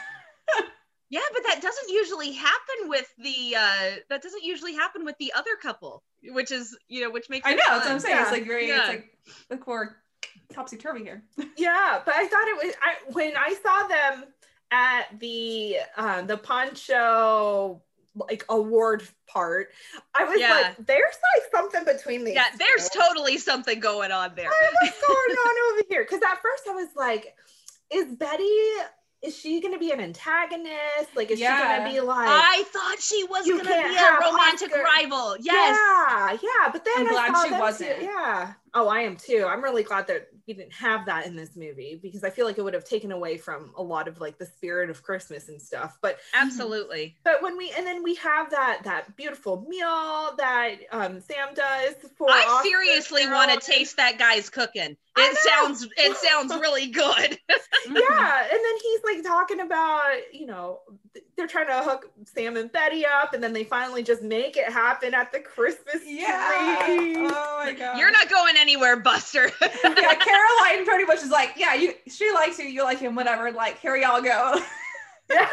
Yeah, 1.13 1.19
but 1.33 1.43
that 1.45 1.61
doesn't 1.61 1.89
usually 1.89 2.31
happen 2.31 2.89
with 2.89 3.13
the 3.19 3.57
uh 3.59 3.97
that 4.09 4.23
doesn't 4.23 4.45
usually 4.45 4.75
happen 4.75 5.05
with 5.05 5.17
the 5.19 5.33
other 5.35 5.57
couple, 5.61 6.05
which 6.23 6.53
is 6.53 6.79
you 6.87 7.03
know 7.03 7.11
which 7.11 7.29
makes 7.29 7.45
I 7.49 7.55
it 7.55 7.57
know, 7.57 7.63
that's 7.67 7.87
what. 7.87 7.93
I'm 7.93 7.99
saying. 7.99 8.19
It's 8.21 8.31
like 8.31 8.47
very, 8.47 8.69
Yeah. 8.69 8.79
it's 8.79 8.89
like 8.89 9.19
like 9.51 9.67
more 9.67 9.97
topsy 10.53 10.77
turvy 10.77 11.03
here. 11.03 11.25
yeah, 11.57 12.01
but 12.05 12.15
I 12.15 12.29
thought 12.29 12.47
it 12.47 12.65
was 12.65 12.75
I 12.81 12.95
when 13.13 13.33
I 13.37 13.55
saw 13.61 13.89
them 13.89 14.29
at 14.71 15.19
the 15.19 15.77
um 15.97 16.27
the 16.27 16.37
poncho 16.37 17.83
like 18.17 18.45
award 18.49 19.05
part, 19.29 19.69
I 20.15 20.25
was 20.25 20.41
Yeah. 20.41 20.51
like, 20.53 20.87
there's 20.87 21.15
like 21.37 21.45
something 21.53 21.85
between 21.85 22.25
these. 22.25 22.35
Yeah, 22.35 22.45
there's 22.59 22.89
two. 22.91 22.99
totally 22.99 23.39
something 23.39 23.79
going 23.79 24.11
on 24.11 24.33
there. 24.35 24.51
what's 24.83 25.01
going 25.07 25.37
on 25.39 25.73
over 25.73 25.83
here? 25.89 26.03
Because 26.03 26.21
at 26.23 26.43
first 26.43 26.65
I 26.69 26.73
was 26.73 26.89
like, 26.97 27.37
is 27.93 28.17
Betty, 28.17 28.43
is 29.23 29.37
she 29.39 29.61
going 29.61 29.75
to 29.75 29.79
be 29.79 29.93
an 29.93 30.01
antagonist? 30.01 31.15
Like, 31.15 31.31
is 31.31 31.39
she 31.39 31.45
going 31.47 31.85
to 31.85 31.89
be 31.89 32.01
like, 32.01 32.29
I 32.29 32.65
thought 32.73 32.97
she 33.01 33.23
was 33.25 33.47
gonna 33.49 33.63
be 33.63 33.71
a 33.71 34.19
romantic 34.21 34.71
Oscar. 34.73 34.83
rival. 34.83 35.37
Yes. 35.41 35.79
yeah, 35.79 36.33
yeah. 36.43 36.71
But 36.73 36.85
then 36.85 37.07
I'm 37.09 37.15
I 37.17 37.29
glad 37.31 37.47
she 37.47 37.53
wasn't. 37.61 38.03
Yeah. 38.03 38.53
Oh, 38.75 38.89
I 38.89 39.01
am 39.01 39.17
too. 39.17 39.47
I'm 39.49 39.63
really 39.63 39.83
glad 39.83 40.07
that 40.07 40.29
we 40.47 40.55
didn't 40.55 40.73
have 40.73 41.07
that 41.07 41.27
in 41.27 41.35
this 41.35 41.57
movie 41.57 41.99
because 42.01 42.23
I 42.23 42.31
feel 42.31 42.47
like 42.47 42.59
it 42.59 42.63
would 42.63 42.75
have 42.75 42.85
taken 42.85 43.11
away 43.11 43.37
from 43.37 43.73
a 43.77 43.83
lot 43.83 44.07
of 44.07 44.21
like 44.21 44.39
the 44.39 44.47
spirit 44.47 44.91
of 44.91 45.03
Christmas 45.03 45.49
and 45.49 45.61
stuff. 45.61 45.99
But 46.01 46.19
Absolutely. 46.35 47.17
but 47.25 47.43
when 47.43 47.57
we 47.57 47.73
and 47.77 47.87
then 47.87 48.03
we 48.03 48.15
have 48.17 48.51
that 48.51 48.83
that 48.85 49.17
beautiful 49.17 49.65
meal 49.69 50.35
that 50.39 50.77
um 50.93 51.21
Sam 51.21 51.55
does 51.55 51.95
for 52.17 52.31
I 52.31 52.45
Oscar 52.49 52.69
seriously 52.69 53.27
want 53.27 53.51
to 53.61 53.67
taste 53.67 53.97
that 53.97 54.19
guy's 54.19 54.49
cooking. 54.51 54.97
It 55.17 55.39
sounds 55.39 55.87
it 55.97 56.17
sounds 56.29 56.53
really 56.55 56.87
good. 56.87 57.39
yeah 57.89 58.43
and 58.43 58.61
then 58.65 58.75
he's 58.83 59.01
like 59.05 59.25
talking 59.25 59.61
about 59.61 60.15
you 60.33 60.47
know 60.47 60.81
they're 61.41 61.47
trying 61.49 61.67
to 61.69 61.83
hook 61.83 62.11
sam 62.27 62.57
and 62.59 62.71
betty 62.71 63.05
up 63.07 63.33
and 63.33 63.43
then 63.43 63.55
they 63.55 63.65
finally 63.65 64.03
just 64.03 64.23
make 64.23 64.59
it 64.59 64.71
happen 64.71 65.15
at 65.15 65.33
the 65.33 65.41
christmas 65.41 66.03
Yeah. 66.07 66.77
tree 66.85 67.15
Oh 67.17 67.63
my 67.65 67.73
god. 67.73 67.99
You're 67.99 68.11
not 68.13 68.29
going 68.29 68.57
anywhere, 68.59 68.97
Buster. 68.99 69.51
yeah, 69.63 70.15
Caroline 70.15 70.85
pretty 70.85 71.05
much 71.07 71.23
is 71.23 71.31
like, 71.31 71.53
yeah, 71.57 71.75
you 71.75 71.95
she 72.09 72.31
likes 72.33 72.59
you, 72.59 72.67
you 72.67 72.83
like 72.85 72.99
him, 72.99 73.15
whatever. 73.15 73.51
Like, 73.53 73.79
here 73.81 73.97
y'all 73.97 74.21
go. 74.21 74.61
yeah 75.31 75.49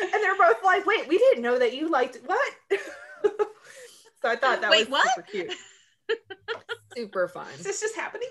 and 0.00 0.12
they're 0.14 0.36
both 0.36 0.56
like 0.64 0.84
wait 0.86 1.06
we 1.08 1.16
didn't 1.18 1.42
know 1.42 1.58
that 1.58 1.74
you 1.74 1.88
liked 1.90 2.18
what 2.26 2.52
so 3.22 4.28
i 4.28 4.34
thought 4.34 4.60
that 4.62 4.70
Wait, 4.70 4.88
was 4.90 5.00
what? 5.04 5.08
super 5.14 5.22
cute 5.30 5.54
super 6.96 7.28
fun 7.28 7.46
Is 7.58 7.64
this 7.64 7.80
just 7.80 7.94
happening? 7.94 8.28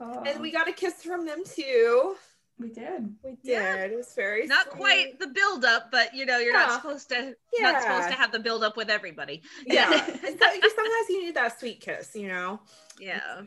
Oh. 0.00 0.22
and 0.26 0.40
we 0.40 0.50
got 0.50 0.68
a 0.68 0.72
kiss 0.72 1.02
from 1.02 1.26
them 1.26 1.42
too 1.44 2.14
we 2.58 2.68
did. 2.70 3.14
we 3.24 3.30
did 3.30 3.38
Yeah. 3.42 3.74
it 3.76 3.96
was 3.96 4.12
very 4.14 4.46
not 4.46 4.66
sweet. 4.68 4.76
quite 4.76 5.18
the 5.18 5.26
build 5.28 5.64
up, 5.64 5.90
but 5.90 6.14
you 6.14 6.26
know, 6.26 6.38
you're 6.38 6.52
Yeah. 6.54 6.66
not 6.66 6.82
supposed 6.82 7.08
to 7.10 7.34
yeah 7.58 7.70
not 7.72 7.82
supposed 7.82 8.08
to 8.08 8.14
have 8.14 8.30
the 8.32 8.38
build 8.38 8.62
up 8.62 8.76
with 8.76 8.88
everybody. 8.90 9.42
yeah 9.66 9.90
so, 10.06 10.12
sometimes 10.22 11.08
you 11.08 11.24
need 11.24 11.34
that 11.34 11.58
sweet 11.58 11.80
kiss 11.80 12.14
you 12.14 12.28
know 12.28 12.60
Yeah. 13.00 13.42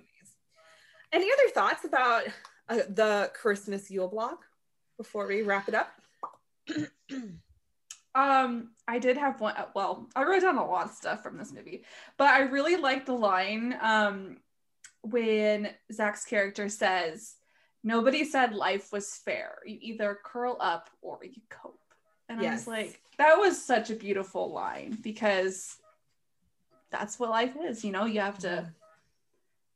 Any 1.13 1.31
other 1.31 1.49
thoughts 1.53 1.85
about 1.85 2.23
uh, 2.67 2.79
the 2.89 3.31
Christmas 3.33 3.89
Yule 3.89 4.07
blog 4.09 4.37
before 4.97 5.27
we 5.27 5.43
wrap 5.43 5.69
it 5.69 5.75
up? 5.75 5.93
Um, 8.15 8.71
I 8.87 8.99
did 8.99 9.17
have 9.17 9.41
one. 9.41 9.55
uh, 9.57 9.65
Well, 9.75 10.07
I 10.15 10.23
wrote 10.23 10.41
down 10.41 10.57
a 10.57 10.65
lot 10.65 10.85
of 10.85 10.91
stuff 10.93 11.21
from 11.21 11.37
this 11.37 11.51
movie, 11.51 11.83
but 12.17 12.29
I 12.29 12.43
really 12.43 12.77
liked 12.77 13.07
the 13.07 13.13
line 13.13 13.77
um, 13.81 14.37
when 15.01 15.69
Zach's 15.91 16.23
character 16.23 16.69
says, 16.69 17.35
"Nobody 17.85 18.25
said 18.25 18.53
life 18.53 18.91
was 18.91 19.15
fair. 19.15 19.59
You 19.65 19.77
either 19.79 20.19
curl 20.23 20.57
up 20.59 20.89
or 21.01 21.19
you 21.23 21.41
cope." 21.49 21.79
And 22.27 22.41
I 22.41 22.43
was 22.51 22.67
like, 22.67 22.99
that 23.17 23.35
was 23.37 23.63
such 23.63 23.91
a 23.91 23.95
beautiful 23.95 24.51
line 24.51 24.97
because 25.01 25.77
that's 26.89 27.19
what 27.19 27.29
life 27.29 27.55
is. 27.55 27.85
You 27.85 27.91
know, 27.91 28.05
you 28.05 28.19
have 28.19 28.39
to, 28.39 28.73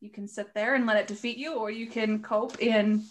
you 0.02 0.10
can 0.10 0.28
sit 0.28 0.54
there 0.54 0.74
and 0.76 0.86
let 0.86 0.98
it 0.98 1.08
defeat 1.08 1.38
you, 1.38 1.54
or 1.54 1.70
you 1.70 1.88
can 1.88 2.22
cope 2.24 2.58
and 2.62 3.04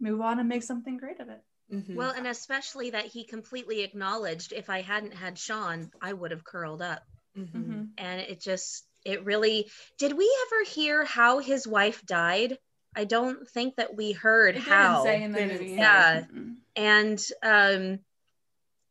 move 0.00 0.20
on 0.22 0.38
and 0.38 0.48
make 0.48 0.62
something 0.62 0.96
great 0.96 1.20
of 1.20 1.28
it. 1.28 1.42
Mhm. 1.70 1.96
Well, 1.96 2.12
and 2.12 2.26
especially 2.26 2.90
that 2.90 3.04
he 3.04 3.24
completely 3.24 3.82
acknowledged 3.82 4.52
if 4.52 4.70
I 4.70 4.80
hadn't 4.80 5.12
had 5.12 5.38
Sean, 5.38 5.90
I 6.00 6.14
would 6.14 6.30
have 6.30 6.44
curled 6.44 6.80
up. 6.80 7.02
Mhm. 7.36 7.52
Mhm. 7.52 7.90
And 7.98 8.20
it 8.22 8.40
just 8.40 8.86
it 9.04 9.24
really 9.24 9.70
did 9.98 10.12
we 10.12 10.34
ever 10.46 10.64
hear 10.64 11.04
how 11.04 11.38
his 11.38 11.66
wife 11.66 12.04
died? 12.06 12.58
I 12.98 13.04
don't 13.04 13.48
think 13.48 13.76
that 13.76 13.96
we 13.96 14.12
heard 14.12 14.56
It 14.56 14.62
how. 14.62 15.04
didn't 15.04 15.18
say 15.18 15.22
in 15.22 15.32
the 15.32 15.46
movie. 15.46 15.68
say. 15.68 15.76
Yeah. 15.76 16.24
And 16.76 17.24
um 17.42 17.98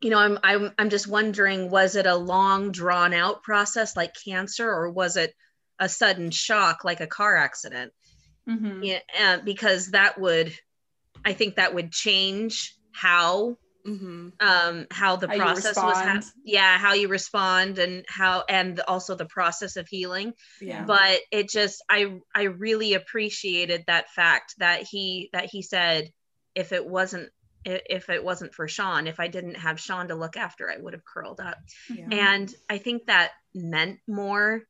you 0.02 0.10
know 0.12 0.20
I'm, 0.20 0.38
I'm 0.44 0.72
i'm 0.78 0.90
just 0.92 1.08
wondering 1.08 1.72
was 1.72 1.96
it 1.96 2.06
a 2.06 2.16
long 2.16 2.72
drawn 2.72 3.14
out 3.16 3.42
process 3.44 3.96
like 3.98 4.14
cancer 4.24 4.70
or 4.70 4.92
was 4.92 5.18
it 5.18 5.34
a 5.80 5.90
sudden 5.90 6.30
shock 6.32 6.84
like 6.84 7.02
a 7.02 7.08
car 7.08 7.36
accident 7.36 7.92
Mhm. 8.48 8.86
yeah 8.86 9.00
uh, 9.20 9.38
because 9.44 9.88
that 9.92 10.20
would 10.20 10.54
i 11.26 11.34
think 11.34 11.56
that 11.56 11.74
would 11.74 11.92
change 11.92 12.76
how 12.94 13.58
Mhm. 13.88 14.34
um 14.42 14.86
how 14.92 15.16
the 15.16 15.28
How 15.30 15.38
process 15.38 15.76
was 15.78 15.98
ha- 15.98 16.22
yeah 16.44 16.78
how 16.78 16.94
you 16.94 17.08
respond 17.08 17.80
and 17.80 18.04
how 18.10 18.44
and 18.50 18.80
also 18.82 19.16
the 19.16 19.26
process 19.26 19.78
of 19.78 19.88
healing 19.88 20.34
Yeah. 20.60 20.84
but 20.84 21.20
it 21.32 21.50
just 21.50 21.82
i 21.90 22.20
i 22.36 22.44
really 22.44 22.94
appreciated 22.96 23.86
that 23.88 24.10
fact 24.10 24.56
that 24.58 24.84
he 24.84 25.30
that 25.32 25.46
he 25.46 25.62
said 25.62 26.12
if 26.54 26.74
it 26.74 26.86
wasn't 26.86 27.30
if 27.64 28.10
it 28.10 28.24
wasn't 28.24 28.54
for 28.54 28.68
sean 28.68 29.08
if 29.08 29.20
i 29.20 29.28
didn't 29.30 29.56
have 29.56 29.80
sean 29.80 30.10
to 30.10 30.16
look 30.16 30.36
after 30.38 30.70
i 30.70 30.78
would 30.78 30.94
have 30.94 31.06
curled 31.06 31.40
up 31.40 31.58
Yeah. 31.90 32.08
and 32.12 32.54
i 32.70 32.78
think 32.80 33.06
that 33.08 33.32
meant 33.56 34.00
more 34.08 34.64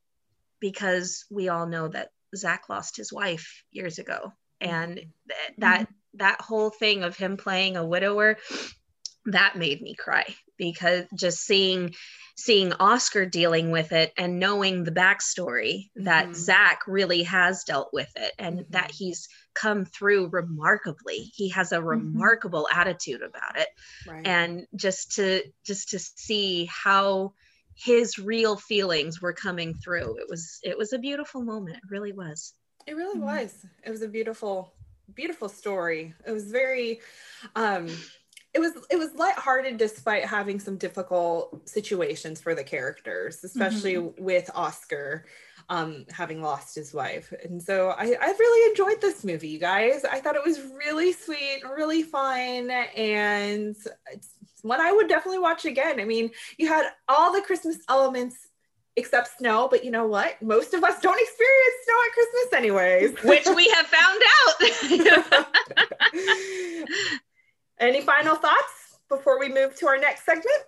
because 0.60 1.26
we 1.30 1.50
all 1.50 1.66
know 1.68 1.88
that 1.88 2.10
zach 2.36 2.70
lost 2.70 2.98
his 2.98 3.12
wife 3.12 3.64
years 3.72 4.00
ago 4.00 4.34
and 4.62 4.96
th- 4.96 5.08
that 5.60 5.88
that 6.16 6.42
whole 6.42 6.72
thing 6.72 7.04
of 7.04 7.16
him 7.16 7.38
playing 7.38 7.78
a 7.78 7.86
widower 7.86 8.38
that 9.28 9.58
made 9.58 9.82
me 9.82 9.94
cry 9.96 10.26
because 10.58 11.06
just 11.16 11.40
seeing 11.46 11.94
seeing 12.36 12.72
oscar 12.74 13.26
dealing 13.26 13.72
with 13.72 13.92
it 13.92 14.12
and 14.18 14.40
knowing 14.40 14.84
the 14.84 14.92
backstory 14.92 15.90
that 15.96 16.30
Mhm. 16.30 16.36
zach 16.36 16.80
really 16.88 17.24
has 17.24 17.64
dealt 17.64 17.90
with 17.94 18.12
it 18.16 18.34
and 18.40 18.60
Mhm. 18.60 18.72
that 18.72 18.92
he's 18.92 19.28
come 19.54 19.86
through 19.86 20.30
remarkably 20.30 21.32
he 21.36 21.50
has 21.50 21.72
a 21.72 21.82
remarkable 21.82 22.68
attitude 22.72 23.22
about 23.22 23.58
it 23.60 23.68
right. 24.08 24.26
and 24.26 24.66
just 24.76 25.14
to 25.16 25.44
just 25.66 25.90
to 25.90 26.00
see 26.00 26.66
how 26.66 27.34
his 27.76 28.18
real 28.18 28.56
feelings 28.56 29.22
were 29.22 29.34
coming 29.34 29.74
through 29.74 30.18
it 30.18 30.28
was 30.30 30.60
it 30.64 30.78
was 30.78 30.94
a 30.94 31.00
beautiful 31.00 31.42
moment 31.44 31.78
it 31.78 31.92
really 31.92 32.14
was 32.14 32.54
It 32.88 32.96
really 32.96 33.20
Mhm. 33.20 33.24
was. 33.24 33.66
It 33.84 33.90
was 33.92 34.02
a 34.02 34.08
beautiful, 34.08 34.74
beautiful 35.14 35.50
story. 35.50 36.14
It 36.26 36.32
was 36.32 36.50
very, 36.52 37.02
um, 37.56 37.90
it 38.58 38.60
was 38.60 38.74
it 38.90 38.98
was 38.98 39.14
lighthearted 39.14 39.78
despite 39.78 40.26
having 40.26 40.60
some 40.60 40.78
difficult 40.78 41.70
situations 41.70 42.42
for 42.42 42.56
the 42.56 42.64
characters, 42.64 43.44
especially 43.44 43.98
with 43.98 44.50
Oscar 44.56 45.26
um 45.70 46.06
having 46.10 46.42
lost 46.42 46.74
his 46.74 46.92
wife. 46.92 47.32
And 47.44 47.62
so 47.62 47.90
I, 47.90 48.16
I 48.20 48.28
really 48.40 48.70
enjoyed 48.72 49.00
this 49.00 49.24
movie, 49.24 49.50
you 49.50 49.60
guys. 49.60 50.04
I 50.06 50.20
thought 50.20 50.36
it 50.36 50.44
was 50.44 50.60
really 50.76 51.14
sweet, 51.14 51.62
really 51.64 52.02
fun, 52.02 52.72
and 52.72 53.76
it's 54.12 54.34
one 54.64 54.82
I 54.82 54.92
would 54.92 55.08
definitely 55.08 55.40
watch 55.40 55.66
again. 55.66 56.00
I 56.00 56.06
mean, 56.06 56.32
you 56.58 56.68
had 56.68 56.90
all 57.08 57.32
the 57.32 57.42
Christmas 57.42 57.78
elements 57.88 58.48
except 58.96 59.38
snow, 59.38 59.68
but 59.70 59.86
you 59.86 59.92
know 59.92 60.08
what? 60.08 60.42
Most 60.42 60.74
of 60.74 60.84
us 60.84 61.00
don't 61.00 61.22
experience 61.22 61.76
snow 61.86 61.96
at 62.08 62.12
Christmas 62.14 62.54
anyways. 62.54 63.12
which 63.24 63.46
we 63.56 63.70
have 63.70 63.86
found 63.86 64.24
out 64.40 64.56
Any 67.80 68.02
final 68.02 68.36
thoughts 68.36 68.98
before 69.10 69.40
we 69.40 69.50
move 69.50 69.76
to 69.78 69.88
our 69.88 69.98
next 69.98 70.26
segment? 70.26 70.64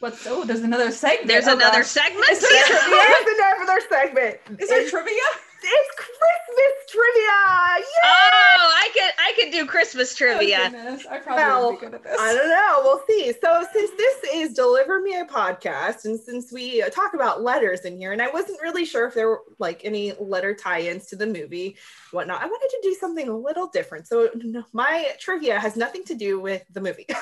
What's 0.00 0.26
oh, 0.26 0.44
there's 0.44 0.60
another 0.60 0.90
segment. 0.92 1.28
there's 1.28 1.46
Oh, 1.46 1.54
another 1.54 1.78
gosh. 1.80 1.86
segment 1.88 2.28
Is 2.30 2.40
there 2.40 2.64
trivia? 2.66 3.02
There's 3.24 3.38
another 3.60 3.80
segment. 3.88 4.60
Is 4.60 4.68
there 4.68 4.88
trivia? 4.90 5.22
It's 5.66 5.90
Christmas 5.96 6.72
trivia. 6.88 7.36
Yay! 7.78 7.84
oh 8.04 8.72
i 8.74 8.88
could 8.94 9.12
i 9.18 9.32
could 9.36 9.52
do 9.52 9.66
christmas 9.66 10.12
Oh, 10.12 10.16
trivia 10.16 10.70
goodness. 10.70 11.04
I 11.10 11.18
probably 11.18 11.42
Well, 11.44 11.70
would 11.72 11.80
be 11.80 11.86
good 11.86 11.94
at 11.94 12.02
this. 12.04 12.16
I 12.18 12.32
don't 12.34 12.48
know. 12.48 12.80
We'll 12.82 13.02
see. 13.08 13.32
So, 13.42 13.66
since 13.72 13.90
this 13.96 14.16
is 14.34 14.54
Deliver 14.54 15.00
Me 15.00 15.16
a 15.18 15.24
podcast, 15.24 16.04
and 16.04 16.18
since 16.18 16.52
we 16.52 16.82
uh, 16.82 16.88
talk 16.88 17.14
about 17.14 17.42
letters 17.42 17.80
in 17.80 17.96
here, 17.98 18.12
and 18.12 18.22
I 18.22 18.28
wasn't 18.30 18.60
really 18.62 18.84
sure 18.84 19.06
if 19.06 19.14
there 19.14 19.28
were 19.28 19.42
like 19.58 19.84
any 19.84 20.12
letter 20.20 20.54
tie 20.54 20.80
ins 20.82 21.06
to 21.08 21.16
the 21.16 21.26
movie, 21.26 21.76
whatnot, 22.12 22.40
I 22.42 22.46
wanted 22.46 22.68
to 22.68 22.80
do 22.82 22.94
something 22.94 23.28
a 23.28 23.36
little 23.36 23.66
different. 23.68 24.06
So, 24.06 24.30
my 24.72 25.10
trivia 25.18 25.58
has 25.58 25.76
nothing 25.76 26.04
to 26.04 26.14
do 26.14 26.40
with 26.40 26.62
the 26.72 26.80
movie. 26.80 27.06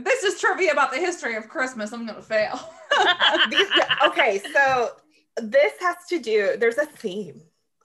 This 0.00 0.22
is 0.22 0.40
trivia 0.40 0.70
about 0.72 0.90
the 0.92 0.98
history 0.98 1.34
of 1.36 1.48
Christmas. 1.48 1.92
I'm 1.92 2.06
gonna 2.06 2.22
fail. 2.22 2.58
These, 3.50 3.66
okay, 4.06 4.40
so 4.54 4.92
this 5.42 5.72
has 5.80 5.96
to 6.08 6.18
do, 6.18 6.56
there's 6.58 6.78
a 6.78 6.86
theme. 6.86 7.42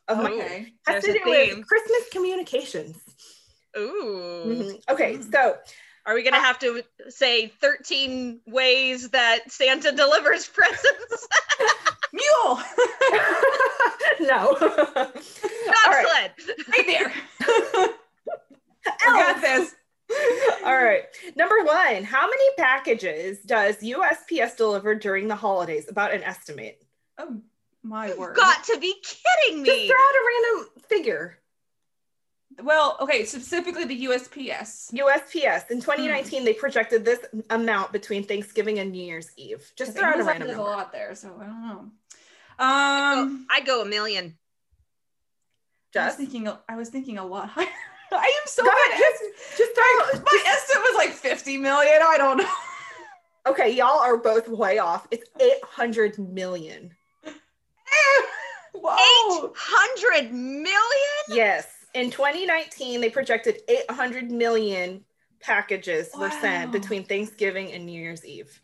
Of 0.08 0.18
my, 0.18 0.32
okay. 0.32 0.74
has 0.88 1.04
There's 1.04 1.16
to 1.16 1.24
do 1.24 1.26
theme. 1.26 1.58
with 1.60 1.68
Christmas 1.68 2.10
communications. 2.12 2.98
ooh 3.78 4.44
Mhm. 4.46 4.82
Okay, 4.90 5.16
Mm. 5.18 5.32
so 5.32 5.58
are 6.06 6.14
we 6.14 6.24
gonna 6.24 6.40
have 6.42 6.60
to 6.60 6.84
say 7.10 7.48
13 7.62 8.42
ways 8.46 9.10
that 9.12 9.50
santa 9.52 9.92
delivers 9.92 10.48
presents 10.60 11.28
Mule. 12.14 12.60
no. 14.20 14.56
Dog 14.60 14.68
All 14.96 15.92
right. 15.92 16.06
sled. 16.06 16.32
Right 16.70 16.86
there. 16.86 17.14
I 18.88 19.04
got 19.04 19.42
this. 19.42 19.74
All 20.64 20.76
right. 20.76 21.04
Number 21.36 21.64
one, 21.64 22.04
how 22.04 22.28
many 22.30 22.44
packages 22.56 23.40
does 23.40 23.78
USPS 23.82 24.56
deliver 24.58 24.94
during 24.94 25.28
the 25.28 25.36
holidays? 25.36 25.88
About 25.90 26.14
an 26.14 26.22
estimate. 26.24 26.84
Oh 27.18 27.42
my 27.84 28.14
word. 28.16 28.36
Got 28.36 28.64
to 28.66 28.80
be 28.80 28.96
kidding 29.04 29.62
me. 29.62 29.68
Just 29.70 29.78
me. 29.82 29.88
throw 29.88 29.96
out 29.98 30.16
a 30.16 30.24
random 30.56 30.70
figure. 30.88 31.38
Well, 32.62 32.98
okay, 33.02 33.26
specifically 33.26 33.86
the 33.86 34.06
USPS. 34.06 34.94
USPS 34.94 35.72
in 35.72 35.82
2019, 35.82 36.46
they 36.46 36.54
projected 36.54 37.04
this 37.04 37.20
amount 37.50 37.92
between 37.92 38.24
Thanksgiving 38.24 38.78
and 38.80 38.92
New 38.92 39.04
Year's 39.04 39.32
Eve. 39.38 39.72
Just 39.76 39.98
throw 39.98 40.10
out 40.10 40.20
a 40.20 40.24
random 40.24 40.50
does 40.50 40.58
a 40.58 40.62
lot 40.62 40.92
there, 40.92 41.16
so 41.16 41.30
I 41.42 41.46
don't 41.46 41.62
know. 41.68 41.92
I'd 42.60 43.14
Um, 43.14 43.48
go- 43.50 43.56
I'd 43.56 43.66
go 43.66 43.82
a 43.82 43.86
million. 43.86 44.26
I 45.96 46.06
was 46.06 46.06
Just, 46.06 46.18
thinking, 46.18 46.48
I 46.70 46.76
was 46.76 46.90
thinking 46.90 47.18
a 47.18 47.26
lot 47.26 47.50
higher. 47.56 47.68
I 48.12 48.26
am 48.26 48.48
so 48.48 48.64
Go 48.64 48.70
bad. 48.70 48.92
ahead, 48.92 49.02
just, 49.20 49.58
just 49.58 49.72
throw. 49.74 50.22
My 50.22 50.44
estimate 50.46 50.84
was 50.84 50.96
like 50.98 51.10
50 51.14 51.58
million. 51.58 52.02
I 52.04 52.18
don't 52.18 52.38
know. 52.38 52.50
Okay, 53.48 53.72
y'all 53.76 54.00
are 54.00 54.16
both 54.18 54.48
way 54.48 54.78
off. 54.78 55.08
It's 55.12 55.28
800 55.40 56.18
million. 56.20 56.94
Whoa. 58.74 59.54
800 60.12 60.34
million? 60.34 60.78
Yes. 61.30 61.68
In 61.94 62.10
2019, 62.10 63.02
they 63.02 63.10
projected 63.10 63.62
800 63.68 64.32
million 64.32 65.04
packages 65.40 66.10
were 66.18 66.32
sent 66.32 66.72
between 66.72 67.04
Thanksgiving 67.04 67.72
and 67.72 67.86
New 67.86 68.00
Year's 68.00 68.26
Eve. 68.26 68.60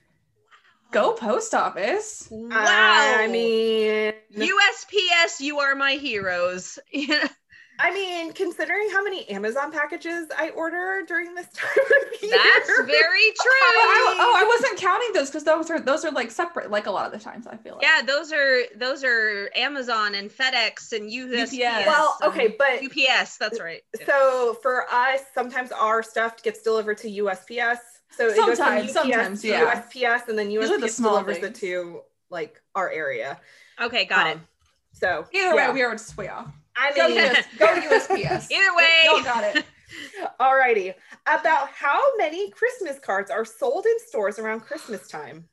Go 0.92 1.14
post 1.14 1.54
office. 1.54 2.28
Wow. 2.32 2.50
I 2.52 3.28
mean, 3.28 4.14
USPS, 4.36 5.40
you 5.40 5.60
are 5.60 5.76
my 5.76 5.94
heroes. 5.94 6.80
I 7.82 7.94
mean, 7.94 8.34
considering 8.34 8.90
how 8.92 9.02
many 9.04 9.28
Amazon 9.30 9.72
packages 9.72 10.28
I 10.38 10.50
order 10.50 11.02
during 11.08 11.34
this 11.34 11.48
time 11.54 11.70
of 11.86 12.22
year, 12.22 12.32
That's 12.38 12.68
very 12.68 12.88
Oh, 12.90 13.42
true. 13.42 13.52
I, 13.52 14.16
oh, 14.20 14.36
I 14.38 14.44
wasn't 14.48 14.80
counting 14.80 15.14
those 15.14 15.30
because 15.30 15.44
those 15.46 15.70
are 15.70 15.80
those 15.80 16.04
are 16.04 16.12
like 16.12 16.30
separate. 16.32 16.70
Like 16.72 16.88
a 16.88 16.92
lot 16.92 17.06
of 17.06 17.12
the 17.12 17.20
times, 17.20 17.48
I 17.48 17.56
feel 17.56 17.76
like. 17.76 17.84
Yeah, 17.84 18.02
those 18.06 18.34
are 18.34 18.62
those 18.76 19.04
are 19.04 19.50
Amazon 19.56 20.16
and 20.16 20.30
FedEx 20.30 20.92
and 20.92 21.10
USPS. 21.10 21.64
UPS. 21.64 21.88
Well, 21.88 22.18
okay, 22.26 22.56
but 22.58 22.84
UPS, 22.84 23.38
that's 23.38 23.60
right. 23.62 23.82
so 24.06 24.58
for 24.62 24.86
us, 24.92 25.22
sometimes 25.34 25.72
our 25.72 26.04
stuff 26.04 26.44
gets 26.44 26.62
delivered 26.62 26.98
to 27.00 27.08
USPS. 27.08 27.78
So 28.12 28.28
it 28.28 28.36
goes 28.36 28.58
Sometimes, 28.58 28.58
from 28.58 28.84
UPS 28.84 28.94
sometimes, 28.94 29.46
yeah. 29.46 29.84
USPS, 29.84 30.28
and 30.28 30.38
then 30.38 30.50
the 30.50 30.56
USPS 30.56 30.90
small 30.90 31.12
delivers 31.14 31.38
things. 31.38 31.48
it 31.58 31.62
to 31.62 32.02
like 32.30 32.62
our 32.76 32.90
area. 32.92 33.40
Okay, 33.80 34.06
got 34.06 34.28
it. 34.28 34.34
Um, 34.38 34.48
So 34.94 35.26
Either 35.34 35.56
yeah. 35.56 35.68
way, 35.70 35.74
we 35.74 35.84
are 35.84 35.92
just 35.94 36.18
way 36.18 36.28
off. 36.28 36.52
I 36.78 36.94
Go, 36.96 37.08
mean, 37.10 37.18
US, 37.20 37.46
go 37.58 37.66
USPS. 37.68 38.52
Either 38.52 38.76
way. 38.76 39.02
Y'all 39.06 39.24
got 39.24 39.44
it. 39.56 39.66
alrighty. 40.40 40.94
About 41.28 41.70
how 41.70 42.02
many 42.18 42.50
Christmas 42.52 43.00
cards 43.00 43.32
are 43.32 43.46
sold 43.46 43.86
in 43.86 44.00
stores 44.08 44.40
around 44.40 44.62
Christmas 44.62 45.08
time? 45.08 45.46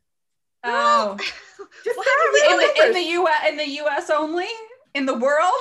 Oh, 0.65 1.17
Just 1.85 1.97
What 1.97 2.07
throw 2.07 2.13
out 2.13 2.59
do 2.59 2.59
random 2.59 2.69
in 2.87 2.93
the, 2.93 2.99
in 2.99 3.05
the 3.05 3.11
U.S. 3.13 3.49
in 3.51 3.57
the 3.57 3.69
U.S. 3.69 4.11
only 4.11 4.47
in 4.95 5.07
the 5.07 5.15
world. 5.17 5.53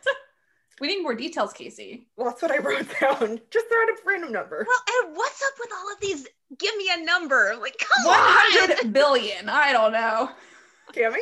we 0.80 0.88
need 0.88 1.02
more 1.02 1.14
details, 1.14 1.52
Casey. 1.52 2.08
Well, 2.16 2.28
that's 2.30 2.42
what 2.42 2.50
I 2.50 2.58
wrote 2.58 2.86
down. 3.00 3.40
Just 3.50 3.66
throw 3.68 3.82
out 3.82 3.88
a 3.88 3.94
random 4.04 4.32
number. 4.32 4.66
Well, 4.66 5.04
and 5.06 5.16
what's 5.16 5.42
up 5.42 5.52
with 5.60 5.70
all 5.76 5.92
of 5.92 6.00
these? 6.00 6.26
Give 6.58 6.76
me 6.76 6.88
a 6.92 7.04
number. 7.04 7.54
Like, 7.60 7.78
come 7.78 8.06
One 8.06 8.18
on. 8.18 8.24
hundred 8.26 8.92
billion. 8.92 9.48
I 9.48 9.72
don't 9.72 9.92
know. 9.92 10.30
Cammy? 10.92 11.18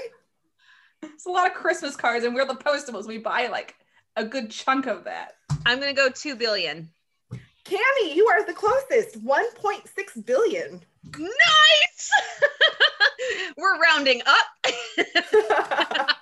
It's 1.02 1.26
a 1.26 1.30
lot 1.30 1.46
of 1.46 1.54
Christmas 1.54 1.96
cards, 1.96 2.24
and 2.24 2.34
we're 2.34 2.46
the 2.46 2.54
postables. 2.54 3.06
We 3.06 3.18
buy 3.18 3.48
like 3.48 3.74
a 4.16 4.24
good 4.24 4.50
chunk 4.50 4.86
of 4.86 5.04
that. 5.04 5.32
I'm 5.66 5.78
gonna 5.78 5.92
go 5.92 6.08
two 6.10 6.34
billion. 6.36 6.90
Cammy, 7.64 8.14
you 8.14 8.26
are 8.26 8.44
the 8.44 8.54
closest. 8.54 9.22
1.6 9.24 10.26
billion. 10.26 10.80
Nice. 11.16 12.10
We're 13.56 13.78
rounding 13.80 14.22
up. 14.26 14.66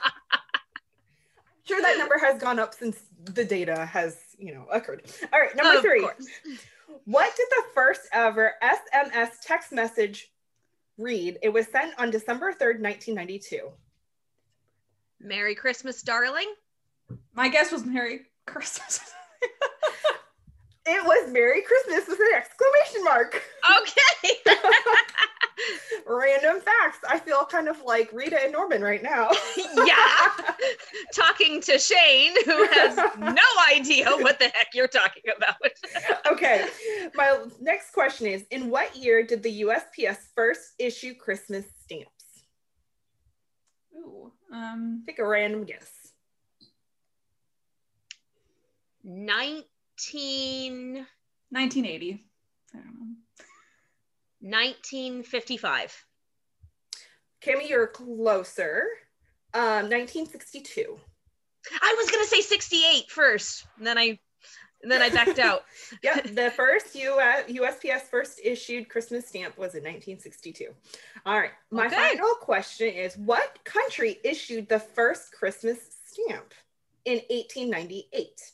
sure 1.65 1.81
that 1.81 1.97
number 1.99 2.19
has 2.19 2.41
gone 2.41 2.59
up 2.59 2.75
since 2.75 2.99
the 3.25 3.45
data 3.45 3.87
has, 3.87 4.19
you 4.39 4.53
know, 4.53 4.67
occurred. 4.73 5.03
All 5.33 5.41
right, 5.41 5.55
number 5.57 5.77
Of 5.79 5.83
three. 5.83 6.01
course. 6.01 6.27
What 7.05 7.35
did 7.37 7.47
the 7.51 7.63
first 7.75 8.03
ever 8.13 8.55
SMS 8.63 9.31
text 9.43 9.73
message 9.73 10.31
read? 10.99 11.39
It 11.43 11.51
was 11.51 11.67
sent 11.69 11.95
on 11.99 12.11
December 12.11 12.53
3rd, 12.53 12.81
1992. 12.83 13.71
Merry 15.21 15.55
Christmas, 15.55 16.03
darling. 16.03 16.53
My 17.35 17.49
guess 17.49 17.73
was 17.73 17.85
Merry 17.85 18.21
Christmas. 18.47 19.01
It 20.91 21.05
was 21.05 21.31
Merry 21.31 21.61
Christmas 21.61 22.09
with 22.09 22.19
an 22.19 22.35
exclamation 22.35 23.05
mark. 23.05 23.43
Okay. 23.79 24.39
Random 26.07 26.63
facts. 26.63 27.01
I 27.07 27.19
feel 27.19 27.45
kind 27.45 27.69
of 27.69 27.83
like 27.83 28.11
Rita 28.11 28.43
and 28.43 28.53
Norman 28.53 28.81
right 28.81 29.03
now. 29.03 29.29
yeah. 29.85 30.55
Talking 31.15 31.61
to 31.61 31.79
Shane, 31.79 32.33
who 32.47 32.67
has 32.69 32.97
no 33.19 33.37
idea 33.71 34.09
what 34.13 34.39
the 34.39 34.47
heck 34.47 34.69
you're 34.73 34.89
talking 34.89 35.25
about. 35.37 35.57
okay. 36.33 36.67
My 37.15 37.39
next 37.61 37.93
question 37.93 38.27
is 38.27 38.47
In 38.51 38.71
what 38.71 38.97
year 38.97 39.23
did 39.23 39.43
the 39.43 39.61
USPS 39.65 40.17
first 40.35 40.73
issue 40.79 41.13
Christmas 41.13 41.67
stamps? 41.67 41.77
Ooh, 41.77 41.78
um, 44.53 45.03
Take 45.07 45.19
a 45.19 45.27
random 45.27 45.65
guess. 45.65 45.91
19, 49.05 50.95
1980. 51.51 52.25
I 52.75 52.79
don't 52.79 52.87
know. 52.87 53.07
1955. 54.41 56.05
Cammy, 57.43 57.69
you're 57.69 57.87
closer. 57.87 58.85
Um, 59.55 59.89
1962. 59.91 60.99
I 61.81 61.95
was 61.99 62.11
gonna 62.11 62.25
say 62.25 62.41
68 62.41 63.11
first, 63.11 63.67
and 63.79 63.87
then 63.87 63.99
I 63.99 64.19
and 64.83 64.91
then 64.91 65.03
I 65.03 65.11
backed 65.11 65.39
out. 65.39 65.65
Yep, 66.03 66.35
the 66.35 66.51
first 66.51 66.95
US, 66.95 67.45
uh, 67.45 67.53
USPS 67.53 68.03
first 68.03 68.41
issued 68.45 68.89
Christmas 68.89 69.27
stamp 69.27 69.57
was 69.59 69.75
in 69.75 69.83
1962. 69.83 70.67
All 71.27 71.39
right, 71.39 71.51
my 71.71 71.87
Okay. 71.87 71.97
final 71.97 72.35
question 72.35 72.89
is 72.89 73.17
What 73.17 73.59
country 73.65 74.19
issued 74.25 74.69
the 74.69 74.79
first 74.79 75.33
Christmas 75.33 75.79
stamp 76.07 76.53
in 77.05 77.19
1898? 77.31 78.53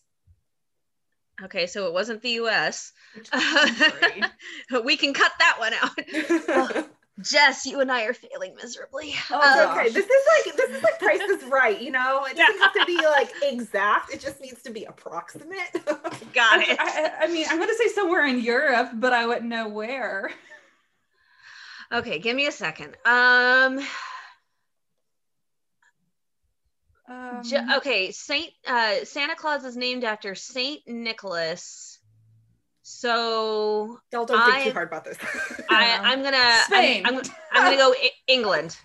Okay, 1.43 1.67
so 1.67 1.87
it 1.89 1.93
wasn't 1.93 2.23
the 2.23 2.31
US. 2.43 2.93
We 4.85 4.97
can 4.97 5.13
cut 5.15 5.33
that 5.39 5.57
one 5.59 5.75
out. 5.75 6.87
Jess, 7.21 7.65
you 7.65 7.81
and 7.81 7.93
I 7.93 8.05
are 8.05 8.13
failing 8.15 8.57
miserably. 8.57 9.15
Oh, 9.31 9.71
Um, 9.71 9.79
okay, 9.79 9.89
this 9.89 10.05
is 10.05 10.23
like 10.47 10.57
this 10.57 10.71
is 10.71 10.83
like 10.83 10.99
Price 10.99 11.21
is 11.21 11.45
Right, 11.45 11.81
you 11.81 11.93
know. 11.93 12.25
It 12.25 12.37
doesn't 12.37 12.61
have 12.61 12.73
to 12.75 12.85
be 12.87 12.97
like 12.97 13.33
exact. 13.43 14.13
It 14.13 14.21
just 14.21 14.41
needs 14.41 14.63
to 14.63 14.71
be 14.73 14.85
approximate. 14.85 15.73
Got 16.35 16.59
I, 16.59 16.65
it. 16.69 16.81
I, 16.81 17.13
I 17.23 17.27
mean, 17.29 17.47
I'm 17.49 17.59
gonna 17.61 17.75
say 17.75 17.89
somewhere 17.89 18.27
in 18.27 18.41
Europe, 18.41 18.91
but 18.95 19.13
I 19.13 19.27
wouldn't 19.27 19.47
know 19.47 19.69
where. 19.69 20.31
Okay, 21.93 22.19
give 22.19 22.35
me 22.35 22.47
a 22.47 22.53
second. 22.53 22.97
Um, 23.05 23.81
Um, 27.07 27.43
J- 27.45 27.61
okay, 27.77 28.11
Saint 28.13 28.51
uh, 28.67 29.05
Santa 29.05 29.37
Claus 29.37 29.65
is 29.65 29.77
named 29.77 30.05
after 30.05 30.35
Saint 30.35 30.81
Nicholas. 30.89 31.94
So 32.87 33.99
Y'all 34.13 34.27
don't 34.27 34.45
think 34.45 34.57
I- 34.57 34.65
too 34.65 34.73
hard 34.73 34.89
about 34.89 35.05
this. 35.07 35.17
I, 35.71 35.87
Yeah. 35.87 36.01
I'm 36.03 36.23
gonna 36.23 36.37
I'm- 36.37 36.65
Spain. 36.67 37.03
I'm, 37.07 37.17
I'm 37.53 37.65
gonna 37.65 37.77
go 37.79 37.93
I- 37.95 38.11
England. 38.27 38.77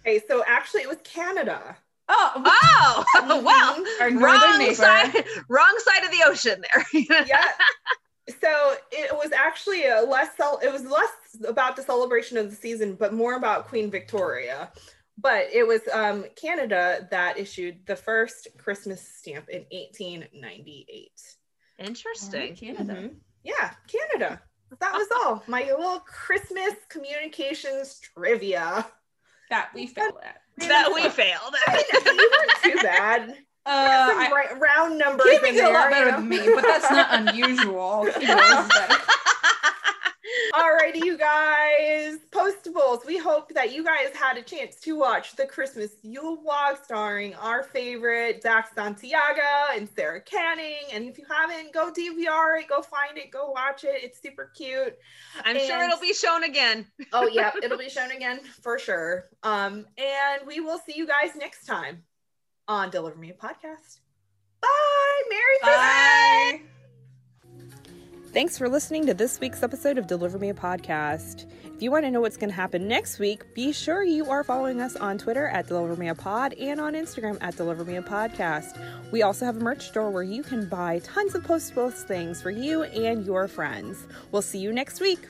okay, 0.00 0.22
so 0.26 0.42
actually, 0.46 0.80
it 0.82 0.88
was 0.88 0.96
Canada. 1.04 1.76
oh, 2.08 2.32
Oh 3.18 3.42
well, 3.44 3.84
our 4.00 4.18
wrong 4.18 4.58
neighbor. 4.58 4.74
side, 4.74 5.12
wrong 5.48 5.78
side 5.78 6.02
of 6.04 6.10
the 6.10 6.24
ocean 6.26 6.62
there. 6.72 6.86
yeah. 7.26 7.44
So 8.40 8.74
it 8.90 9.12
was 9.14 9.32
actually 9.32 9.86
a 9.86 10.00
less 10.00 10.30
it 10.62 10.72
was 10.72 10.82
less 10.84 11.10
about 11.46 11.76
the 11.76 11.82
celebration 11.82 12.38
of 12.38 12.48
the 12.48 12.56
season, 12.56 12.94
but 12.94 13.12
more 13.12 13.34
about 13.36 13.68
Queen 13.68 13.90
Victoria. 13.90 14.72
But 15.18 15.48
it 15.52 15.66
was 15.66 15.82
um, 15.92 16.24
Canada 16.40 17.06
that 17.10 17.38
issued 17.38 17.84
the 17.86 17.96
first 17.96 18.48
Christmas 18.56 19.06
stamp 19.06 19.50
in 19.50 19.66
1898. 19.70 21.10
Interesting. 21.80 22.54
Canada. 22.56 22.92
Mhm. 22.94 23.14
Yeah, 23.42 23.70
Canada. 23.88 24.40
That 24.80 24.92
was 24.92 25.08
all. 25.24 25.42
My 25.48 25.62
little 25.62 26.00
Christmas 26.00 26.74
communications 26.88 27.98
trivia. 28.00 28.86
That 29.48 29.70
we 29.74 29.86
failed 29.88 30.14
at. 30.24 30.42
That 30.68 30.92
we 30.94 31.08
failed. 31.08 31.54
you 32.06 32.30
weren't 32.38 32.62
too 32.62 32.78
bad. 32.82 33.36
Uh, 33.66 34.08
Some 34.08 34.18
I, 34.18 34.30
ra- 34.30 34.58
round 34.58 34.98
numbers. 34.98 35.26
Kimmy 35.26 35.48
in 35.48 35.54
did 35.56 35.64
a 35.64 35.70
lot 35.72 35.90
better 35.90 36.06
you 36.06 36.10
know? 36.12 36.16
than 36.18 36.28
me, 36.28 36.38
but 36.54 36.62
that's 36.62 36.90
not 36.90 37.08
unusual. 37.28 38.08
Kimmy 40.52 40.58
was 40.58 40.90
better. 40.90 40.98
Alrighty, 40.98 41.04
you 41.04 41.16
guys. 41.16 42.18
Postables, 42.30 43.06
we 43.06 43.18
hope 43.18 43.52
that 43.54 43.72
you 43.72 43.84
guys 43.84 44.14
had 44.14 44.36
a 44.36 44.42
chance 44.42 44.76
to 44.80 44.96
watch 44.96 45.36
the 45.36 45.46
Christmas 45.46 45.90
Yule 46.02 46.36
blog 46.36 46.76
starring 46.82 47.34
our 47.34 47.62
favorite 47.62 48.42
Zach 48.42 48.70
Santiago 48.74 49.40
and 49.74 49.88
Sarah 49.96 50.20
Canning. 50.20 50.84
And 50.92 51.08
if 51.08 51.18
you 51.18 51.24
haven't, 51.30 51.72
go 51.72 51.92
DVR 51.92 52.60
it, 52.60 52.68
go 52.68 52.82
find 52.82 53.16
it, 53.16 53.30
go 53.30 53.50
watch 53.50 53.84
it. 53.84 54.02
It's 54.02 54.20
super 54.20 54.50
cute. 54.56 54.96
I'm 55.44 55.56
and, 55.56 55.66
sure 55.66 55.84
it'll 55.84 56.00
be 56.00 56.12
shown 56.12 56.44
again. 56.44 56.86
oh, 57.12 57.28
yeah, 57.28 57.52
it'll 57.62 57.78
be 57.78 57.90
shown 57.90 58.10
again 58.10 58.40
for 58.62 58.78
sure. 58.78 59.24
Um, 59.42 59.86
and 59.98 60.46
we 60.46 60.60
will 60.60 60.78
see 60.78 60.94
you 60.96 61.06
guys 61.06 61.36
next 61.36 61.66
time 61.66 62.02
on 62.68 62.90
Deliver 62.90 63.18
Me 63.18 63.30
a 63.30 63.34
Podcast. 63.34 64.00
Bye. 64.60 64.68
Merry 65.28 65.58
Bye. 65.62 66.48
Christmas. 66.50 66.79
Thanks 68.32 68.56
for 68.56 68.68
listening 68.68 69.06
to 69.06 69.14
this 69.14 69.40
week's 69.40 69.64
episode 69.64 69.98
of 69.98 70.06
Deliver 70.06 70.38
Me 70.38 70.50
a 70.50 70.54
Podcast. 70.54 71.50
If 71.64 71.82
you 71.82 71.90
want 71.90 72.04
to 72.04 72.12
know 72.12 72.20
what's 72.20 72.36
going 72.36 72.50
to 72.50 72.54
happen 72.54 72.86
next 72.86 73.18
week, 73.18 73.54
be 73.54 73.72
sure 73.72 74.04
you 74.04 74.30
are 74.30 74.44
following 74.44 74.80
us 74.80 74.94
on 74.94 75.18
Twitter 75.18 75.48
at 75.48 75.66
Deliver 75.66 75.96
Me 75.96 76.06
a 76.06 76.14
Pod 76.14 76.52
and 76.52 76.80
on 76.80 76.92
Instagram 76.92 77.38
at 77.40 77.56
Deliver 77.56 77.84
Me 77.84 77.96
a 77.96 78.02
Podcast. 78.02 78.80
We 79.10 79.22
also 79.22 79.46
have 79.46 79.56
a 79.56 79.60
merch 79.60 79.88
store 79.88 80.10
where 80.10 80.22
you 80.22 80.44
can 80.44 80.68
buy 80.68 81.00
tons 81.00 81.34
of 81.34 81.42
Postables 81.42 82.04
things 82.04 82.40
for 82.40 82.52
you 82.52 82.84
and 82.84 83.26
your 83.26 83.48
friends. 83.48 84.06
We'll 84.30 84.42
see 84.42 84.60
you 84.60 84.72
next 84.72 85.00
week. 85.00 85.26